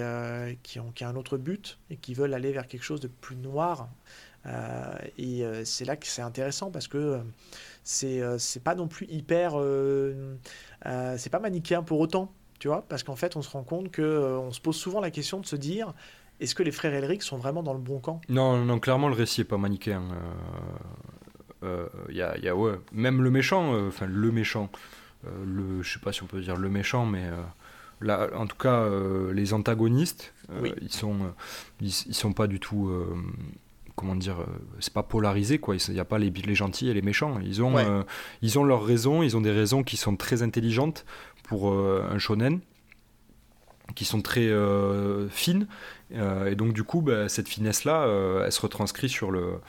[0.64, 3.08] qui ont qui a un autre but et qui veulent aller vers quelque chose de
[3.08, 3.90] plus noir
[5.18, 7.20] et c'est là que c'est intéressant parce que
[7.84, 9.56] c'est c'est pas non plus hyper
[10.86, 13.92] euh, c'est pas manichéen pour autant, tu vois, parce qu'en fait, on se rend compte
[13.92, 15.94] que euh, on se pose souvent la question de se dire
[16.40, 18.22] est-ce que les frères Elric sont vraiment dans le bon camp?
[18.30, 20.04] Non, non, clairement, le récit est pas manichéen.
[21.64, 24.70] Euh, y a, y a, ouais, même le méchant, enfin, le méchant,
[25.26, 27.24] le, je sais pas si on peut dire le méchant, mais.
[28.00, 28.88] Là, en tout cas,
[29.34, 30.32] les antagonistes,
[30.80, 31.34] ils sont,
[31.82, 32.92] ils, sont pas du tout
[33.98, 34.38] comment dire,
[34.80, 35.76] c'est pas polarisé quoi.
[35.76, 37.40] Il n'y a pas les, les, gentils et les méchants.
[37.44, 37.76] Ils ont,
[38.42, 39.24] ils ont leurs raisons.
[39.24, 41.06] Ils ont des raisons qui sont très intelligentes
[41.44, 42.62] pour un shonen,
[43.96, 44.50] qui sont très
[45.30, 45.68] fines.
[46.12, 48.08] et donc du coup, bah, cette finesse là,
[48.46, 49.60] elle se retranscrit sur le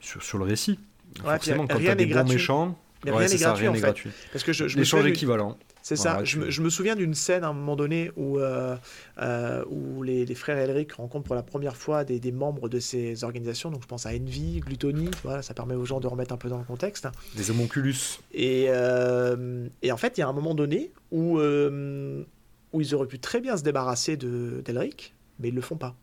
[0.00, 0.78] sur, sur le récit.
[1.22, 2.78] Forcément, quand tu as des bons méchants.
[3.04, 3.80] rien n'est gratuit, en fait.
[3.80, 4.10] gratuit.
[4.32, 5.56] Parce que je, je L'échange équivalent.
[5.88, 6.22] C'est ça.
[6.22, 8.76] Je, me souviens d'une scène à un moment donné où, euh,
[9.22, 13.24] euh, où les, frères Elric rencontrent pour la première fois des, des, membres de ces
[13.24, 13.70] organisations.
[13.70, 15.08] Donc je pense à Envy, Gluttony.
[15.22, 17.08] Voilà, ça permet aux gens de remettre un peu dans le contexte.
[17.36, 18.20] Des homonculus.
[18.32, 23.08] Et, euh, et en fait, il y a un moment donné où, où ils auraient
[23.08, 25.96] pu très bien se débarrasser de, d'Elric, mais ils le font pas.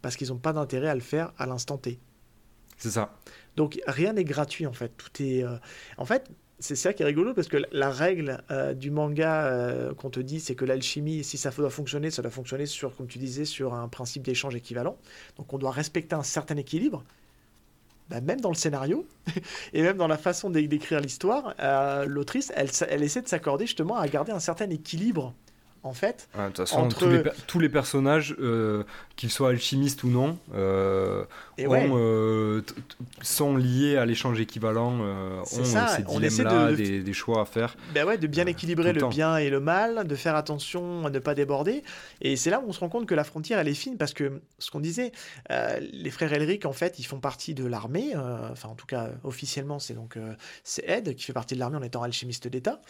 [0.00, 2.00] Parce qu'ils n'ont pas d'intérêt à le faire à l'instant T.
[2.78, 3.18] C'est ça.
[3.54, 4.96] Donc rien n'est gratuit en fait.
[4.96, 5.44] Tout est.
[5.98, 6.30] En fait,
[6.62, 10.20] c'est ça qui est rigolo parce que la règle euh, du manga euh, qu'on te
[10.20, 13.44] dit, c'est que l'alchimie, si ça doit fonctionner, ça doit fonctionner sur, comme tu disais,
[13.44, 14.96] sur un principe d'échange équivalent.
[15.36, 17.04] Donc on doit respecter un certain équilibre.
[18.08, 19.06] Bah, même dans le scénario
[19.72, 23.96] et même dans la façon d'écrire l'histoire, euh, l'autrice, elle, elle, essaie de s'accorder justement
[23.96, 25.34] à garder un certain équilibre
[25.84, 26.28] en fait.
[26.36, 26.88] de toute façon,
[27.46, 28.84] tous, les personnages, euh,
[29.16, 31.24] qu'ils soient alchimistes ou non, euh,
[31.58, 32.62] euh,
[33.20, 35.88] sont liés à l'échange équivalent, ont ça.
[35.88, 37.76] ces dilemmes-là, des, choix à faire.
[37.94, 41.18] Ben ouais, de bien équilibrer le, bien et le mal, de faire attention à ne
[41.18, 41.82] pas déborder.
[42.20, 44.14] Et c'est là où on se rend compte que la frontière, elle est fine, parce
[44.14, 45.12] que ce qu'on disait,
[45.50, 48.12] les frères Elric, en fait, ils font partie de l'armée,
[48.50, 50.16] enfin en tout cas officiellement, c'est donc
[50.62, 52.80] c'est Ed qui fait partie de l'armée en étant alchimiste d'État.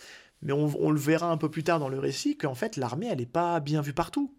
[0.43, 3.19] Mais on, le verra un peu plus tard dans le récit qu'en fait l'armée elle
[3.19, 4.35] n'est pas bien vue partout.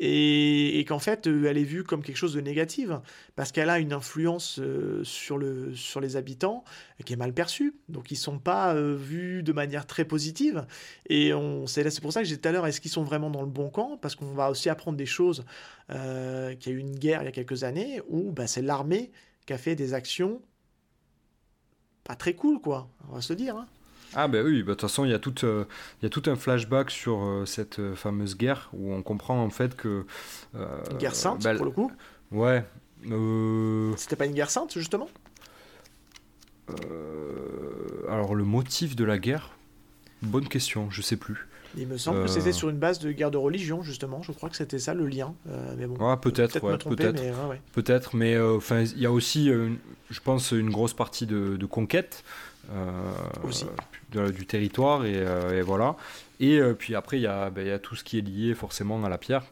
[0.00, 2.90] Et, qu'en fait euh, elle est vue comme quelque chose de négatif
[3.36, 6.64] parce qu'elle a une influence euh, sur, le, sur les habitants
[7.04, 7.76] qui est mal perçue.
[7.88, 10.66] Donc ils sont pas euh, vus de manière très positive.
[11.08, 11.32] Et
[11.66, 13.70] c'est pour ça que j'ai tout à l'heure, est-ce qu'ils sont vraiment dans le bon
[13.70, 13.98] camp?
[14.00, 15.44] Parce qu'on va aussi apprendre des choses,
[15.88, 19.12] qu'il y a eu une guerre il y a quelques années où bah, c'est l'armée
[19.46, 20.40] qui a fait des actions
[22.04, 23.56] pas très cool, quoi, on va se dire.
[23.56, 23.66] Hein.
[24.16, 25.64] Ah ben oui, bah, de toute façon, il y, a tout, euh,
[26.02, 29.50] y a tout un flashback sur euh, cette euh, fameuse guerre où on comprend en
[29.50, 30.04] fait que...
[30.54, 31.90] une guerre sainte, bah, pour le coup
[32.30, 32.64] Ouais.
[33.96, 35.08] C'était pas une guerre sainte, justement?
[38.08, 39.50] Alors, le motif de la guerre?
[40.22, 41.46] Bonne question, je sais plus.
[41.76, 44.22] Il me semble que c'était sur une base de guerre de religion, justement.
[44.22, 45.34] Je crois que c'était ça le lien.
[45.76, 47.20] mais bon, peut-être, peut-être, peut-être.
[47.20, 51.66] Mais, peut-être, mais enfin, il y a aussi, je pense, une grosse partie de, de
[51.66, 52.24] conquête.
[53.42, 53.66] Aussi
[54.14, 55.96] du territoire et, euh, voilà.
[56.40, 59.08] Et euh, puis après, ben, il y, a, tout ce qui est lié forcément à
[59.08, 59.44] la pierre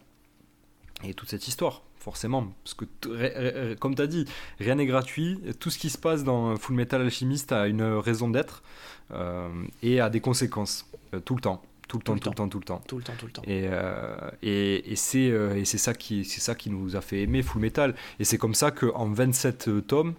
[1.04, 4.24] et toute cette histoire forcément, parce que comme tu as dit,
[4.58, 8.28] rien n'est gratuit, tout ce qui se passe dans Full Metal Alchemist a une raison
[8.28, 8.64] d'être
[9.12, 9.48] euh,
[9.84, 10.90] et a des conséquences
[11.24, 11.62] tout le temps.
[11.86, 12.82] Tout le, temps, tout le temps, tout le temps.
[12.88, 13.42] Tout le temps, tout le temps.
[13.46, 17.94] Et, et, c'est, ça qui, c'est ça qui nous a fait aimer Full Metal.
[18.18, 20.14] Et c'est comme ça qu'en 27 tomes,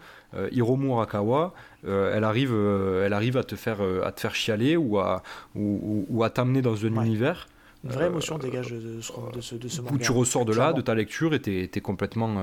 [0.51, 1.53] Hiromu Arakawa
[1.85, 4.99] euh, elle, arrive, euh, elle arrive à te faire, euh, à te faire chialer ou
[4.99, 5.21] à,
[5.55, 7.47] ou, à t'amener dans un univers.
[7.83, 9.93] Une vraie émotion dégage de ce, de ce, manga.
[9.93, 12.41] Où tu ressors de là, de ta lecture, et t'es es complètement.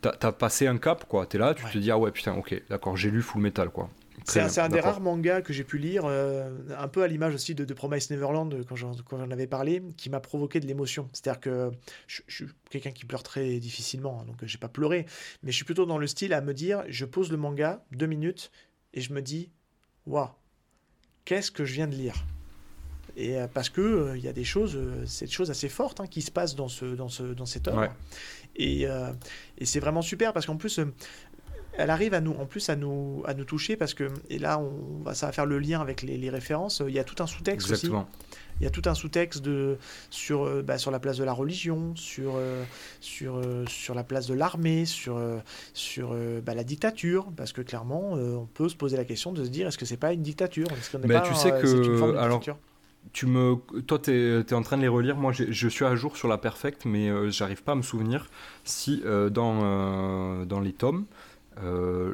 [0.00, 1.26] t'as as passé un cap, quoi.
[1.26, 3.90] T'es là, tu te dis, ah ouais, putain, ok, d'accord, j'ai lu Full Metal, quoi.
[4.28, 7.64] C'est un, des rares mangas que j'ai pu lire, un peu à l'image aussi de,
[7.64, 11.08] de, Promise Neverland, quand j'en avais parlé, qui m'a provoqué de l'émotion.
[11.12, 11.70] C'est-à-dire que
[12.06, 15.06] je, je, suis quelqu'un qui pleure très difficilement, hein, donc j'ai pas pleuré,
[15.42, 18.06] mais je suis plutôt dans le style à me dire, je pose le manga, deux
[18.06, 18.50] minutes,
[18.94, 19.50] et je me dis,
[20.06, 20.28] waouh,
[21.24, 22.14] qu'est-ce que je viens de lire?
[23.18, 25.68] Et euh, parce que euh, il y a des choses, euh, c'est des choses assez
[25.68, 27.92] fortes hein, qui se passent dans ce dans ce dans cette œuvre.
[28.54, 28.86] Et,
[29.58, 30.80] et c'est vraiment super parce qu'en plus
[31.78, 34.58] elle arrive à nous en plus à nous à nous toucher parce que et là
[34.58, 36.82] on va ça va faire le lien avec les, les références.
[36.86, 37.90] Il y a tout un sous-texte aussi
[38.60, 39.78] il y a tout un sous-texte de,
[40.10, 42.64] sur, euh, bah, sur la place de la religion, sur, euh,
[43.00, 45.20] sur, euh, sur la place de l'armée, sur,
[45.74, 46.14] sur
[46.44, 49.66] bah, la dictature, parce que clairement, on peut se poser la question de se dire
[49.66, 50.68] est-ce que c'est pas une dictature?
[51.02, 52.16] Mais pas, tu sais que.
[52.16, 52.42] alors,
[53.12, 53.56] tu me,
[53.86, 55.16] toi, tu es, en train de les relire.
[55.16, 58.28] Moi, je suis à jour sur la Perfect, mais j'arrive pas à me souvenir
[58.64, 61.06] si dans, dans les tomes,
[61.62, 62.12] le,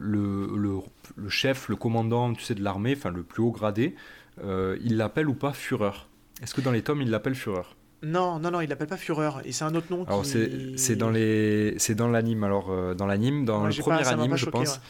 [0.56, 0.78] le,
[1.16, 3.94] le, chef, le commandant tu sais, de l'armée, enfin le plus haut gradé,
[4.42, 6.06] il l'appelle ou pas Führer?
[6.42, 9.40] Est-ce que dans les tomes, il l'appelle Fureur non, non, non, il l'appelle pas Fureur.
[9.44, 10.04] Et c'est un autre nom.
[10.04, 12.44] Alors c'est dans les c'est dans l'anime.
[12.44, 14.80] Alors euh, dans l'anime, dans le premier anime, je pense,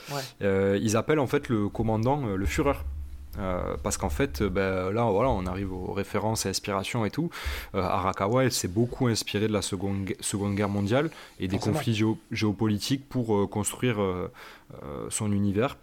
[0.43, 2.85] euh, ils appellent en fait le commandant euh, le Fureur.
[3.83, 7.31] Parce qu'en fait, ben, là, voilà, on arrive aux références et inspirations et tout.
[7.73, 11.11] Arakawa, elle s'est beaucoup inspirée de la seconde, seconde Guerre mondiale
[11.41, 13.99] et des conflits géopolitiques pour construire
[15.11, 15.77] son univers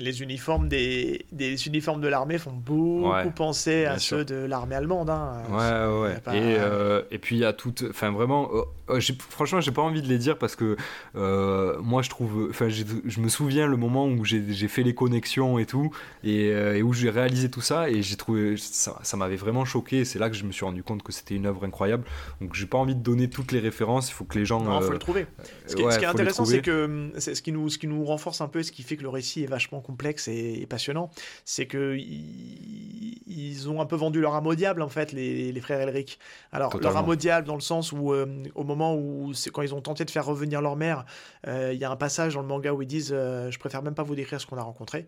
[0.00, 5.10] les uniformes des, des uniformes de l'armée font beaucoup penser à ceux de l'armée allemande.
[5.10, 5.42] Hein.
[5.50, 6.36] Ouais, ouais.
[6.36, 7.74] Et, euh, et, puis il y a tout.
[7.88, 10.76] Enfin, vraiment, euh, euh franchement, j'ai pas envie de les dire parce que
[11.16, 12.48] euh, moi, je trouve.
[12.50, 15.90] Enfin, je me souviens le moment où j'ai fait les connexions et tout,
[16.24, 18.56] et, et où j'ai réalisé tout ça, et j'ai trouvé.
[18.56, 20.04] Ça, ça m'avait vraiment choqué.
[20.04, 22.04] C'est là que je me suis rendu compte que c'était une œuvre incroyable.
[22.40, 24.10] Donc, j'ai pas envie de donner toutes les références.
[24.10, 24.62] Il faut que les gens.
[24.62, 25.26] Non, faut le trouver.
[25.66, 28.40] Ce qui, ce qui est intéressant, c'est que ce qui, nous, ce qui nous renforce
[28.40, 31.10] un peu, ce qui fait que le récit est vachement complexe et, passionnant,
[31.44, 35.80] c'est que ils, ont un peu vendu leur âme au diable en fait, les, frères
[35.80, 36.18] Elric.
[36.52, 39.62] Alors leur âme au diable dans le sens où euh, au moment où c'est quand
[39.62, 41.04] ils ont tenté de faire revenir leur mère,
[41.46, 43.82] euh, il y a un passage dans le manga où ils disent euh, je préfère
[43.82, 45.06] même pas vous décrire ce qu'on a rencontré.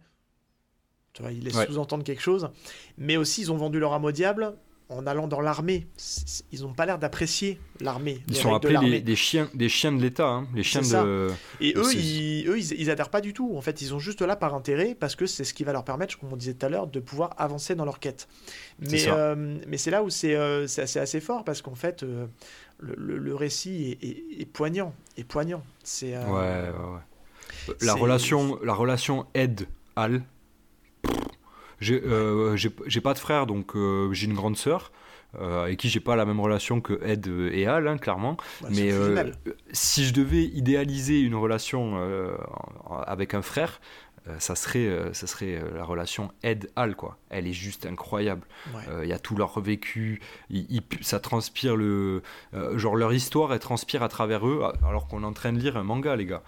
[1.12, 2.49] Tu vois, ils laissent sous-entendre quelque chose.
[2.97, 4.55] Mais aussi, ils ont vendu leur âme au diable
[4.93, 5.86] en allant dans l'armée.
[6.53, 8.22] Ils n'ont pas l'air d'apprécier l'armée.
[8.28, 10.49] Ils sont appelés des, chiens, des chiens de l'État, hein.
[10.55, 11.28] les chiens de.
[11.61, 13.57] Et eux, ils, eux ils, adhèrent pas du tout.
[13.57, 15.84] En fait, ils sont juste là par intérêt parce que c'est ce qui va leur
[15.84, 18.28] permettre, comme on disait tout à l'heure, de pouvoir avancer dans leur quête.
[18.78, 22.26] Mais euh, mais c'est là où c'est euh, assez, assez, fort parce qu'en fait, euh,
[22.78, 25.62] le, le, récit est, est, poignant, est poignant.
[25.82, 26.16] C'est.
[26.16, 27.74] ouais, ouais, ouais.
[27.80, 30.22] La relation, la relation aide Al
[31.83, 34.93] j'ai pas de frère, donc euh, j'ai une grande sœur.
[35.41, 38.37] Euh, avec qui j'ai pas la même relation que Ed et Al, hein, clairement.
[38.61, 38.91] Bah, mais
[39.72, 41.99] si je devais idéaliser une relation
[43.07, 43.80] avec un frère,
[44.28, 47.18] euh, ça serait, euh, ça serait euh, la relation Ed-Al, quoi.
[47.28, 48.43] Elle est juste incroyable.
[49.03, 50.20] Il y a tout leur vécu,
[51.01, 52.22] ça transpire le.
[52.74, 55.76] genre, leur histoire, elle transpire à travers eux, alors qu'on est en train de lire
[55.76, 56.43] un manga, les gars.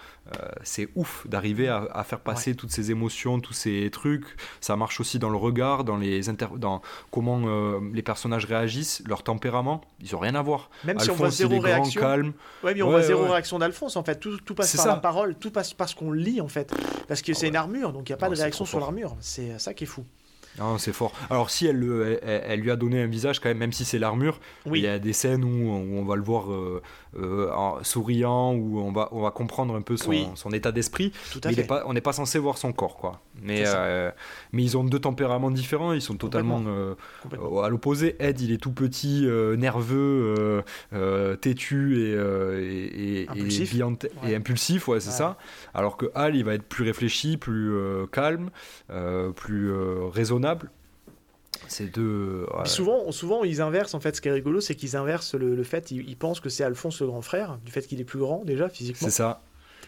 [0.63, 4.25] C'est ouf d'arriver à, faire passer toutes ces émotions, tous ces trucs.
[4.61, 6.23] Ça marche aussi dans le regard, dans, les
[6.57, 9.83] dans comment les personnages réagissent, leur tempérament.
[10.01, 10.71] Ils ont rien à voir.
[10.85, 12.01] Même si on voit zéro réaction.
[12.01, 12.33] Calme.
[12.63, 14.17] Ouais, mais on voit zéro réaction d'Alphonse, en fait.
[14.17, 16.75] Tout, tout passe par la parole, tout passe par ce qu'on lit, en fait.
[17.09, 19.17] Parce que ah c'est une armure, donc il n'y a pas de réaction sur l'armure.
[19.21, 20.05] C'est ça qui est fou.
[20.59, 21.13] Non, c'est fort.
[21.31, 24.39] Alors si elle, elle, lui a donné un visage quand même, même si c'est l'armure,
[24.67, 26.81] il y a des scènes où, où, on va le voir euh,
[27.17, 27.51] euh,
[27.83, 31.13] souriant, où on va, on va comprendre un peu son, son état d'esprit.
[31.45, 33.21] Mais pas, on n'est pas censé voir son corps, quoi.
[33.43, 34.11] Mais, euh,
[34.53, 36.63] mais ils ont deux tempéraments différents, ils sont totalement
[37.63, 38.17] à l'opposé.
[38.19, 40.63] Ed, il est tout petit, nerveux,
[41.41, 43.75] têtu et, et, impulsif.
[44.27, 45.37] Et, impulsif, ouais, c'est ça.
[45.75, 47.73] Alors que Al, il va être plus réfléchi, plus
[48.13, 48.51] calme,
[49.37, 49.73] plus
[50.13, 50.71] raisonnable
[51.69, 52.47] c'est deux.
[52.65, 53.95] Souvent, souvent, ils inversent.
[53.95, 55.91] En fait, ce qui est rigolo, c'est qu'ils inversent le, fait.
[55.91, 58.69] Ils, pensent que c'est Alphonse le grand frère, du fait qu'il est plus grand déjà
[58.69, 59.09] physiquement.
[59.09, 59.43] C'est ça.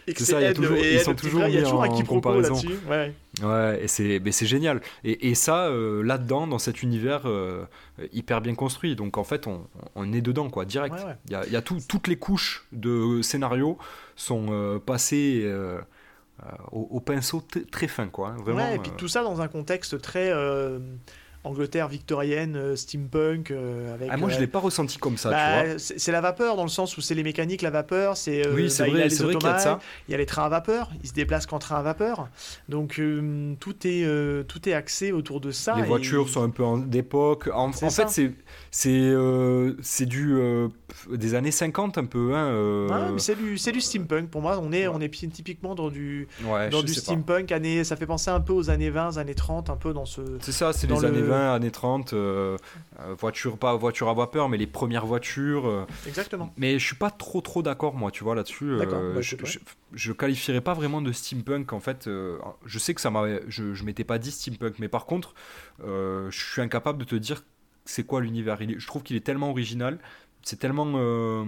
[0.07, 2.55] C'est ça, il y a toujours, ils sont toujours mis en comparaison.
[2.89, 3.13] Ouais.
[3.43, 4.81] ouais, et c'est, génial.
[5.03, 7.65] Et, et ça, euh, là-dedans, dans cet univers euh,
[8.13, 8.95] hyper bien construit.
[8.95, 10.95] Donc en fait, on, on est dedans, quoi, direct.
[11.25, 13.77] Il y a, y a tout, toutes les couches de scénario
[14.15, 15.79] sont euh, passées euh,
[16.71, 18.29] au, pinceau très fin, quoi.
[18.29, 20.31] Hein, vraiment, et puis tout ça dans un contexte très
[21.47, 23.51] Angleterre victorienne, euh, steampunk.
[23.51, 25.29] Euh, avec, ah, moi, je ne euh, l'ai pas ressenti comme ça.
[25.29, 28.17] Bah, c'est la vapeur dans le sens où c'est les mécaniques, la vapeur.
[28.17, 29.79] C'est oui, c'est bah, vrai, il y a ça.
[30.07, 30.89] Il y a les trains à vapeur.
[31.03, 32.29] Ils se déplacent qu'en train à vapeur.
[32.69, 33.01] Donc
[33.59, 35.75] tout est tout est axé autour de ça.
[35.75, 37.49] Les voitures sont un peu d'époque.
[37.53, 38.31] En, fait, c'est
[38.71, 39.13] c'est
[39.81, 40.37] c'est du
[41.11, 42.35] des années 50 un peu.
[42.35, 44.59] Hein, c'est du c'est du steampunk pour moi.
[44.61, 46.27] On est on est typiquement dans du
[46.71, 47.51] dans du steampunk.
[47.51, 50.21] Année, ça fait penser un peu aux années 20, années 30, un peu dans ce.
[50.41, 52.57] C'est ça, c'est les années 20 années 30, euh,
[52.99, 55.67] euh, voiture, pas voiture à vapeur, mais les premières voitures.
[55.67, 55.85] Euh.
[56.07, 56.53] Exactement.
[56.57, 58.77] Mais je suis pas trop trop d'accord, moi, tu vois, là-dessus.
[58.77, 59.35] Bah, je,
[59.93, 62.07] je, qualifierais pas vraiment de steampunk, en fait.
[62.07, 63.43] je sais que ça m'avait.
[63.47, 65.33] Je, je m'étais pas dit steampunk, mais par contre,
[65.79, 67.43] je suis incapable de te dire
[67.85, 68.57] c'est quoi l'univers.
[68.59, 69.99] Je trouve qu'il est tellement original,
[70.43, 71.45] c'est tellement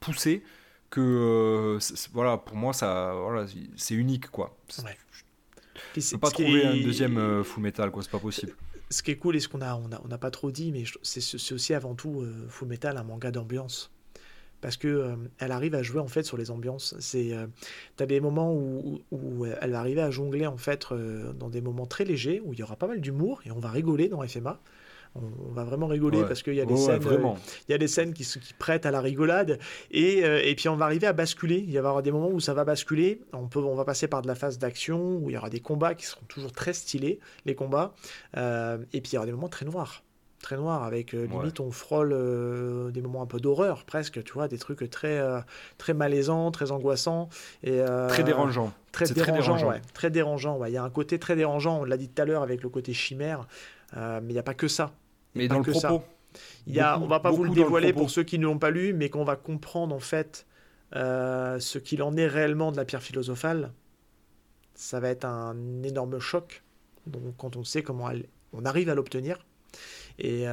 [0.00, 0.42] poussé
[0.90, 1.78] que
[2.12, 4.96] voilà pour moi ça voilà c'est unique quoi ouais.
[5.96, 8.54] Je peux pas trouver un deuxième Full Metal, quoi, c'est pas possible
[8.90, 11.54] ce qui est cool et ce qu'on a, on a, pas trop dit, mais c'est
[11.54, 13.92] aussi avant tout euh, Full Metal un manga d'ambiance
[14.60, 16.94] parce que euh, elle arrive à jouer en fait sur les ambiances.
[16.98, 17.46] C'est, euh,
[17.98, 20.88] as des moments où, où, elle va arriver à jongler en fait
[21.38, 23.70] dans des moments très légers où il y aura pas mal d'humour et on va
[23.70, 24.60] rigoler dans FMA
[25.14, 27.34] on, va vraiment rigoler parce qu'il y a des scènes, euh,
[27.68, 29.58] il y a des scènes qui, qui prêtent à la rigolade
[29.90, 31.64] et, euh, et, puis on va arriver à basculer.
[31.66, 33.20] Il y aura des moments où ça va basculer.
[33.32, 35.60] On peut, on va passer par de la phase d'action où il y aura des
[35.60, 37.92] combats qui seront toujours très stylés, les combats,
[38.36, 40.04] euh, et puis il y aura des moments très noirs.
[40.40, 42.16] Très noirs avec limite on frôle
[42.92, 45.22] des moments un peu d'horreur presque tu vois des trucs très
[45.76, 47.28] très malaisants très angoissants
[47.62, 48.72] et très dérangeants.
[48.90, 49.80] très dérangeant, très dérangeant.
[49.92, 52.42] très dérangeant il y a un côté très dérangeant on l'a dit tout à l'heure
[52.42, 53.46] avec le côté chimère
[53.94, 54.92] mais il n'y a pas que ça
[55.34, 56.02] mais dans le propos.
[56.66, 58.70] Il y a, on va pas vous le dévoiler pour ceux qui ne l'ont pas
[58.70, 60.46] lu, mais qu'on va comprendre en fait
[60.94, 63.72] euh, ce qu'il en est réellement de la pierre philosophale.
[64.74, 66.62] ça va être un énorme choc.
[67.06, 68.10] Donc, quand on sait comment
[68.52, 69.38] on arrive à l'obtenir.
[70.18, 70.44] Et,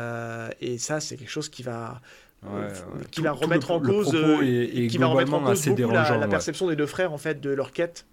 [0.62, 2.02] et ça, c'est quelque chose qui va,
[3.12, 6.76] qui va remettre en cause, qui va remettre en cause beaucoup la, la, perception des
[6.76, 8.06] deux frères en fait de leur quête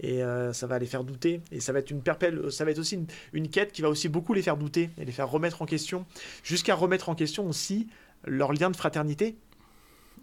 [0.00, 1.40] et euh, ça va les faire douter.
[1.52, 2.98] Et ça va être une perpèle, ça va être aussi
[3.32, 6.06] une, quête qui va aussi beaucoup les faire douter et les faire remettre en question.
[6.42, 7.88] Jusqu'à remettre en question aussi
[8.24, 9.36] leur lien de fraternité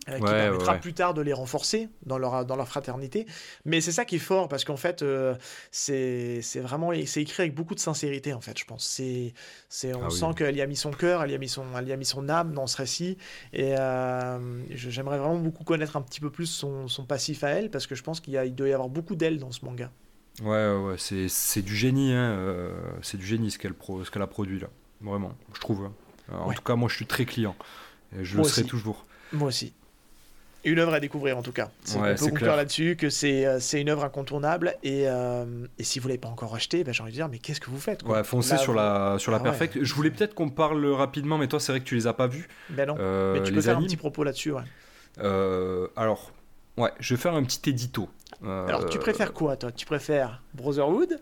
[0.10, 3.26] euh, qui permettra plus tard de les renforcer dans leur, dans leur fraternité.
[3.64, 5.36] Mais c'est ça qui est fort, parce qu'en fait, euh,
[5.72, 8.86] c'est vraiment c'est écrit avec beaucoup de sincérité, en fait, je pense.
[9.70, 11.66] C'est on ah sent qu'elle y a mis son cœur, elle y a mis son,
[11.78, 13.18] elle y a mis son âme dans ce récit.
[13.54, 17.70] Et euh, j'aimerais vraiment beaucoup connaître un petit peu plus son, son passif à elle,
[17.70, 19.90] parce que je pense qu'il il doit y avoir beaucoup d'elle dans ce manga.
[20.42, 23.74] Ouais, ouais, c'est du génie, hein, c'est du génie ce qu'elle
[24.12, 24.68] qu'elle a produit là,
[25.00, 25.86] vraiment, je trouve.
[25.86, 25.94] Hein.
[26.32, 27.56] En tout cas, moi, je suis très client.
[28.18, 29.06] Et je le serai toujours.
[29.32, 29.74] Moi aussi
[30.64, 31.70] une œuvre à découvrir en tout cas.
[31.96, 35.46] on peut conclure là-dessus que c'est euh, c'est une œuvre incontournable et, euh,
[35.78, 37.70] et si vous l'avez pas encore acheté, ben, j'ai envie de dire mais qu'est-ce que
[37.70, 39.78] vous faites Ouais, foncez sur la sur la ah perfect.
[39.82, 42.28] Je voulais peut-être qu'on parle rapidement, mais toi c'est vrai que tu les as pas
[42.28, 42.48] vus.
[42.70, 42.96] Ben non.
[43.00, 44.52] Euh, mais tu peux faire un petit propos là-dessus.
[44.52, 44.64] Ouais.
[45.96, 46.32] alors,
[46.78, 48.10] ouais, je vais faire un petit édito.
[48.42, 49.72] alors tu préfères quoi toi?
[49.72, 51.20] Tu préfères Brotherhood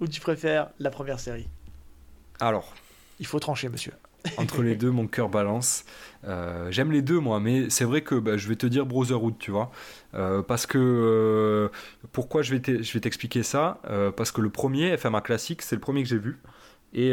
[0.00, 1.48] ou tu préfères la première série?
[2.40, 2.74] Alors.
[3.18, 3.92] Il faut trancher, monsieur.
[4.38, 5.84] Entre les deux, mon cœur balance.
[6.26, 9.34] Euh, j'aime les deux, moi, mais c'est vrai que bah, je vais te dire Brotherhood,
[9.38, 9.70] tu vois.
[10.14, 10.78] Euh, parce que.
[10.78, 11.68] Euh,
[12.12, 13.80] pourquoi je vais t'expliquer ça?
[14.16, 16.38] Parce que le premier, FMA classique, c'est le premier que j'ai vu.
[16.92, 17.12] Et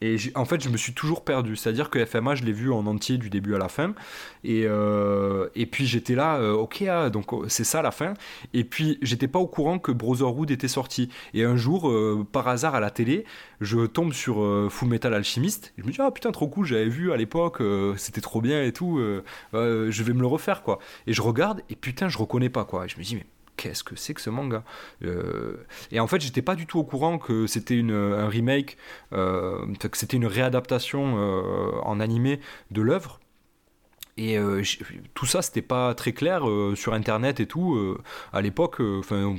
[0.00, 1.56] et en fait, je me suis toujours perdu.
[1.56, 3.94] C'est-à-dire que FMA, je l'ai vu en entier du début à la fin.
[4.44, 8.14] Et, euh, et puis j'étais là, euh, ok, ah, donc oh, c'est ça la fin.
[8.52, 11.08] Et puis j'étais pas au courant que Brotherhood était sorti.
[11.34, 13.24] Et un jour, euh, par hasard à la télé,
[13.60, 14.36] je tombe sur
[14.70, 15.72] Full Metal Alchemist.
[15.78, 17.62] Et je me dis, ah putain, trop cool, j'avais vu à l'époque,
[17.96, 19.00] c'était trop bien et tout.
[19.52, 20.78] je vais me le refaire, quoi.
[21.06, 22.84] Et je regarde, et putain, je reconnais pas, quoi.
[22.84, 23.24] Et je me dis, mais
[23.56, 24.64] qu'est-ce que c'est que ce manga
[25.02, 28.76] euh, Et en fait, j'étais pas du tout au courant que c'était un remake,
[29.12, 32.40] euh, que c'était une réadaptation euh, en animé
[32.70, 33.20] de l'œuvre.
[34.18, 34.38] Et
[35.12, 36.42] tout ça, c'était pas très clair
[36.74, 37.98] sur internet et tout.
[38.32, 39.36] à l'époque, enfin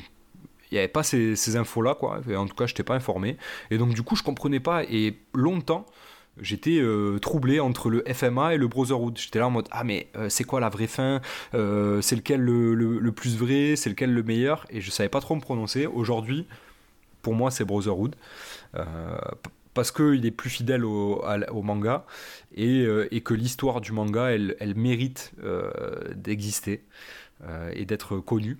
[0.69, 3.37] il n'y avait pas ces, infos là quoi en tout cas je n'étais pas informé
[3.71, 5.85] et donc du coup je comprenais pas et longtemps
[6.41, 9.17] J'étais euh, troublé entre le FMA et le Brotherhood.
[9.17, 11.21] J'étais là en mode Ah, mais euh, c'est quoi la vraie fin?
[11.53, 13.75] Euh, C'est lequel le, plus vrai?
[13.75, 14.65] C'est lequel le meilleur?
[14.69, 15.87] Et je savais pas trop me prononcer.
[15.87, 16.45] Aujourd'hui,
[17.21, 18.15] pour moi, c'est Brotherhood.
[19.73, 22.05] parce qu'il est plus fidèle au, manga
[22.55, 25.33] et, que l'histoire du manga, elle, elle mérite
[26.15, 26.83] d'exister
[27.73, 28.57] et d'être connue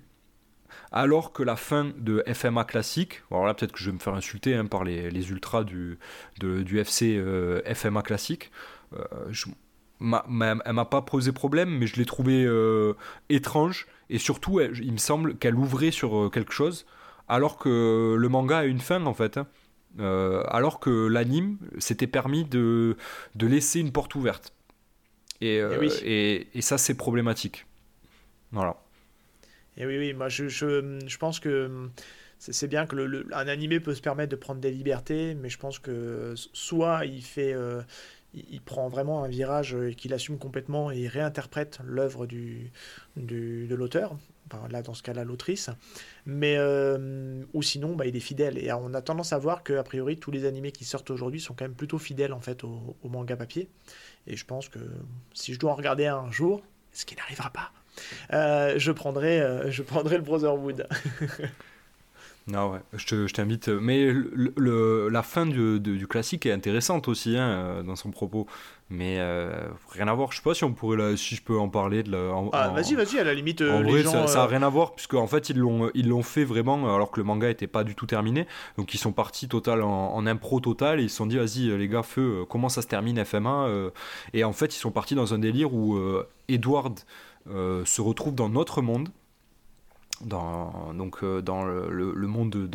[0.92, 4.14] alors que la fin de FMA classique, alors là peut-être que je vais me faire
[4.14, 5.98] insulter hein, par les, ultras du,
[6.40, 8.50] du FC euh, FMA classique,
[8.94, 9.34] euh,
[10.00, 12.94] elle m'a pas posé problème, mais je l'ai trouvé euh,
[13.28, 16.86] étrange, et surtout il me semble qu'elle ouvrait sur quelque chose,
[17.28, 19.38] alors que le manga a une fin en fait.
[19.38, 19.46] Hein.
[20.48, 22.96] alors que l'anime s'était permis de,
[23.40, 24.52] laisser une porte ouverte.
[25.40, 25.60] Et,
[26.04, 27.66] eh et ça, c'est problématique.
[28.50, 28.76] Voilà.
[29.78, 31.90] Et oui, oui, moi je, pense que hum,
[32.38, 35.58] c'est bien que le, un animé peut se permettre de prendre des libertés, mais je
[35.58, 37.82] pense que soit il fait, euh,
[38.34, 44.16] il, prend vraiment un virage et qu'il assume complètement et il réinterprète l'œuvre de l'auteur,
[44.68, 45.70] là dans ce cas-là l'autrice,
[46.26, 48.58] mais euh, ou sinon bah, il est fidèle.
[48.58, 51.40] Et on a tendance à voir que a priori tous les animés qui sortent aujourd'hui
[51.40, 53.68] sont quand même plutôt fidèles en fait au, au manga papier.
[54.26, 54.80] Et je pense que
[55.34, 56.62] si je dois en regarder un jour,
[56.92, 57.72] ce qui n'arrivera pas,
[58.32, 60.86] euh, je, prendrai, euh, je prendrai le Brotherhood.
[62.46, 63.68] non, ouais, je t'invite.
[63.68, 68.46] Mais le, la fin du, du, classique est intéressante aussi hein, euh, dans son propos.
[68.90, 69.20] Mais
[69.90, 70.32] rien à voir.
[70.32, 72.34] Je sais pas si on pourrait si je peux en parler de la.
[72.54, 73.18] ah, vas-y, vas-y.
[73.18, 73.60] À la limite.
[73.60, 76.22] En vrai, ça, ça a rien à voir puisque en fait ils l'ont ils l'ont
[76.22, 78.46] fait vraiment alors que le manga était pas du tout terminé.
[78.78, 81.86] Donc ils sont partis total en, impro total et ils se sont dit vas-y les
[81.86, 83.68] gars feu comment ça se termine FMA
[84.32, 86.00] et en fait ils sont partis dans un délire où
[86.48, 86.98] Edward
[87.46, 89.08] se retrouve dans notre monde,
[90.20, 92.68] donc euh, dans le, monde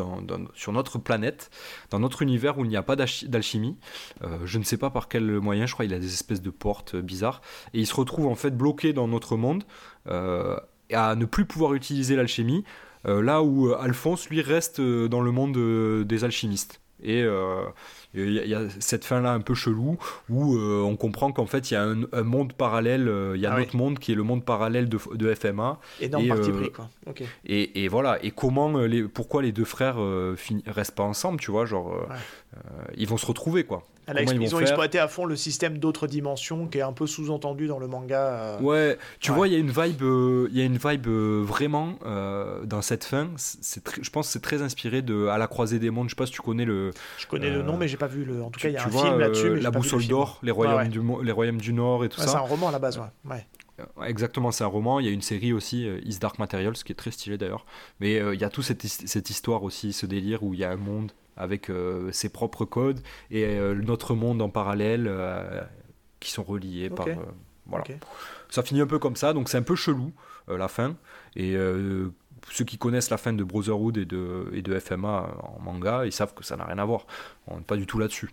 [0.54, 1.50] sur notre planète,
[1.90, 3.78] dans notre univers où il n'y a pas d'alchimie.
[4.24, 6.50] Euh, je ne sais pas par quel moyen, je crois qu'il a des espèces de
[6.50, 7.42] portes bizarres.
[7.74, 9.64] Et il se retrouve en fait bloqué dans notre monde
[10.06, 12.64] à ne plus pouvoir utiliser l'alchimie,
[13.06, 16.82] là où Alphonse lui reste dans le monde des alchimistes.
[17.02, 17.26] Et
[18.14, 19.98] il y, a cette fin-là un peu chelou
[20.30, 23.46] où euh, on comprend qu'en fait il y a un, monde parallèle, euh, il y
[23.46, 25.80] a un ah autre monde qui est le monde parallèle de, de FMA.
[26.00, 26.90] Et dans parti euh, pris, quoi.
[27.46, 29.98] Et, et, voilà, et comment, les, pourquoi les deux frères
[30.68, 32.08] restent pas ensemble, tu vois, genre,
[32.96, 33.86] ils vont se retrouver, quoi.
[34.08, 37.80] ils, ont exploité à fond le système d'autres dimensions qui est un peu sous-entendu dans
[37.80, 38.58] le manga.
[38.62, 41.98] Ouais, tu vois, il y a une vibe, euh, y a une vibe euh, vraiment
[42.64, 43.30] dans cette fin.
[43.38, 46.08] C'est je pense que c'est très inspiré de À la croisée des mondes.
[46.08, 46.92] Je sais pas si tu connais le.
[47.18, 48.44] Je connais le nom, mais j'ai pas vu le.
[48.44, 49.56] En tout cas, il y a un film là-dessus.
[49.56, 52.28] La boussole d'or, les royaumes du les royaumes du Nord et tout ça.
[52.28, 53.46] C'est un roman à la base, ouais.
[54.06, 55.00] Exactement, c'est un roman.
[55.00, 57.66] Il y a une série aussi, Is Dark Materials, qui est très stylé d'ailleurs.
[58.00, 60.72] Mais il y a toute cette, cette, histoire aussi, ce délire où il y a
[60.72, 63.02] un monde avec euh, ses propres codes
[63.32, 65.62] et euh, notre monde en parallèle euh,
[66.20, 67.08] qui sont reliés par
[67.66, 67.86] voilà.
[68.50, 70.12] Ça finit un peu comme ça, donc c'est un peu chelou
[70.50, 70.98] la fin.
[71.38, 71.56] Et
[72.52, 76.12] ceux qui connaissent la fin de Brotherhood et de, et de FMA en manga, ils
[76.12, 77.06] savent que ça n'a rien à voir.
[77.48, 78.30] On n'est pas du tout là-dessus.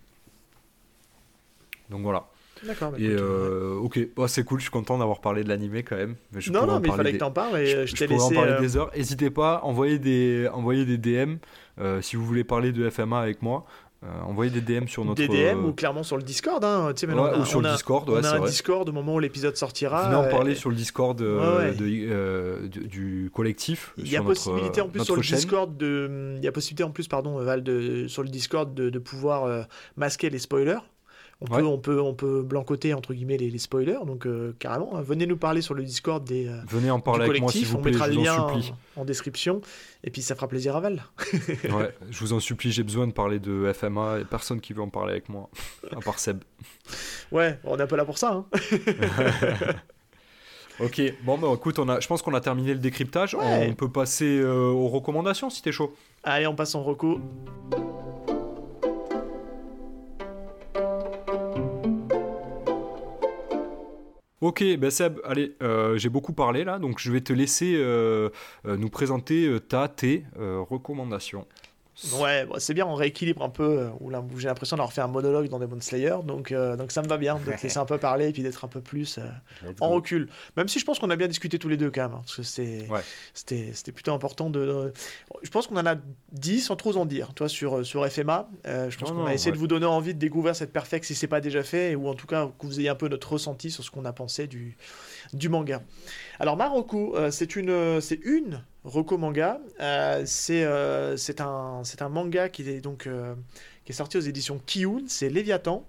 [1.90, 2.26] Donc voilà.
[2.64, 2.92] D'accord.
[2.98, 6.16] Et ok, oh, c'est cool, je suis content d'avoir parlé de l'animé quand même.
[6.32, 8.22] Mais non, non, mais il fallait que t'en parles et je, t'ai laissé.
[8.22, 8.90] en parler des heures.
[8.94, 11.36] N'hésitez pas, envoyez des, envoyez des DM
[11.80, 13.64] euh, si vous voulez parler de FMA avec moi,
[14.02, 15.20] euh, envoyez des DM sur notre.
[15.20, 16.64] Des DM ou clairement sur le Discord.
[16.64, 16.92] Hein.
[16.96, 18.08] Tu sais, ouais, ou sur le Discord.
[18.08, 20.04] Ouais, on a un Discord au moment où l'épisode sortira.
[20.04, 23.92] Venez en parler sur le Discord euh, de, du collectif.
[23.98, 26.36] Il y a possibilité en plus sur le Discord de.
[26.38, 29.66] Il y a possibilité en plus, pardon, Val, de, sur le Discord de, de pouvoir
[29.96, 30.80] masquer les spoilers.
[31.42, 35.00] On, peut, on, peut, on peut blancoter entre guillemets les, spoilers, donc euh, carrément, hein.
[35.00, 36.46] venez nous parler sur le Discord des.
[36.46, 38.46] Euh, venez en parler avec moi si vous on plaît, mettra le lien
[38.96, 39.62] en, description,
[40.04, 41.02] et puis ça fera plaisir à Val.
[41.32, 44.82] ouais, je vous en supplie, j'ai besoin de parler de FMA, et personne qui veut
[44.82, 45.48] en parler avec moi,
[45.96, 46.44] à part Seb.
[47.32, 48.34] Ouais, on est un peu là pour ça.
[48.34, 48.44] Hein.
[50.80, 53.34] ok, bon, bah, écoute, on a, je pense qu'on a terminé le décryptage.
[53.34, 55.94] On peut passer euh, aux recommandations si t'es chaud.
[56.22, 57.18] Allez, on passe en recours.
[64.40, 68.30] Ok, ben Seb, allez, euh, j'ai beaucoup parlé là, donc je vais te laisser euh,
[68.64, 71.46] euh, nous présenter ta, tes recommandations.
[72.14, 73.90] Ouais, c'est bien, on rééquilibre un peu.
[73.90, 77.08] Euh, j'ai l'impression d'avoir fait un monologue dans Demon Slayer, donc, euh, donc ça me
[77.08, 79.72] va bien de te laisser un peu parler et puis d'être un peu plus euh,
[79.80, 80.28] en recul.
[80.56, 82.36] Même si je pense qu'on a bien discuté tous les deux quand même, hein, parce
[82.36, 84.92] que c'était plutôt important de.
[85.42, 85.96] Je pense qu'on en a
[86.32, 88.48] dit sans trop en dire, toi, sur, sur FMA.
[88.64, 91.28] je pense qu'on a essayé de vous donner envie de découvrir cette perfect si c'est
[91.28, 93.84] pas déjà fait, ou en tout cas que vous ayez un peu notre ressenti sur
[93.84, 94.76] ce qu'on a pensé du,
[95.32, 95.82] du manga.
[96.38, 99.60] Alors, Marocco, c'est une, c'est une Roko Manga.
[99.80, 103.34] Euh, euh, c'est un, un, manga qui est, donc, euh,
[103.84, 105.86] qui est sorti aux éditions Kiun, c'est Léviathan,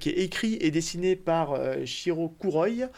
[0.00, 1.56] qui est écrit et dessiné par
[1.86, 2.90] Shiro Kuroi.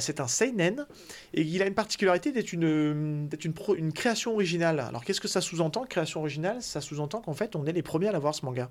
[0.00, 0.86] c'est un seinen
[1.32, 4.80] et il a une particularité d'être une, une, une, création originale.
[4.80, 6.60] Alors qu'est-ce que ça sous-entend, création originale?
[6.62, 8.70] Ça sous-entend qu'en fait on est les premiers à l'avoir ce manga.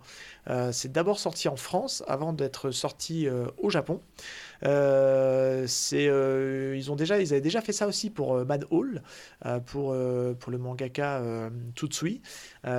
[0.73, 4.01] c'est d'abord sorti en France avant d'être sorti au Japon.
[4.65, 8.65] Euh, c'est, euh, ils, ont déjà, ils avaient déjà fait ça aussi pour euh, Mad
[8.69, 9.01] Hall,
[9.65, 9.95] pour,
[10.39, 11.21] pour le mangaka
[11.75, 12.21] Tsutsui,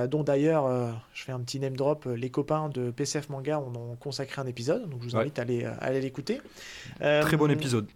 [0.09, 3.95] dont d'ailleurs, je fais un petit name drop, les copains de PCF Manga on ont
[3.95, 6.41] consacré un épisode, donc je vous invite à aller, aller l'écouter.
[6.99, 7.87] Très bon épisode.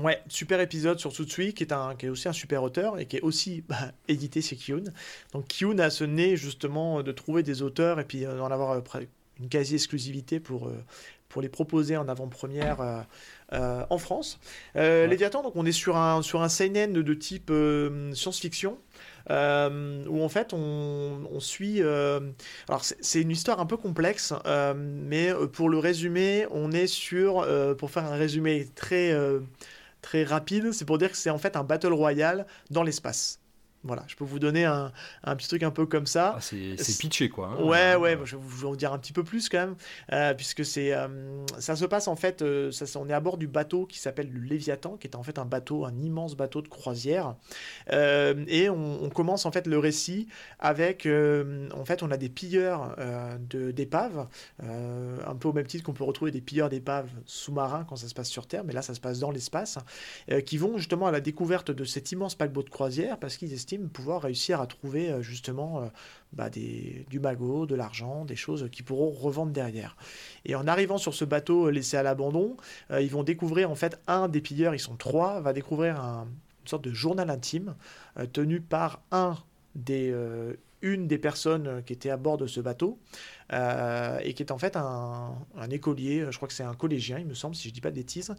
[0.00, 3.06] Ouais, super épisode sur Tsutsui, qui est, un, qui est aussi un super auteur et
[3.06, 4.84] qui est aussi bah, édité chez Kiyun.
[5.32, 8.82] Donc Kiyun a ce nez justement de trouver des auteurs et puis d'en avoir
[9.40, 10.70] une quasi-exclusivité pour,
[11.34, 13.00] pour les proposer en avant-première euh,
[13.54, 14.38] euh, en France.
[14.76, 17.52] Euh, Léviathan, donc on est sur un, sur un seinen de type
[18.12, 18.78] science-fiction.
[19.28, 21.82] où en fait on, suit.
[21.82, 24.32] alors c'est une histoire un peu complexe,
[24.76, 27.44] mais pour le résumer, on est sur,
[27.78, 29.12] pour faire un résumé très
[30.02, 33.40] très rapide, c'est pour dire que c'est en fait un battle royal dans l'espace.
[33.84, 34.92] Voilà, je peux vous donner un,
[35.24, 36.36] un, petit truc un peu comme ça.
[36.38, 37.48] Ah, c'est pitché, quoi.
[37.48, 37.62] Hein.
[37.62, 39.76] ouais, ouais, je vais vous en dire un petit peu plus quand même,
[40.10, 43.36] euh, puisque c'est, euh, ça se passe en fait, euh, ça, on est à bord
[43.36, 46.62] du bateau qui s'appelle le Léviathan, qui est en fait un bateau, un immense bateau
[46.62, 47.36] de croisière,
[47.90, 50.28] et on, commence en fait le récit
[50.58, 52.96] avec, en fait, on a des pilleurs
[53.50, 54.26] de, d'épaves,
[54.60, 58.14] un peu au même titre qu'on peut retrouver des pilleurs d'épaves sous-marins quand ça se
[58.14, 59.78] passe sur Terre, mais là ça se passe dans l'espace,
[60.46, 63.73] qui vont justement à la découverte de cet immense paquebot de croisière parce qu'ils estiment
[63.78, 65.86] pouvoir réussir à trouver euh, justement euh,
[66.32, 69.96] bah, des, du magot, de l'argent, des choses qu'ils pourront revendre derrière.
[70.44, 72.56] Et en arrivant sur ce bateau euh, laissé à l'abandon,
[72.90, 76.26] ils vont découvrir en fait un des pilleurs, ils sont trois, va découvrir un,
[76.62, 77.74] une sorte de journal intime
[78.32, 79.36] tenu par un
[79.74, 80.14] des,
[80.84, 82.98] une des personnes qui était à bord de ce bateau
[83.52, 87.26] et qui est en fait un, un, écolier, je crois que c'est un collégien, il
[87.26, 88.34] me semble, si je dis pas de bêtises,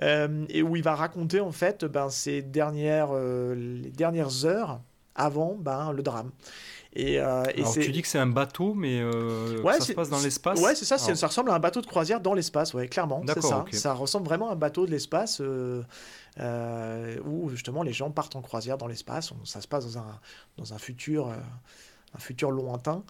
[0.00, 4.80] et où il va raconter en fait ben, ses dernières, les dernières heures
[5.14, 6.30] avant ben, le drame.
[6.94, 10.20] Et, euh, Alors tu dis que c'est un bateau, mais euh, ça se passe dans
[10.20, 13.22] l'espace Ouais, c'est ça, ça ressemble à un bateau de croisière dans l'espace, ouais, clairement,
[13.26, 13.64] c'est ça.
[13.72, 15.82] Ça ressemble vraiment à un bateau de l'espace euh,
[17.24, 20.20] où justement les gens partent en croisière dans l'espace, ça se passe dans un,
[20.56, 21.30] dans un, futur,
[22.14, 23.04] un futur lointain.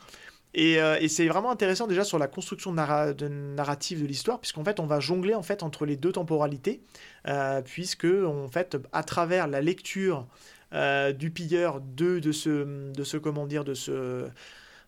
[0.54, 4.64] Et, euh, et c'est vraiment intéressant déjà sur la construction de narrative de l'histoire, puisqu'en
[4.64, 6.80] fait on va jongler en fait entre les deux temporalités,
[7.26, 10.26] euh, puisque en fait à travers la lecture
[10.72, 14.28] euh, du pilleur de, de ce de ce comment dire de ce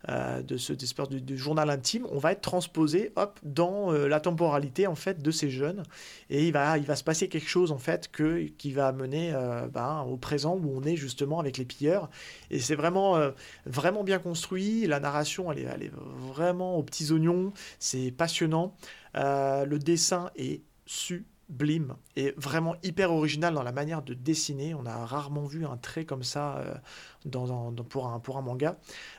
[0.09, 4.19] euh, de ce espèce de, journal intime, on va être transposé hop, dans euh, la
[4.19, 5.83] temporalité en fait de ces jeunes.
[6.31, 9.33] Et il va, il va se passer quelque chose en fait que, qui va mener
[9.35, 12.09] euh, ben, au présent où on est justement avec les pilleurs.
[12.51, 13.21] Et c'est vraiment,
[13.67, 18.75] vraiment bien construit, la narration elle est, elle est vraiment aux petits oignons, c'est passionnant,
[19.15, 24.75] le dessin est super Blim est vraiment hyper original dans la manière de dessiner.
[24.75, 28.79] On a rarement vu un trait comme ça euh, pour, un, manga.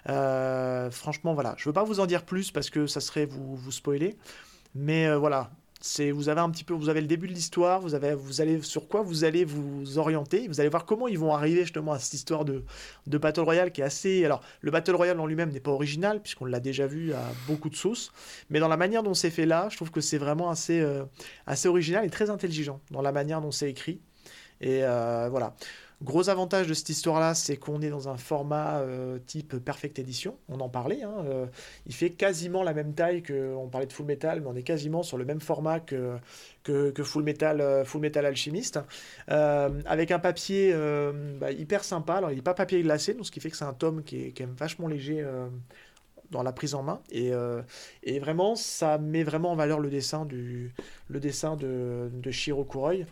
[0.10, 1.56] Euh, franchement, voilà.
[1.58, 4.18] Je ne veux pas vous en dire plus parce que ça serait vous, vous spoiler.
[4.74, 5.52] Mais euh, voilà,
[5.82, 8.42] c'est vous avez un petit peu vous avez le début de l'histoire vous avez vous
[8.42, 11.92] allez sur quoi vous allez vous orienter vous allez voir comment ils vont arriver justement
[11.94, 12.64] à cette histoire de,
[13.08, 16.22] de battle royale qui est assez alors le battle royale en lui-même n'est pas original
[16.22, 18.12] puisqu'on l'a déjà vu à beaucoup de sauces
[18.50, 21.04] mais dans la manière dont c'est fait là je trouve que c'est vraiment assez euh,
[21.48, 24.00] assez original et très intelligent dans la manière dont c'est écrit.
[24.60, 25.56] Et euh, voilà
[26.04, 30.36] Gros avantage de cette histoire-là, c'est qu'on est dans un format euh, type Perfect Edition.
[30.50, 31.04] On en parlait.
[31.04, 31.46] Hein, euh,
[31.86, 33.54] il fait quasiment la même taille que.
[33.54, 36.18] On parlait de Full Metal, mais on est quasiment sur le même format que,
[36.64, 38.80] que, Full, Metal, euh, Full Metal Alchimiste.
[39.28, 40.74] avec un papier
[41.40, 42.16] bah, hyper sympa.
[42.16, 44.18] Alors, il n'est pas papier glacé, donc ce qui fait que c'est un tome qui
[44.18, 45.24] est vachement léger
[46.32, 47.02] dans la prise en main.
[47.12, 47.32] Et,
[48.04, 50.74] et, vraiment, ça met vraiment en valeur le dessin, du,
[51.10, 53.06] le dessin de, de Shiro Kuroi.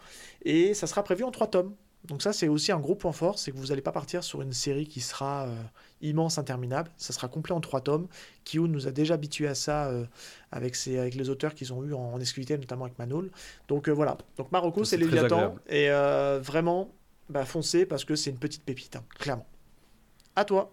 [0.43, 1.75] Et ça sera prévu en trois tomes.
[2.05, 4.41] Donc ça, c'est aussi un gros point fort, c'est que vous n'allez pas partir sur
[4.41, 5.55] une série qui sera euh,
[6.01, 6.89] immense, interminable.
[6.97, 8.07] Ça sera complet en trois tomes.
[8.45, 10.05] Kyo nous a déjà habitués à ça euh,
[10.51, 13.29] avec, avec les auteurs qu'ils ont eu en, exclusivité, notamment avec Manol.
[13.67, 14.17] Donc euh, voilà.
[14.37, 15.55] Donc Marocco, c'est Léviathan.
[15.67, 16.89] Et vraiment,
[17.29, 19.47] bah, foncez parce que c'est une petite pépite, hein, clairement.
[20.35, 20.71] À toi.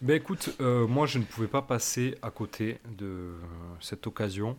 [0.00, 3.34] Ben écoute, moi je ne pouvais pas passer à côté de
[3.80, 4.56] cette occasion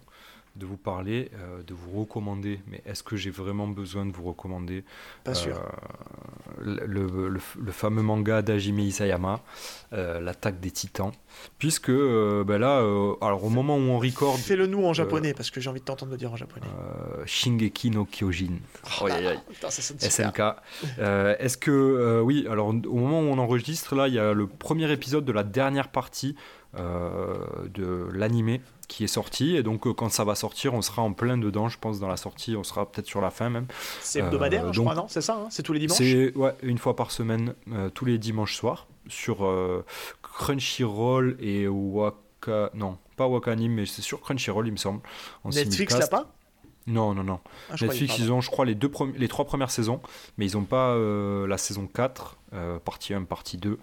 [0.59, 2.59] de vous parler, euh, de vous recommander.
[2.67, 4.83] Mais est-ce que j'ai vraiment besoin de vous recommander
[5.23, 5.57] Pas sûr.
[5.57, 9.39] Euh, le, le, fameux manga d'Hajime Isayama,
[9.93, 11.11] euh, L'attaque des titans.
[11.57, 12.79] Puisque ben là,
[13.21, 14.37] alors au moment où on record.
[14.37, 16.67] Fais-le nous en japonais, parce que j'ai envie de t'entendre le dire en japonais.
[17.25, 18.57] Shingeki no Kyojin.
[19.01, 19.07] Oh,
[19.49, 20.41] Putain, ça SNK.
[21.39, 22.21] est-ce que.
[22.21, 25.31] oui, alors au moment où on enregistre, là, il y a le premier épisode de
[25.31, 26.35] la dernière partie
[26.75, 29.55] de l'animé qui est sorti.
[29.55, 32.09] Et donc, euh, quand ça va sortir, on sera en plein dedans, je pense, dans
[32.09, 32.57] la sortie.
[32.57, 33.67] On sera peut-être sur la fin même.
[34.01, 35.05] C'est hebdomadaire, euh, je crois, non?
[35.07, 35.47] C'est ça hein?
[35.49, 35.97] C'est tous les dimanches?
[35.97, 39.47] C'est ouais, une fois par semaine, euh, tous les dimanches soirs, sur
[40.21, 42.71] Crunchyroll et Waka.
[42.73, 45.01] Non, pas Wakanim, mais c'est sur Crunchyroll, il me semble.
[45.45, 46.33] Netflix l'a pas?
[46.87, 47.39] Non, non, non.
[47.69, 50.01] Ah, Netflix, ils ont, je crois, les, deux les trois premières saisons,
[50.37, 52.37] mais ils n'ont pas la saison 4,
[52.83, 53.77] partie 1, partie 2.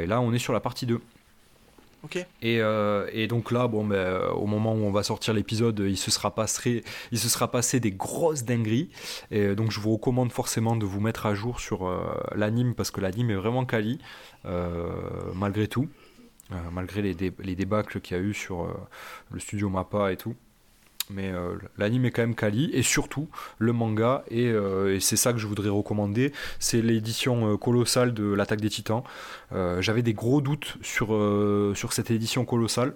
[0.00, 1.00] et là, on est sur la partie 2.
[2.14, 5.82] Et, euh, et, donc là, bon, ben, euh, au moment où on va sortir l'épisode,
[5.86, 8.90] il se sera passé, il se sera passé des grosses dingueries.
[9.30, 12.04] Et donc je vous recommande forcément de vous mettre à jour sur euh,
[12.34, 13.98] l'anime parce que l'anime est vraiment quali
[15.34, 15.88] malgré tout,
[16.70, 18.68] malgré les, les débâcles qu'il y a eu sur
[19.32, 20.36] le studio Mappa et tout
[21.10, 23.28] mais euh, l'anime est quand même quali et surtout
[23.58, 26.32] le manga euh, et, c'est ça que je voudrais recommander.
[26.58, 29.02] C'est l'édition euh, colossale de l'attaque des titans.
[29.80, 31.08] J'avais des gros doutes sur,
[31.74, 32.94] sur cette édition colossale.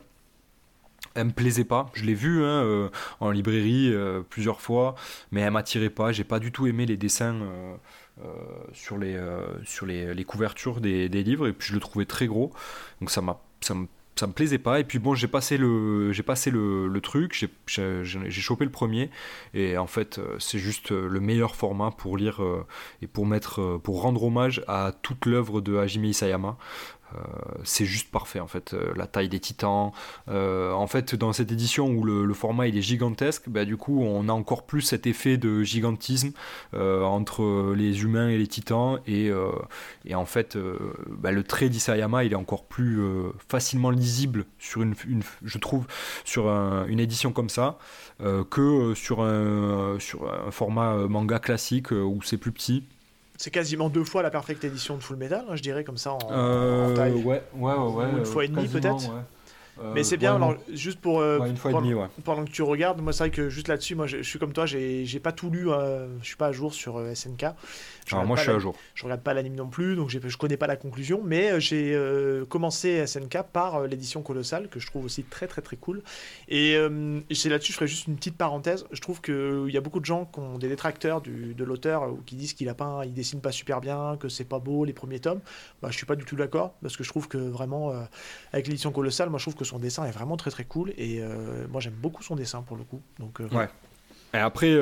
[1.14, 1.90] Elle me plaisait pas.
[1.94, 3.94] Je l'ai vue hein, en librairie
[4.28, 4.94] plusieurs fois
[5.30, 6.12] mais elle m'attirait pas.
[6.12, 7.40] J'ai pas du tout aimé les dessins
[8.72, 9.18] sur, les,
[9.64, 12.52] sur les, couvertures des, livres et puis je le trouvais très gros.
[13.00, 13.74] Donc ça m'a ça
[14.16, 14.80] ça me plaisait pas.
[14.80, 19.10] Et puis bon, j'ai passé le, j'ai passé le, truc, j'ai, j'ai chopé le premier.
[19.54, 22.66] Et en fait, euh, c'est juste euh, le meilleur format pour lire euh,
[23.02, 26.58] et pour mettre, pour rendre hommage à toute l'œuvre de Hajime Isayama.
[27.14, 27.20] Euh,
[27.64, 28.74] c'est juste parfait en fait.
[28.74, 29.92] Euh, la taille des titans.
[30.28, 34.02] Euh, en fait, dans cette édition où le, format il est gigantesque, bah, du coup,
[34.02, 36.32] on a encore plus cet effet de gigantisme
[36.72, 38.98] entre les humains et les titans.
[39.06, 39.30] Et,
[40.04, 40.56] et en fait,
[41.08, 43.00] bah, le trait d'Isayama il est encore plus
[43.48, 44.94] facilement lisible sur une,
[45.44, 45.86] je trouve,
[46.24, 47.78] sur une édition comme ça
[48.50, 52.84] que sur un, sur un format manga classique où c'est plus petit.
[53.40, 56.12] C'est quasiment deux fois la perfecte édition de Full Metal, hein, je dirais, comme ça,
[56.12, 57.14] en, euh, taille.
[57.24, 58.04] Ouais, ouais, ouais.
[58.18, 59.10] une fois et demie, peut-être
[59.94, 61.22] Mais c'est bien, alors, juste pour.
[61.22, 62.08] une fois pendant, et demi, ouais.
[62.22, 64.66] Pendant que tu regardes, moi, c'est vrai que juste là-dessus, moi, je, suis comme toi,
[64.66, 65.68] j'ai pas tout lu,
[66.20, 67.46] je suis pas à jour sur SNK.
[68.12, 68.74] Alors, moi, je suis à jour.
[68.94, 71.98] Je regarde pas l'anime non plus, donc je connais pas la conclusion, mais j'ai
[72.48, 76.02] commencé SNK par l'édition colossale, que je trouve aussi très, très, très cool.
[76.48, 76.76] Et
[77.32, 78.86] c'est là-dessus, je ferai juste une petite parenthèse.
[78.92, 82.12] Je trouve qu'il y a beaucoup de gens qui ont des détracteurs du, de l'auteur
[82.12, 84.84] ou qui disent qu'il a pas, il dessine pas super bien, que c'est pas beau
[84.84, 85.40] les premiers tomes.
[85.82, 88.02] Bah, je suis pas du tout d'accord parce que je trouve que vraiment, euh,
[88.52, 91.20] avec l'édition colossale, moi je trouve que son dessin est vraiment très très cool et
[91.20, 93.00] euh, moi j'aime beaucoup son dessin pour le coup.
[93.18, 93.68] Donc, euh, ouais.
[94.34, 94.78] Et après,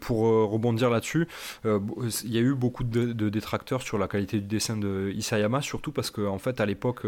[0.00, 0.20] pour
[0.50, 1.28] rebondir là-dessus,
[1.64, 5.92] il y a eu beaucoup de, détracteurs sur la qualité du dessin de Isayama, surtout
[5.92, 7.02] parce qu'en en fait, à l'époque,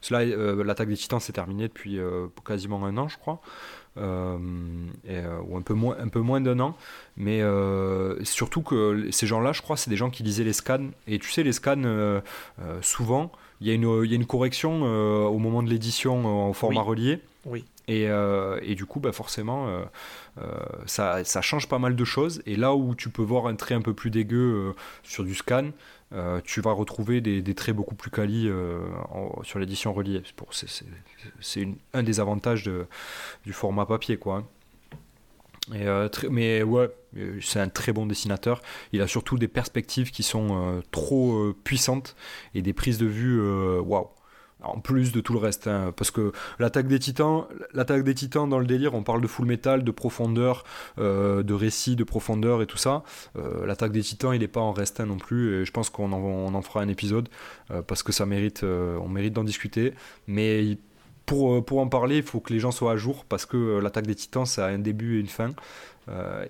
[0.00, 0.24] cela,
[0.64, 1.98] l'attaque des titans s'est terminée depuis
[2.44, 3.40] quasiment un an, je crois.
[4.00, 4.38] Euh,
[5.08, 6.76] euh, ou un peu moins, un peu moins d'un an.
[7.16, 10.88] Mais euh, surtout que ces gens-là, je crois, c'est des gens qui lisaient les scans.
[11.06, 12.20] Et tu sais, les scans,
[12.82, 16.82] souvent, il y, a une, y a une correction au moment de l'édition en format
[16.82, 17.20] relié.
[17.44, 17.64] Oui.
[17.88, 18.02] Et,
[18.62, 19.66] et, du coup, bah forcément,
[20.86, 22.42] ça, ça, change pas mal de choses.
[22.44, 25.70] Et là où tu peux voir un trait un peu plus dégueu sur du scan,
[26.14, 28.80] euh, tu vas retrouver des, traits beaucoup plus quali euh,
[29.42, 30.22] sur l'édition reliée.
[31.40, 32.70] C'est un des avantages
[33.44, 34.16] du format papier.
[34.16, 34.44] Quoi.
[35.74, 36.88] Euh, mais ouais,
[37.42, 38.62] c'est un très bon dessinateur.
[38.92, 42.16] Il a surtout des perspectives qui sont trop puissantes
[42.54, 43.40] et des prises de vue
[43.80, 44.08] waouh
[44.62, 47.44] en plus de tout le reste, hein, parce que l'attaque des titans,
[47.74, 50.64] l'attaque des titans dans le délire, on parle de full metal, de profondeur,
[50.98, 53.04] euh, de récit, de profondeur et tout ça.
[53.36, 56.12] Euh, l'attaque des titans, il n'est pas en restant non plus, et je pense qu'on
[56.12, 57.28] en, en, fera un épisode
[57.70, 59.94] euh, parce que ça mérite, on mérite d'en discuter.
[60.26, 60.78] Mais
[61.26, 64.06] pour, pour en parler, il faut que les gens soient à jour parce que l'attaque
[64.06, 65.52] des titans, ça a un début et une fin,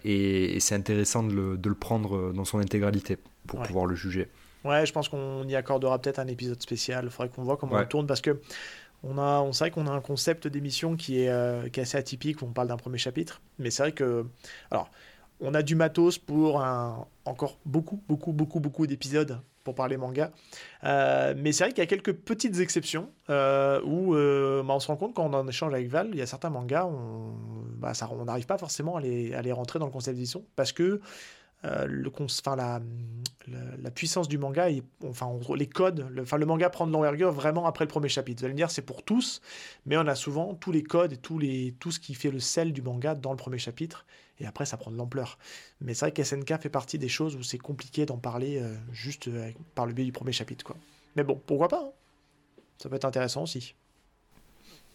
[0.05, 4.29] et, c'est intéressant de le, de le, prendre dans son intégralité pour pouvoir le juger.
[4.65, 7.05] Ouais, je pense qu'on y accordera peut-être un épisode spécial.
[7.05, 8.41] Il faudrait qu'on voit comment on tourne parce que
[9.03, 11.97] on a, on sait qu'on a un concept d'émission qui est, euh, qui est assez
[11.97, 13.41] atypique où on parle d'un premier chapitre.
[13.59, 14.27] Mais c'est vrai que,
[14.71, 14.91] alors,
[15.41, 20.33] on a du matos pour un, encore beaucoup, beaucoup, beaucoup, beaucoup d'épisodes pour parler manga.
[20.83, 24.15] Euh, mais c'est vrai qu'il y a quelques petites exceptions euh, où
[24.67, 26.51] bah, on se rend compte quand on en échange avec Val, il y a certains
[26.51, 27.35] mangas, on
[27.77, 27.93] bah,
[28.27, 31.01] n'arrive pas forcément à les, à les rentrer dans le concept d'édition parce que
[31.65, 32.81] euh, le, enfin, la,
[33.83, 34.69] la, puissance du manga,
[35.05, 38.41] enfin, les codes, le, enfin, le manga prend de l'envergure vraiment après le premier chapitre.
[38.41, 39.41] Vous allez me dire, c'est pour tous,
[39.85, 42.39] mais on a souvent tous les codes et tous les, tout ce qui fait le
[42.39, 44.07] sel du manga dans le premier chapitre,
[44.39, 45.37] et après ça prend de l'ampleur.
[45.81, 49.27] Mais c'est vrai qu'SNK fait partie des choses où c'est compliqué d'en parler euh, juste
[49.27, 50.65] euh, par le biais du premier chapitre.
[50.65, 50.77] Quoi.
[51.17, 51.93] Mais bon, pourquoi pas hein.
[52.79, 53.75] Ça peut être intéressant aussi.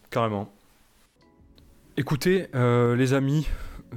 [0.09, 0.49] Carrément.
[1.97, 3.45] Écoutez, les amis,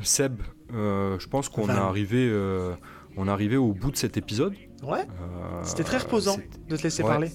[0.02, 0.40] Seb,
[0.74, 2.74] euh, je pense qu'on est arrivé, euh,
[3.16, 4.54] on est arrivé au bout de cet épisode.
[4.82, 5.00] Ouais.
[5.00, 6.36] Euh, C'était très reposant
[6.68, 7.30] de te laisser parler.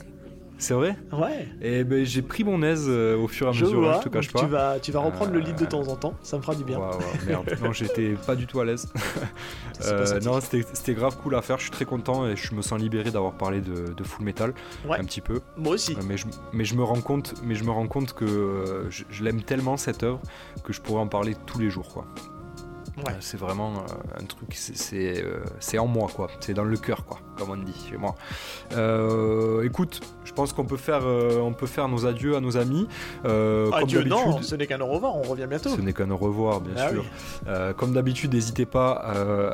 [0.58, 0.96] C'est vrai?
[1.12, 1.48] Ouais.
[1.60, 4.10] Et eh ben j'ai pris mon aise au fur et à mesure, hein, je te
[4.10, 4.42] cache pas.
[4.42, 6.64] Tu vas, tu vas reprendre le lead de temps en temps, ça me fera du
[6.64, 6.80] bien.
[7.26, 8.88] merde, non, j'étais pas du tout à l'aise.
[10.24, 13.10] non, c'était grave cool à faire, je suis très content et je me sens libéré
[13.10, 14.54] d'avoir parlé de, de, Full Metal
[14.88, 15.42] un petit peu.
[15.58, 15.98] Moi aussi.
[16.08, 19.24] mais, je, mais, je me rends compte, mais je me rends compte que je, je
[19.24, 20.22] l'aime tellement cette œuvre
[20.64, 21.92] que je pourrais en parler tous les jours.
[21.92, 22.06] quoi.
[22.98, 24.58] Euh, c'est vraiment euh, un truc,
[24.94, 26.30] euh, c'est en moi, quoi.
[26.40, 28.16] C'est dans le cœur, quoi, comme on dit chez moi.
[29.64, 32.88] écoute, je pense qu'on peut faire, on peut faire nos adieux à nos amis.
[33.24, 35.70] Adieu, non, ce n'est qu'un au revoir, on revient bientôt.
[35.70, 37.06] Ce n'est qu'un au revoir, bien ah sûr.
[37.78, 38.92] comme d'habitude, n'hésitez pas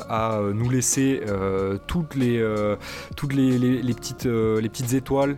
[0.08, 1.20] à nous laisser
[1.86, 2.44] toutes les,
[3.16, 5.36] toutes les, les, petites, les petites étoiles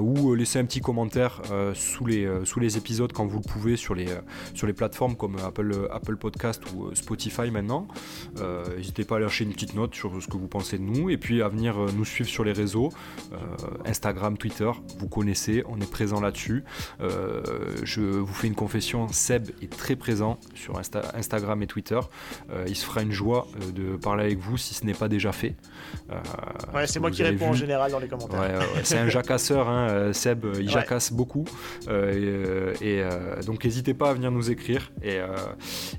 [0.00, 1.40] ou laisser un petit commentaire
[1.74, 4.06] sous, les, sous les épisodes quand vous le pouvez sur les,
[4.54, 7.88] sur les plateformes comme Apple, Apple Podcast ou Spotify maintenant.
[8.40, 11.10] Euh, n'hésitez pas à lâcher une petite note sur ce que vous pensez de nous
[11.10, 12.90] et puis à venir euh, nous suivre sur les réseaux,
[13.32, 13.36] euh,
[13.84, 16.64] Instagram, Twitter, vous connaissez, on est présent là-dessus.
[17.82, 20.78] je vous fais une confession, Seb est très présent sur
[21.14, 22.00] Instagram et Twitter.
[22.66, 25.54] il se fera une joie de parler avec vous si ce n'est pas déjà fait.
[26.74, 28.62] ouais, c'est moi qui réponds en général dans les commentaires.
[28.84, 31.44] c'est un jacasseur, hein, Seb, il jacasse beaucoup.
[31.88, 33.02] et,
[33.46, 34.92] donc n'hésitez pas à venir nous écrire.
[35.02, 35.18] Et,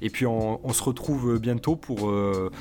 [0.01, 2.51] et puis on, on se retrouve bientôt pour, euh,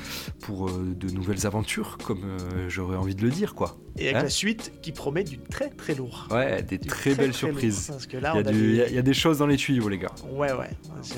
[0.41, 3.77] pour euh, de nouvelles aventures, comme euh, j'aurais envie de le dire, quoi.
[3.97, 6.27] Et avec hein la suite qui promet du très très lourd.
[6.31, 7.87] Ouais, des très, belles surprises.
[7.89, 8.39] parce que là, il,
[8.93, 9.13] y a des...
[9.13, 10.13] choses dans les tuyaux, les gars.
[10.31, 10.69] Ouais, ouais.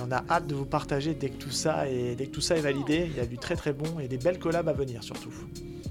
[0.05, 2.55] On a hâte de vous partager dès que tout ça est, dès que tout ça
[2.57, 3.07] est validé.
[3.11, 5.29] Il y a du très très bon et des belles collabs à venir, surtout.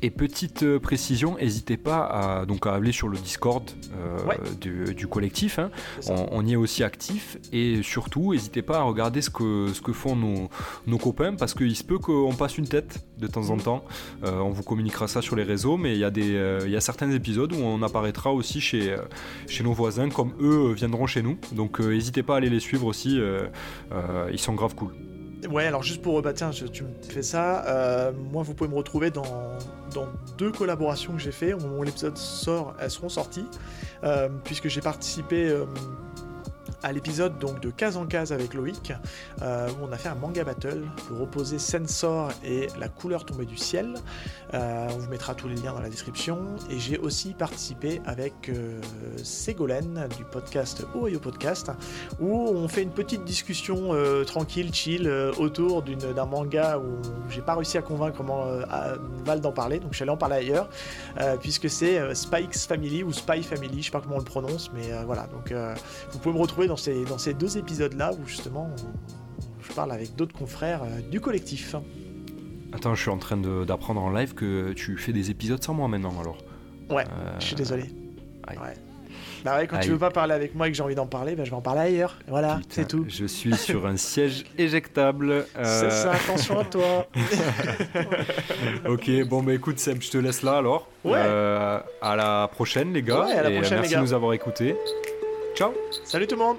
[0.04, 2.04] Et petite euh, précision, n'hésitez pas
[2.40, 3.62] à, donc à aller sur le Discord
[3.96, 4.36] euh, Ouais.
[4.60, 5.60] du, du collectif.
[5.60, 5.70] hein.
[6.08, 7.38] On, on y est aussi actif.
[7.52, 10.48] Et surtout, n'hésitez pas à regarder ce que, ce que font nos,
[10.88, 13.84] nos copains parce qu'il se peut qu'on passe une tête de temps en temps.
[14.24, 16.80] Euh, on vous communiquera ça sur les réseaux, mais il y, a euh, y a
[16.80, 18.98] certains épisodes où on apparaîtra aussi chez, euh,
[19.48, 21.36] chez nos voisins, comme eux euh, viendront chez nous.
[21.52, 23.20] Donc n'hésitez pas à aller les suivre aussi.
[24.32, 24.94] ils sont grave cool.
[25.50, 29.10] Ouais, alors juste pour, bah tiens, tu me fais ça, moi vous pouvez me retrouver
[29.10, 29.58] dans,
[29.92, 30.06] dans
[30.38, 33.46] deux collaborations que j'ai fait, où l'épisode sort, elles seront sorties,
[34.44, 35.52] puisque j'ai participé
[36.82, 38.92] à l'épisode donc de case en case avec Loïc,
[39.40, 43.44] euh, où on a fait un manga battle pour opposer Sensor et la couleur tombée
[43.44, 43.94] du ciel.
[44.54, 46.38] Euh, on vous mettra tous les liens dans la description.
[46.70, 48.80] Et j'ai aussi participé avec euh,
[49.22, 51.70] Ségolène du podcast Ohio Podcast,
[52.20, 53.92] où on fait une petite discussion
[54.26, 57.00] tranquille, chill, autour d'un manga où
[57.30, 58.22] j'ai pas réussi à convaincre
[59.24, 60.68] Val d'en parler, donc je suis allé en parler ailleurs,
[61.40, 64.90] puisque c'est Spike's Family ou Spy Family, je sais pas comment on le prononce, mais
[65.06, 65.26] voilà.
[65.28, 65.52] Donc
[66.10, 69.92] vous pouvez me retrouver dans ces, dans ces deux épisodes-là où justement on- je parle
[69.92, 71.74] avec d'autres confrères euh, du collectif.
[72.72, 75.88] Attends, je suis en train d'apprendre en live que tu fais des épisodes sans moi
[75.88, 76.38] maintenant alors.
[76.90, 77.84] Ouais, Euh, je suis désolé.
[78.46, 78.58] aïe.
[78.58, 78.74] Ouais.
[79.44, 79.90] Bah ouais, quand tu Aïe.
[79.90, 81.60] veux pas parler avec moi et que j'ai envie d'en parler, bah je vais en
[81.60, 82.16] parler ailleurs.
[82.28, 83.04] Voilà, c'est tout.
[83.08, 85.46] Je suis sur un siège éjectable.
[85.54, 87.06] C'est euh, ça, attention à toi.
[88.88, 90.88] Ok, bon bah écoute Seb, je te laisse là alors.
[91.04, 91.14] Ouais.
[91.18, 93.24] Euh, à la prochaine les gars.
[93.24, 94.00] Ouais, à la et prochaine, merci les gars.
[94.00, 94.76] de nous avoir écoutés.
[95.54, 95.74] Ciao.
[96.04, 96.58] Salut tout le monde